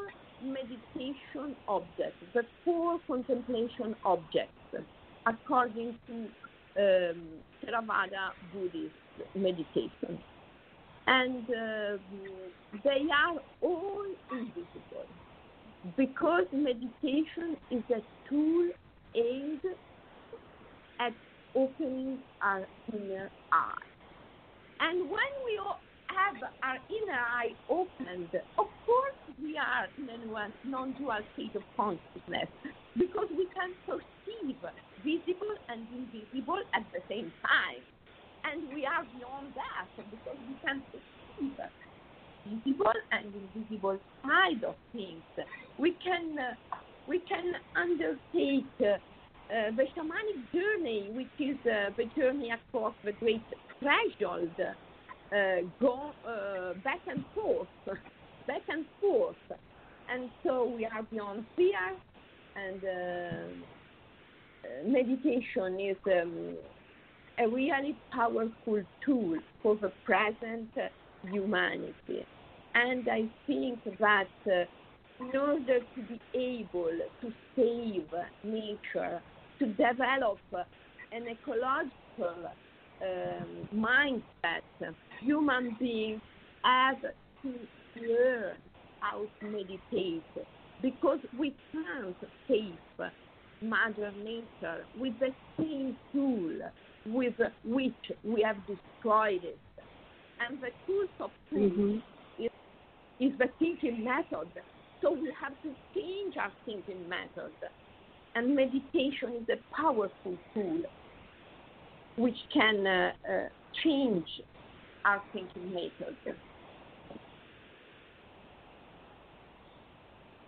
meditation 0.43 1.57
objects, 1.69 2.25
the 2.35 2.45
four 2.65 2.99
contemplation 3.07 3.97
objects, 4.05 4.53
according 5.27 5.99
to 6.07 6.15
um, 6.79 7.23
Theravada 7.65 8.33
Buddhist 8.53 8.95
meditation. 9.35 10.19
And 11.07 11.45
uh, 11.51 11.99
they 12.85 13.07
are 13.13 13.41
all 13.63 14.07
invisible. 14.33 15.07
because 15.97 16.45
meditation 16.53 17.57
is 17.71 17.83
a 17.91 18.03
tool 18.29 18.71
aimed 19.15 19.61
at 21.01 21.13
opening 21.55 22.19
our 22.43 22.67
inner 22.93 23.31
eye. 23.53 23.75
And 24.81 25.01
when 25.11 25.33
we 25.45 25.61
have 26.15 26.39
our 26.62 26.79
inner 26.89 27.21
eye 27.21 27.55
opened, 27.69 28.31
of 28.59 28.69
course 28.87 29.21
we 29.43 29.59
are 29.59 29.89
in 29.99 30.09
a 30.09 30.69
non-dual 30.69 31.21
state 31.35 31.55
of 31.55 31.62
consciousness 31.77 32.49
because 32.97 33.29
we 33.31 33.47
can 33.55 33.75
perceive 33.87 34.57
visible 35.03 35.55
and 35.69 35.87
invisible 35.93 36.62
at 36.75 36.85
the 36.93 37.01
same 37.09 37.33
time. 37.43 37.83
And 38.45 38.69
we 38.75 38.85
are 38.85 39.05
beyond 39.17 39.55
that 39.57 39.89
because 39.97 40.39
we 40.49 40.55
can 40.65 40.83
perceive 40.93 41.57
visible 42.45 42.99
and 43.11 43.33
invisible 43.35 43.99
side 44.23 44.65
of 44.65 44.77
things. 44.93 45.23
We 45.79 45.97
can 46.05 46.39
uh, 46.39 46.77
we 47.09 47.21
can 47.21 47.53
undertake 47.77 48.65
uh, 48.81 48.97
uh, 49.53 49.71
the 49.77 49.85
shamanic 49.97 50.41
journey, 50.53 51.11
which 51.12 51.35
is 51.39 51.57
uh, 51.67 51.91
the 51.97 52.05
journey 52.17 52.51
across 52.51 52.95
the 53.05 53.12
great 53.12 53.45
threshold, 53.81 54.51
go 55.81 56.11
uh, 56.27 56.75
back 56.83 57.01
and 57.09 57.25
forth, 57.35 57.68
back 58.47 58.62
and 58.68 58.85
forth, 59.01 59.37
and 60.12 60.31
so 60.43 60.72
we 60.77 60.85
are 60.85 61.03
beyond 61.11 61.45
fear, 61.57 61.75
and 62.57 62.83
meditation 64.87 65.81
is 65.81 65.97
um, 66.07 66.57
a 67.39 67.49
really 67.49 67.97
powerful 68.12 68.83
tool 69.05 69.39
for 69.62 69.77
the 69.77 69.91
present 70.05 70.70
humanity. 71.31 72.25
And 72.75 73.09
I 73.09 73.25
think 73.47 73.79
that 73.99 74.27
uh, 74.47 74.64
in 75.20 75.37
order 75.37 75.79
to 75.79 76.03
be 76.09 76.20
able 76.35 76.91
to 77.20 77.33
save 77.57 78.07
nature, 78.43 79.20
to 79.59 79.66
develop 79.66 80.39
an 81.12 81.29
ecological 81.29 82.51
um, 83.01 83.68
mindset, 83.75 84.62
human 85.21 85.77
beings 85.79 86.21
have 86.62 87.01
to 87.43 87.55
learn 88.01 88.57
how 89.01 89.27
to 89.41 89.47
meditate 89.47 90.23
because 90.83 91.19
we 91.39 91.55
can't 91.73 92.17
save 92.49 93.11
Mother 93.62 94.12
Nature 94.23 94.85
with 94.99 95.15
the 95.21 95.31
same 95.59 95.97
tool 96.12 96.53
with 97.07 97.35
which 97.65 97.93
we 98.23 98.43
have 98.43 98.57
destroyed 98.67 99.45
it. 99.45 99.59
And 100.41 100.59
the 100.61 100.69
tools 100.87 101.09
of 101.21 101.31
mm-hmm. 101.53 101.99
is, 102.43 102.51
is 103.21 103.39
the 103.39 103.47
thinking 103.59 104.05
method. 104.05 104.49
So 105.01 105.12
we 105.12 105.33
have 105.41 105.53
to 105.62 105.71
change 105.95 106.37
our 106.37 106.53
thinking 106.65 107.09
method. 107.09 107.53
And 108.35 108.55
meditation 108.55 109.43
is 109.43 109.49
a 109.49 109.77
powerful 109.77 110.37
tool 110.55 110.83
which 112.17 112.37
can 112.53 112.87
uh, 112.87 113.12
uh, 113.29 113.49
change 113.83 114.27
our 115.05 115.23
thinking 115.33 115.73
method. 115.73 116.17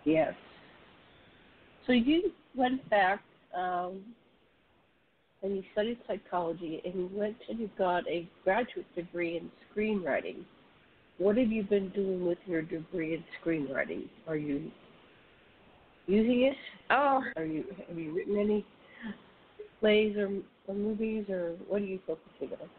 Yes. 0.05 0.33
So 1.85 1.93
you 1.93 2.31
went 2.55 2.87
back 2.89 3.21
um, 3.55 4.01
and 5.43 5.55
you 5.55 5.63
studied 5.73 5.97
psychology 6.07 6.81
and 6.85 6.93
you 6.93 7.09
went 7.13 7.37
and 7.49 7.59
you 7.59 7.69
got 7.77 8.07
a 8.07 8.27
graduate 8.43 8.85
degree 8.95 9.37
in 9.37 9.51
screenwriting. 9.75 10.43
What 11.17 11.37
have 11.37 11.51
you 11.51 11.63
been 11.63 11.89
doing 11.89 12.25
with 12.25 12.37
your 12.45 12.61
degree 12.61 13.15
in 13.15 13.23
screenwriting? 13.43 14.07
Are 14.27 14.35
you 14.37 14.71
using 16.05 16.43
it? 16.43 16.55
Oh, 16.89 17.23
are 17.35 17.45
you 17.45 17.63
have 17.87 17.97
you 17.97 18.13
written 18.15 18.37
any 18.37 18.65
plays 19.79 20.15
or, 20.17 20.29
or 20.67 20.75
movies 20.75 21.25
or 21.29 21.55
what 21.67 21.81
are 21.81 21.85
you 21.85 21.99
focusing 22.05 22.57
on? 22.61 22.69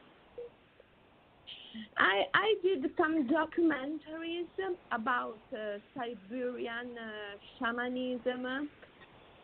I 1.99 2.23
I 2.35 2.55
did 2.62 2.91
some 2.97 3.29
documentaries 3.29 4.49
about 4.93 5.39
uh, 5.53 5.79
Siberian 5.95 6.97
uh, 6.99 7.37
shamanism 7.59 8.69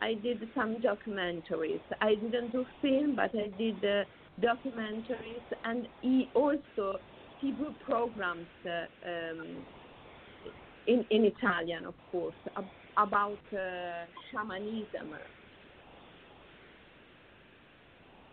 I 0.00 0.14
did 0.14 0.46
some 0.54 0.76
documentaries. 0.76 1.80
I 2.00 2.14
didn't 2.16 2.52
do 2.52 2.66
film, 2.82 3.14
but 3.16 3.30
I 3.34 3.48
did 3.56 3.82
uh, 3.84 4.04
documentaries, 4.40 5.46
and 5.64 5.88
he 6.02 6.30
also 6.34 6.98
TV 7.42 7.78
programs 7.80 8.48
uh, 8.66 8.84
um, 9.08 9.64
in 10.86 11.06
in 11.10 11.24
Italian, 11.24 11.86
of 11.86 11.94
course, 12.10 12.34
ab- 12.56 12.68
about 12.96 13.38
uh, 13.52 14.04
shamanism. 14.30 15.14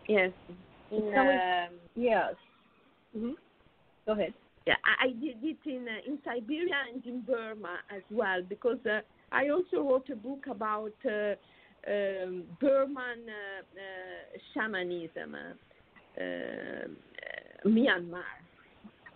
Yes. 0.08 0.32
In, 0.92 0.98
um, 1.18 1.74
yes. 1.96 2.34
Mm-hmm. 3.16 3.32
Go 4.12 4.20
ahead. 4.20 4.34
Yeah, 4.68 4.74
I, 5.00 5.08
did 5.08 5.38
it 5.42 5.58
in 5.66 5.88
uh, 5.88 6.12
in 6.12 6.20
Siberia 6.26 6.76
and 6.94 7.06
in 7.06 7.22
Burma 7.22 7.78
as 7.90 8.02
well 8.12 8.42
because 8.48 8.78
uh, 8.86 9.00
I 9.32 9.48
also 9.50 9.90
wrote 9.90 10.10
a 10.12 10.18
book 10.18 10.48
about 10.52 10.92
uh, 11.06 11.36
um, 11.90 12.44
Burman 12.60 13.24
uh, 13.26 13.62
uh, 13.62 14.38
shamanism, 14.54 15.34
uh, 15.34 16.88
Myanmar, 17.66 18.36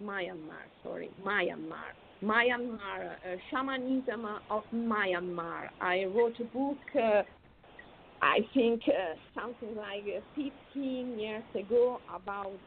Myanmar, 0.02 0.66
sorry, 0.82 1.10
Myanmar, 1.22 1.92
Myanmar, 2.24 3.18
shamanism 3.52 4.26
of 4.50 4.64
Myanmar. 4.74 5.68
I 5.82 6.06
wrote 6.06 6.40
a 6.40 6.46
book. 6.46 7.26
I 8.22 8.40
think 8.54 8.82
something 9.38 9.76
like 9.76 10.06
15 10.36 11.20
years 11.20 11.44
ago 11.54 12.00
about 12.16 12.60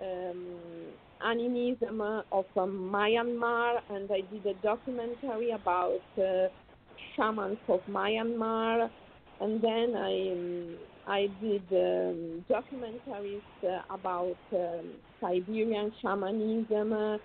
um, 0.00 0.46
animism 1.24 2.00
of 2.00 2.44
um, 2.56 2.90
Myanmar, 2.92 3.80
and 3.90 4.10
I 4.10 4.20
did 4.32 4.46
a 4.46 4.54
documentary 4.62 5.50
about 5.50 6.00
uh, 6.16 6.48
shamans 7.16 7.58
of 7.68 7.80
Myanmar, 7.88 8.90
and 9.40 9.62
then 9.62 9.94
I 9.96 10.32
um, 10.32 10.76
I 11.06 11.26
did 11.40 11.62
um, 11.72 12.44
documentaries 12.50 13.40
uh, 13.64 13.80
about 13.94 14.36
um, 14.52 14.92
Siberian 15.20 15.90
shamanism 16.02 16.92
uh, 16.92 17.16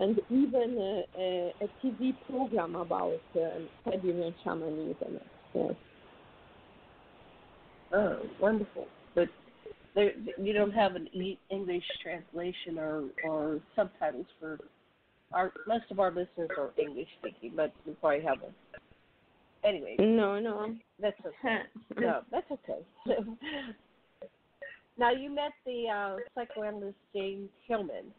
and 0.00 0.20
even 0.28 0.76
uh, 0.78 1.20
a, 1.20 1.54
a, 1.60 1.68
TV 1.84 2.14
program 2.28 2.74
about 2.74 3.20
um, 3.36 3.68
Siberian 3.84 4.34
shamanism. 4.42 5.18
Yes. 5.54 5.74
Oh, 7.92 8.18
wonderful! 8.40 8.86
You 10.38 10.52
don't 10.52 10.72
have 10.72 10.96
an 10.96 11.08
English 11.50 11.84
translation 12.02 12.78
or 12.78 13.04
or 13.24 13.60
subtitles 13.74 14.26
for 14.40 14.58
our 15.32 15.52
most 15.66 15.84
of 15.90 16.00
our 16.00 16.10
listeners 16.10 16.50
are 16.56 16.70
English 16.78 17.08
speaking, 17.20 17.52
but 17.54 17.72
we 17.86 17.92
probably 17.94 18.22
have 18.22 18.38
a 18.38 18.78
Anyway. 19.64 19.96
No, 19.98 20.38
no. 20.38 20.76
That's 21.00 21.18
okay. 21.20 21.62
no, 21.98 22.20
that's 22.30 22.46
okay. 22.50 22.80
now 24.98 25.10
you 25.10 25.34
met 25.34 25.52
the 25.66 25.86
uh, 25.88 26.16
psychoanalyst 26.34 26.96
James 27.14 27.48
Hillman. 27.66 28.12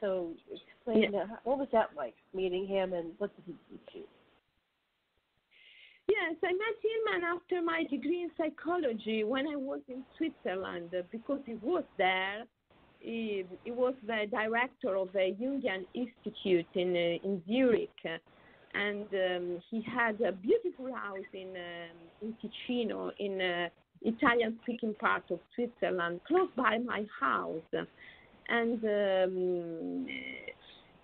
So 0.00 0.32
explain 0.52 1.12
yeah. 1.12 1.22
uh, 1.22 1.26
what 1.44 1.58
was 1.58 1.68
that 1.72 1.90
like 1.96 2.14
meeting 2.34 2.66
him 2.66 2.92
and 2.92 3.12
what 3.18 3.34
did 3.36 3.44
he 3.46 3.54
teach 3.70 3.94
you? 3.94 4.02
Yes, 6.08 6.36
I 6.42 6.52
met 6.52 6.76
Hillman 6.82 7.36
after 7.36 7.62
my 7.62 7.84
degree 7.90 8.22
in 8.22 8.30
psychology 8.38 9.24
when 9.24 9.46
I 9.48 9.56
was 9.56 9.80
in 9.88 10.04
Switzerland 10.16 10.90
because 11.10 11.40
he 11.46 11.54
was 11.62 11.84
there. 11.98 12.44
He, 13.00 13.44
he 13.64 13.70
was 13.70 13.94
the 14.06 14.26
director 14.30 14.96
of 14.96 15.12
the 15.12 15.34
Jungian 15.40 15.84
Institute 15.94 16.66
in 16.74 16.90
uh, 16.96 17.28
in 17.28 17.42
Zurich 17.46 17.90
and 18.76 19.06
um, 19.12 19.62
he 19.70 19.82
had 19.82 20.20
a 20.20 20.32
beautiful 20.32 20.94
house 20.94 21.30
in 21.32 21.48
um, 21.48 21.96
in 22.22 22.34
Ticino, 22.42 23.10
in 23.18 23.40
uh, 23.40 23.68
Italian-speaking 24.02 24.94
part 24.94 25.24
of 25.30 25.38
Switzerland, 25.54 26.20
close 26.26 26.48
by 26.56 26.78
my 26.78 27.04
house. 27.20 27.86
And 28.48 28.84
um, 28.84 30.04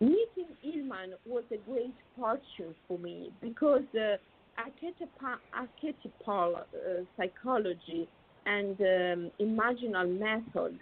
meeting 0.00 0.50
Hillman 0.60 1.14
was 1.26 1.44
a 1.52 1.56
great 1.70 1.94
fortune 2.16 2.74
for 2.86 2.98
me 2.98 3.30
because 3.40 3.82
uh, 3.94 4.16
archetypal, 4.58 6.56
uh, 6.56 7.02
psychology 7.16 8.08
and 8.46 8.80
um, 8.80 9.30
imaginal 9.40 10.18
method, 10.18 10.78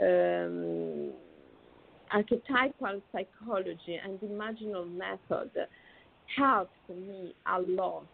um, 0.00 1.12
archetypal 2.10 3.00
psychology 3.12 3.98
and 4.04 4.20
imaginal 4.20 4.90
method 4.96 5.50
helped 6.36 6.72
me 6.88 7.34
a 7.46 7.60
lot 7.60 8.06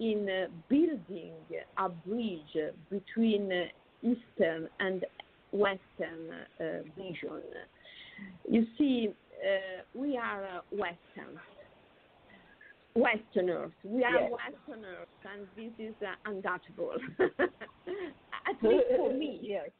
in 0.00 0.48
building 0.68 1.32
a 1.78 1.88
bridge 1.88 2.56
between 2.90 3.68
Eastern 4.02 4.68
and 4.80 5.04
Western 5.52 6.30
uh, 6.60 6.64
vision. 6.96 7.42
You 8.48 8.66
see, 8.76 9.10
uh, 9.10 9.82
we 9.94 10.16
are 10.16 10.62
Western, 10.70 11.38
Westerners. 12.94 13.72
We 13.84 14.04
are 14.04 14.12
Yes. 14.12 14.32
Westerners, 14.66 15.08
and 15.24 15.46
this 15.56 15.72
is 15.78 15.94
uh, 16.02 16.30
undouchtable. 16.30 16.96
At 18.48 18.62
least 18.62 18.84
for 18.96 19.12
me, 19.12 19.38
yes. 19.42 19.70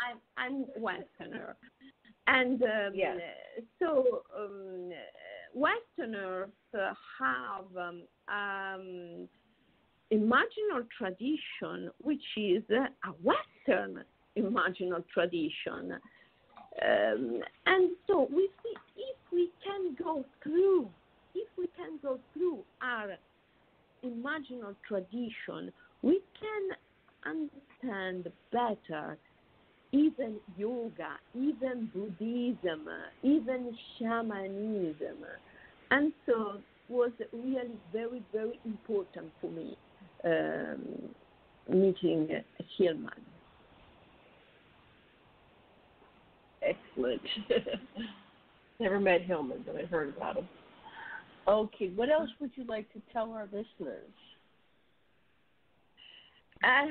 I'm 0.00 0.18
I'm 0.36 0.66
Westerner, 0.76 1.54
and 2.26 2.62
um, 2.62 2.92
Yes. 2.94 3.20
so 3.78 4.22
um, 4.36 4.90
Westerners 5.54 6.50
uh, 6.74 6.92
have 7.20 7.76
um, 7.76 8.02
um, 8.28 9.28
imaginal 10.12 10.86
tradition, 10.98 11.90
which 12.00 12.22
is 12.36 12.62
uh, 12.70 12.86
a 13.08 13.12
Western 13.22 14.02
imaginal 14.36 15.04
tradition. 15.12 15.98
Um, 16.82 17.40
and 17.66 17.90
so 18.06 18.28
we 18.34 18.48
see 18.62 18.74
if 18.96 19.16
we 19.30 19.50
can 19.64 19.94
go 20.02 20.24
through, 20.42 20.88
if 21.34 21.48
we 21.58 21.66
can 21.76 21.98
go 22.02 22.18
through 22.34 22.60
our 22.82 23.16
imaginal 24.04 24.74
tradition, 24.86 25.72
we 26.02 26.20
can 26.40 26.76
understand 27.24 28.30
better 28.50 29.16
even 29.92 30.36
yoga, 30.56 31.18
even 31.34 31.90
Buddhism, 31.94 32.88
even 33.22 33.76
shamanism. 33.98 35.18
And 35.90 36.12
so 36.24 36.54
it 36.88 36.92
was 36.92 37.12
really 37.32 37.78
very, 37.92 38.22
very 38.32 38.58
important 38.64 39.30
for 39.40 39.50
me 39.50 39.76
um, 40.24 40.80
meeting 41.68 42.28
Hillman. 42.78 43.10
Excellent. 46.62 47.20
Never 48.80 48.98
met 48.98 49.22
Hillman, 49.22 49.62
but 49.66 49.76
I 49.76 49.84
heard 49.84 50.16
about 50.16 50.36
him. 50.36 50.48
Okay, 51.48 51.88
what 51.94 52.08
else 52.08 52.30
would 52.40 52.52
you 52.54 52.64
like 52.64 52.92
to 52.92 53.02
tell 53.12 53.32
our 53.32 53.44
listeners? 53.46 54.12
Uh, 56.62 56.86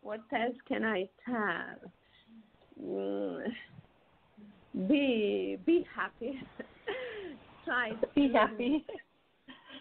what 0.00 0.20
else 0.34 0.56
can 0.66 0.84
I 0.84 1.08
tell? 1.26 1.92
Mm, 2.82 3.44
be 4.88 5.58
be 5.64 5.86
happy. 5.94 6.40
Try 7.64 7.92
Be 8.14 8.30
happy. 8.32 8.84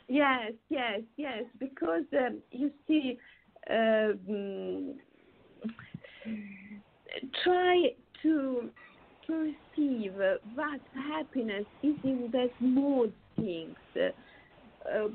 Yes, 0.08 0.52
yes, 0.70 1.02
yes. 1.18 1.44
Because 1.60 2.04
um, 2.18 2.40
you 2.52 2.72
see, 2.88 3.18
um, 3.70 4.96
try 7.44 7.88
to 8.22 8.70
perceive 9.28 10.14
that 10.18 10.80
happiness 10.94 11.66
is 11.82 11.96
in 12.04 12.30
the 12.32 12.50
small 12.60 13.08
things. 13.36 13.76
Um, 14.94 15.14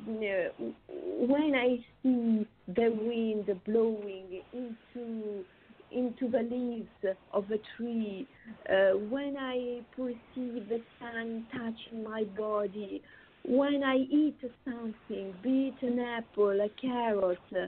when 1.28 1.54
I 1.54 1.84
see 2.02 2.46
the 2.66 2.90
wind 2.90 3.50
blowing 3.66 4.42
into 4.52 5.44
into 5.90 6.28
the 6.28 6.42
leaves 6.42 7.18
of 7.32 7.50
a 7.50 7.58
tree, 7.76 8.26
uh, 8.68 8.98
when 9.08 9.36
I 9.38 9.80
perceive 9.96 10.68
the 10.68 10.82
sun 10.98 11.46
touching 11.50 12.04
my 12.04 12.24
body, 12.36 13.02
when 13.44 13.82
I 13.82 13.96
eat 13.96 14.36
something, 14.64 15.34
be 15.42 15.74
it 15.74 15.86
an 15.86 15.98
apple, 15.98 16.60
a 16.60 16.68
carrot, 16.78 17.38
uh, 17.56 17.66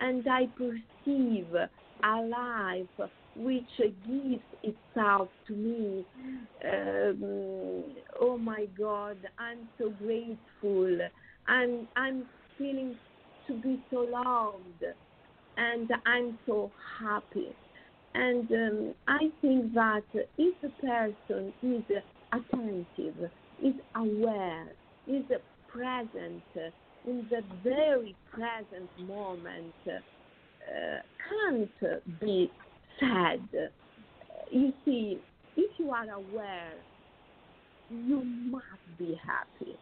and 0.00 0.26
I 0.28 0.46
perceive 0.56 1.54
a 1.54 2.20
life 2.22 3.10
which 3.34 3.70
gives 3.78 4.44
itself 4.62 5.28
to 5.46 5.52
me, 5.54 6.04
um, 6.64 7.84
oh 8.20 8.38
my 8.38 8.66
God, 8.78 9.18
I'm 9.38 9.68
so 9.78 9.90
grateful. 9.90 10.98
I'm, 11.46 11.88
I'm 11.96 12.24
feeling 12.58 12.96
to 13.46 13.54
be 13.54 13.80
so 13.90 14.00
loved, 14.10 14.84
and 15.56 15.90
I'm 16.06 16.38
so 16.46 16.72
happy. 17.00 17.54
And 18.14 18.50
um, 18.50 18.94
I 19.06 19.30
think 19.40 19.72
that 19.74 20.02
if 20.36 20.54
a 20.64 20.68
person 20.82 21.52
is 21.62 21.84
attentive, 22.32 23.30
is 23.62 23.74
aware, 23.94 24.66
is 25.06 25.24
present 25.68 26.42
in 27.06 27.26
the 27.30 27.42
very 27.62 28.16
present 28.30 28.90
moment, 28.98 29.74
uh, 29.86 31.00
can't 31.28 32.20
be 32.20 32.52
sad. 33.00 33.40
You 34.50 34.72
see, 34.84 35.18
if 35.56 35.70
you 35.78 35.90
are 35.90 36.10
aware, 36.10 36.74
you 37.88 38.24
must 38.24 38.98
be 38.98 39.18
happy 39.26 39.78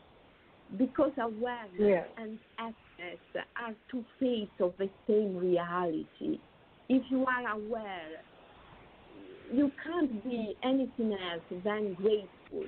because 0.77 1.13
awareness 1.19 1.79
Yeah. 1.79 2.05
and 2.17 2.39
happiness 2.57 3.21
are 3.57 3.75
two 3.91 4.05
faces 4.19 4.61
of 4.61 4.77
the 4.79 4.91
same 5.07 5.37
reality. 5.37 6.41
If 6.89 7.11
you 7.11 7.27
are 7.27 7.49
aware, 7.49 8.23
you 9.51 9.73
can't 9.83 10.23
be 10.25 10.57
anything 10.63 11.13
else 11.13 11.43
than 11.65 11.95
grateful. 11.95 12.67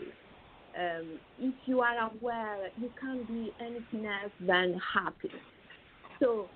Um, 0.79 1.19
if 1.39 1.55
you 1.67 1.81
are 1.81 2.11
aware, 2.11 2.71
you 2.77 2.91
can't 3.01 3.27
be 3.27 3.53
anything 3.61 4.07
else 4.07 4.33
than 4.41 4.79
happy. 4.95 5.33
So 6.23 6.51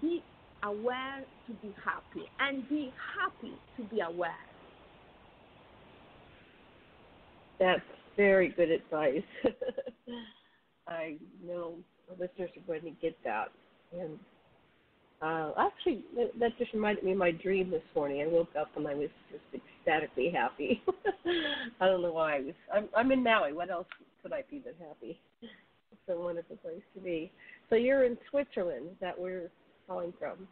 be 0.00 0.24
aware 0.62 1.24
to 1.46 1.52
be 1.54 1.74
happy 1.84 2.26
and 2.38 2.68
be 2.68 2.92
happy 3.18 3.54
to 3.76 3.84
be 3.94 4.00
aware. 4.00 4.30
That's 7.58 7.80
very 8.16 8.48
good 8.48 8.70
advice. 8.70 9.22
I 10.88 11.16
know 11.46 11.74
listeners 12.18 12.50
are 12.56 12.66
going 12.66 12.82
to 12.82 12.90
get 13.02 13.16
that. 13.24 13.48
And 13.92 14.18
uh, 15.22 15.52
actually, 15.58 16.04
that- 16.16 16.38
that 16.38 16.58
just 16.58 16.72
reminded 16.72 17.04
me 17.04 17.12
of 17.12 17.18
my 17.18 17.30
dream 17.30 17.70
this 17.70 17.82
morning. 17.94 18.22
I 18.22 18.26
woke 18.26 18.54
up 18.58 18.68
and 18.76 18.86
I 18.88 18.94
was 18.94 19.10
just 19.30 19.62
ecstatically 19.78 20.30
happy. 20.30 20.82
I 21.80 21.86
don't 21.86 22.02
know 22.02 22.12
why. 22.12 22.36
I 22.36 22.40
was. 22.40 22.54
I'm, 22.74 22.88
I'm 22.96 23.12
in 23.12 23.22
Maui. 23.22 23.52
What 23.52 23.70
else 23.70 23.86
could 24.22 24.32
I 24.32 24.42
be 24.50 24.62
but 24.64 24.76
happy? 24.86 25.18
It's 25.92 26.16
a 26.16 26.18
wonderful 26.18 26.56
place 26.56 26.80
to 26.94 27.00
be. 27.00 27.30
So 27.68 27.74
you're 27.76 28.04
in 28.04 28.16
Switzerland. 28.30 28.86
Is 28.92 28.96
that 29.00 29.18
where 29.18 29.50
calling 29.90 30.12
from? 30.18 30.46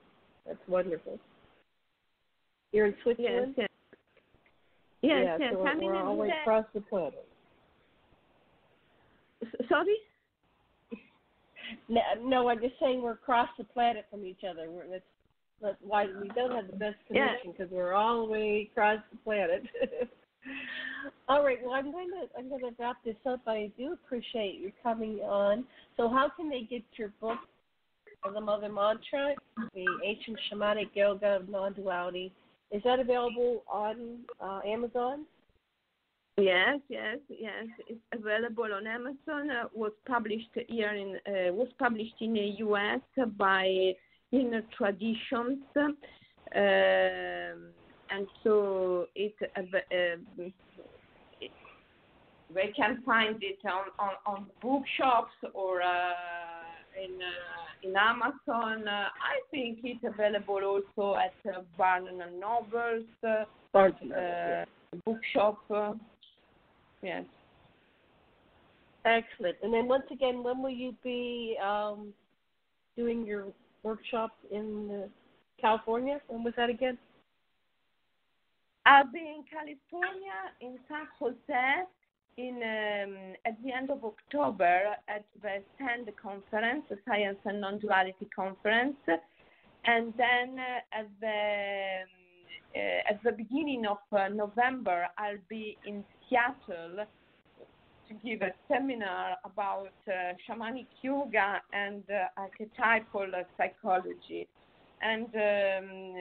That's 0.47 0.59
wonderful. 0.67 1.19
You're 2.73 2.87
in 2.87 2.95
Switzerland. 3.03 3.55
yes. 3.57 3.69
Yes, 5.01 5.25
yeah, 5.25 5.37
yes. 5.39 5.53
so 5.53 5.59
we're, 5.61 5.81
we're 5.81 5.95
all 5.95 6.17
the 6.17 6.23
way 6.23 6.33
across 6.43 6.65
the 6.75 6.81
planet. 6.81 7.25
sorry? 9.69 9.95
No, 11.89 12.01
no, 12.21 12.49
I'm 12.49 12.61
just 12.61 12.75
saying 12.81 13.01
we're 13.01 13.13
across 13.13 13.49
the 13.59 13.65
planet 13.65 14.07
from 14.11 14.27
each 14.27 14.41
other. 14.49 14.69
We're, 14.69 14.89
that's, 14.91 15.05
that's 15.63 15.77
why 15.83 16.07
we 16.07 16.29
don't 16.35 16.51
have 16.51 16.67
the 16.67 16.77
best 16.77 16.97
connection 17.07 17.53
because 17.53 17.71
we're 17.71 17.93
all 17.93 18.27
the 18.27 18.33
way 18.33 18.69
across 18.73 18.99
the 19.13 19.19
planet. 19.19 19.63
all 21.29 21.45
right. 21.45 21.59
Well, 21.63 21.75
I'm 21.75 21.93
going 21.93 22.09
to 22.09 22.27
I'm 22.37 22.49
going 22.49 22.63
to 22.63 22.71
wrap 22.79 22.97
this 23.05 23.17
up. 23.25 23.41
I 23.47 23.71
do 23.79 23.93
appreciate 23.93 24.59
you 24.61 24.73
coming 24.83 25.21
on. 25.21 25.65
So, 25.97 26.09
how 26.09 26.29
can 26.37 26.49
they 26.49 26.63
get 26.63 26.83
your 26.97 27.13
book, 27.21 27.39
The 28.25 28.41
Mother 28.41 28.69
Mantra, 28.69 29.35
the 29.75 29.87
Ancient 30.05 30.39
Shamanic 30.51 30.91
Yoga 30.95 31.37
of 31.37 31.49
Non-Duality? 31.49 32.33
Is 32.71 32.83
that 32.85 33.01
available 33.01 33.63
on 33.71 34.19
uh, 34.41 34.61
Amazon? 34.67 35.25
Yes, 36.37 36.79
yes, 36.89 37.19
yes. 37.29 37.67
It's 37.89 38.01
available 38.13 38.69
on 38.73 38.87
Amazon. 38.87 39.51
Uh, 39.51 39.69
was 39.75 39.93
published 40.07 40.51
here 40.69 40.93
in 40.93 41.17
uh, 41.27 41.53
was 41.53 41.69
published 41.79 42.15
in 42.21 42.35
the 42.35 42.55
U.S. 42.59 43.01
by 43.37 43.93
Inner 44.31 44.63
Traditions, 44.77 45.59
um, 45.77 45.97
and 46.55 48.27
so 48.45 49.07
it, 49.17 49.35
uh, 49.57 49.63
it 49.91 51.51
they 52.55 52.73
can 52.77 53.03
find 53.05 53.43
it 53.43 53.59
on 53.65 53.87
on, 53.99 54.13
on 54.27 54.47
bookshops 54.63 55.33
or 55.55 55.83
uh, 55.83 56.13
in 57.03 57.15
uh, 57.23 57.89
in 57.89 57.95
Amazon. 57.97 58.89
Uh, 58.89 59.09
I 59.09 59.41
think 59.51 59.79
it's 59.85 60.05
available 60.05 60.61
also 60.65 61.19
at 61.19 61.35
uh, 61.51 61.61
Barnes 61.77 62.09
and 62.11 62.41
Nobles. 62.41 63.05
Uh, 63.27 63.45
Barnes 63.73 63.95
and 64.01 64.11
Noble, 64.11 64.63
uh, 64.63 65.01
bookshop. 65.05 65.59
Uh, 65.71 65.93
yes. 67.03 67.25
Excellent. 69.05 69.57
And 69.63 69.73
then 69.73 69.89
once 69.89 70.05
again, 70.11 70.43
when 70.43 70.63
will 70.63 70.71
you 70.71 70.95
be 71.03 71.57
um, 71.65 72.13
doing 72.97 73.25
your 73.25 73.47
workshop 73.83 74.31
in 74.51 74.91
uh, 74.91 75.09
California? 75.61 76.21
When 76.27 76.45
was 76.45 76.55
that 76.57 76.69
again? 76.69 76.99
I'll 78.85 79.11
be 79.11 79.19
in 79.19 79.45
California, 79.51 80.39
in 80.61 80.79
San 80.89 81.07
Jose, 81.19 81.85
in 82.39 82.55
um, 82.63 83.35
at 83.45 83.61
the 83.65 83.73
end 83.73 83.91
of 83.91 84.05
October 84.05 84.95
at 85.09 85.25
the 85.43 85.61
SAND 85.77 86.09
conference, 86.23 86.85
the 86.89 86.97
Science 87.07 87.39
and 87.45 87.61
Non-Duality 87.61 88.29
conference, 88.35 88.97
and 89.85 90.15
then 90.17 90.57
uh, 90.59 91.01
at 91.01 91.09
the 91.21 92.07
uh, 92.77 93.11
at 93.11 93.23
the 93.25 93.33
beginning 93.33 93.87
of 93.87 93.99
uh, 94.13 94.29
November, 94.29 95.09
I'll 95.19 95.45
be 95.49 95.77
in 95.85 96.05
Seattle 96.29 97.07
to 98.09 98.15
give 98.25 98.43
a 98.43 98.53
seminar 98.69 99.37
about 99.45 99.93
uh, 100.07 100.35
shamanic 100.49 100.87
yoga 101.03 101.61
and 101.73 102.05
uh, 102.09 102.41
archetypal 102.41 103.31
psychology. 103.57 104.47
And 105.03 105.27
um, 105.27 106.15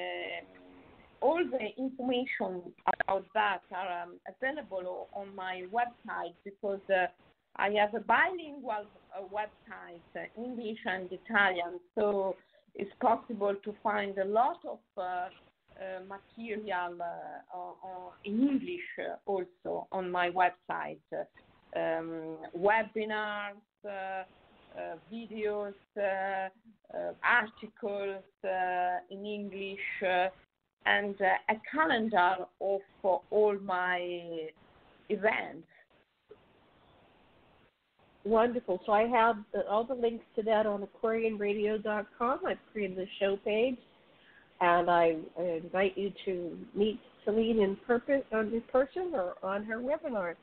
all 1.21 1.43
the 1.43 1.81
information 1.81 2.61
about 3.03 3.25
that 3.33 3.61
are 3.75 4.03
um, 4.03 4.19
available 4.27 5.07
on 5.13 5.35
my 5.35 5.63
website 5.71 6.35
because 6.43 6.79
uh, 6.89 7.07
I 7.55 7.69
have 7.71 7.93
a 7.95 8.01
bilingual 8.01 8.85
uh, 9.15 9.21
website, 9.33 10.01
uh, 10.15 10.41
English 10.41 10.77
and 10.85 11.09
Italian, 11.11 11.79
so 11.95 12.35
it's 12.75 12.91
possible 13.01 13.55
to 13.63 13.73
find 13.81 14.17
a 14.19 14.25
lot 14.25 14.59
of 14.67 14.79
uh, 14.97 15.01
uh, 15.01 15.29
material 16.07 16.97
uh, 17.01 18.09
in 18.23 18.47
English 18.47 19.09
also 19.25 19.87
on 19.91 20.11
my 20.11 20.29
website, 20.29 20.99
um, 21.75 22.37
webinars, 22.55 23.57
videos, 25.11 25.73
articles 27.23 28.23
in 29.09 29.25
English 29.25 29.79
and 30.87 31.15
uh, 31.21 31.53
a 31.53 31.55
calendar 31.71 32.35
of 32.61 32.81
uh, 33.03 33.17
all 33.29 33.57
my 33.63 34.47
events. 35.09 35.67
Wonderful. 38.23 38.81
So 38.85 38.91
I 38.91 39.07
have 39.07 39.37
the, 39.53 39.65
all 39.67 39.83
the 39.83 39.93
links 39.93 40.25
to 40.35 40.43
that 40.43 40.65
on 40.65 40.85
AquarianRadio.com. 41.03 42.39
I've 42.45 42.57
created 42.71 42.97
the 42.97 43.05
show 43.19 43.37
page, 43.43 43.77
and 44.59 44.89
I, 44.89 45.17
I 45.39 45.43
invite 45.63 45.97
you 45.97 46.11
to 46.25 46.57
meet 46.75 46.99
Selene 47.23 47.59
in, 47.59 47.77
purpose, 47.85 48.23
in 48.31 48.63
person 48.71 49.11
or 49.13 49.35
on 49.43 49.63
her 49.65 49.77
webinar. 49.77 50.35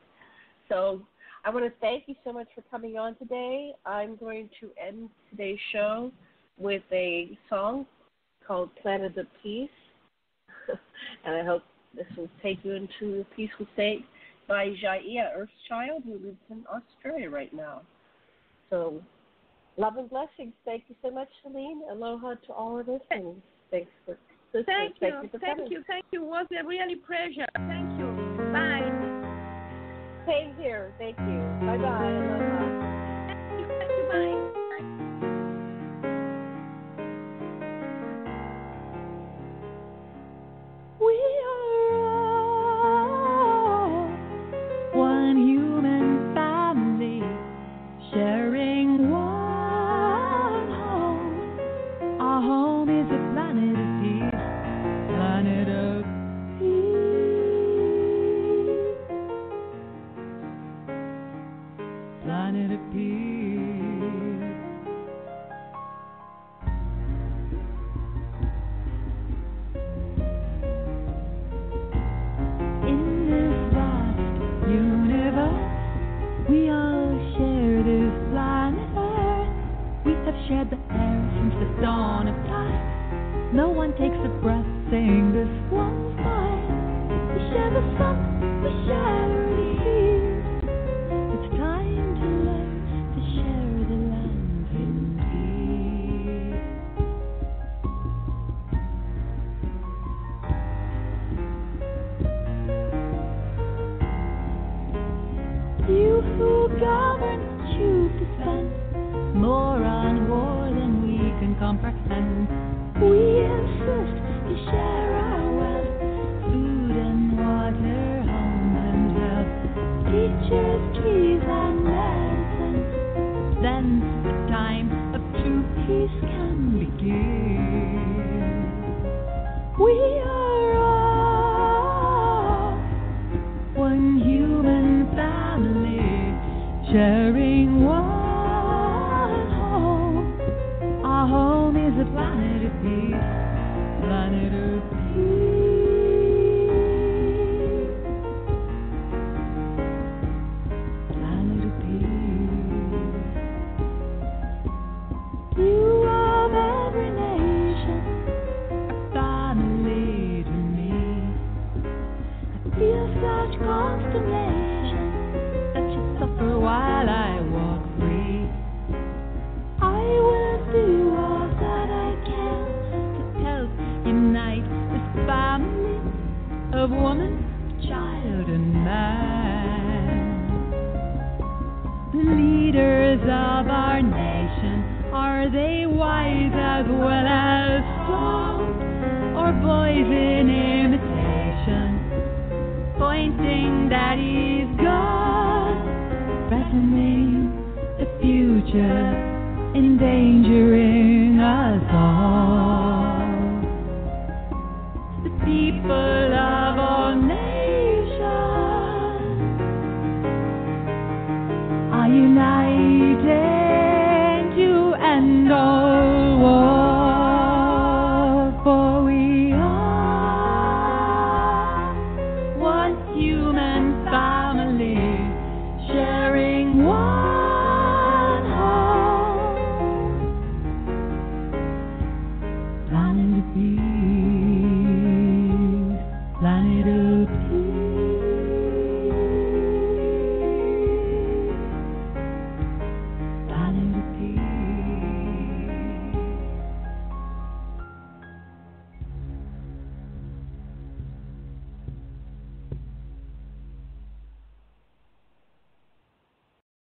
So 0.68 1.00
I 1.44 1.50
want 1.50 1.64
to 1.64 1.72
thank 1.80 2.04
you 2.06 2.14
so 2.24 2.32
much 2.32 2.48
for 2.54 2.62
coming 2.70 2.98
on 2.98 3.16
today. 3.16 3.72
I'm 3.86 4.16
going 4.16 4.50
to 4.60 4.70
end 4.86 5.08
today's 5.30 5.58
show 5.72 6.10
with 6.58 6.82
a 6.92 7.38
song 7.48 7.86
called 8.46 8.68
Planet 8.82 9.16
of 9.16 9.26
Peace 9.42 9.70
and 11.24 11.34
I 11.34 11.44
hope 11.44 11.62
this 11.94 12.06
will 12.16 12.30
take 12.42 12.58
you 12.64 12.72
into 12.72 13.20
a 13.20 13.34
peaceful 13.34 13.66
state 13.74 14.04
by 14.48 14.68
Jaia 14.68 15.36
Earthchild, 15.36 16.04
who 16.04 16.14
lives 16.14 16.36
in 16.50 16.64
Australia 16.66 17.30
right 17.30 17.52
now. 17.52 17.82
So, 18.70 19.02
love 19.76 19.96
and 19.96 20.10
blessings. 20.10 20.52
Thank 20.64 20.84
you 20.88 20.96
so 21.02 21.10
much, 21.10 21.28
Selene. 21.42 21.82
Aloha 21.90 22.34
to 22.46 22.52
all 22.52 22.78
of 22.78 22.88
us, 22.88 23.00
and 23.10 23.40
thanks 23.70 23.90
for 24.04 24.18
listening. 24.52 24.64
Thank 24.66 24.94
you. 25.00 25.10
Thank 25.10 25.32
you. 25.32 25.38
Thank 25.38 25.56
coming. 25.56 25.72
you. 25.72 25.84
Thank 25.86 26.04
you. 26.12 26.22
It 26.22 26.26
was 26.26 26.46
a 26.60 26.66
really 26.66 26.96
pleasure. 26.96 27.46
Thank 27.54 27.98
you. 27.98 28.06
Bye. 28.52 29.04
Same 30.26 30.54
here. 30.56 30.92
Thank 30.98 31.18
you. 31.18 31.66
Bye 31.66 31.78
bye 31.78 32.43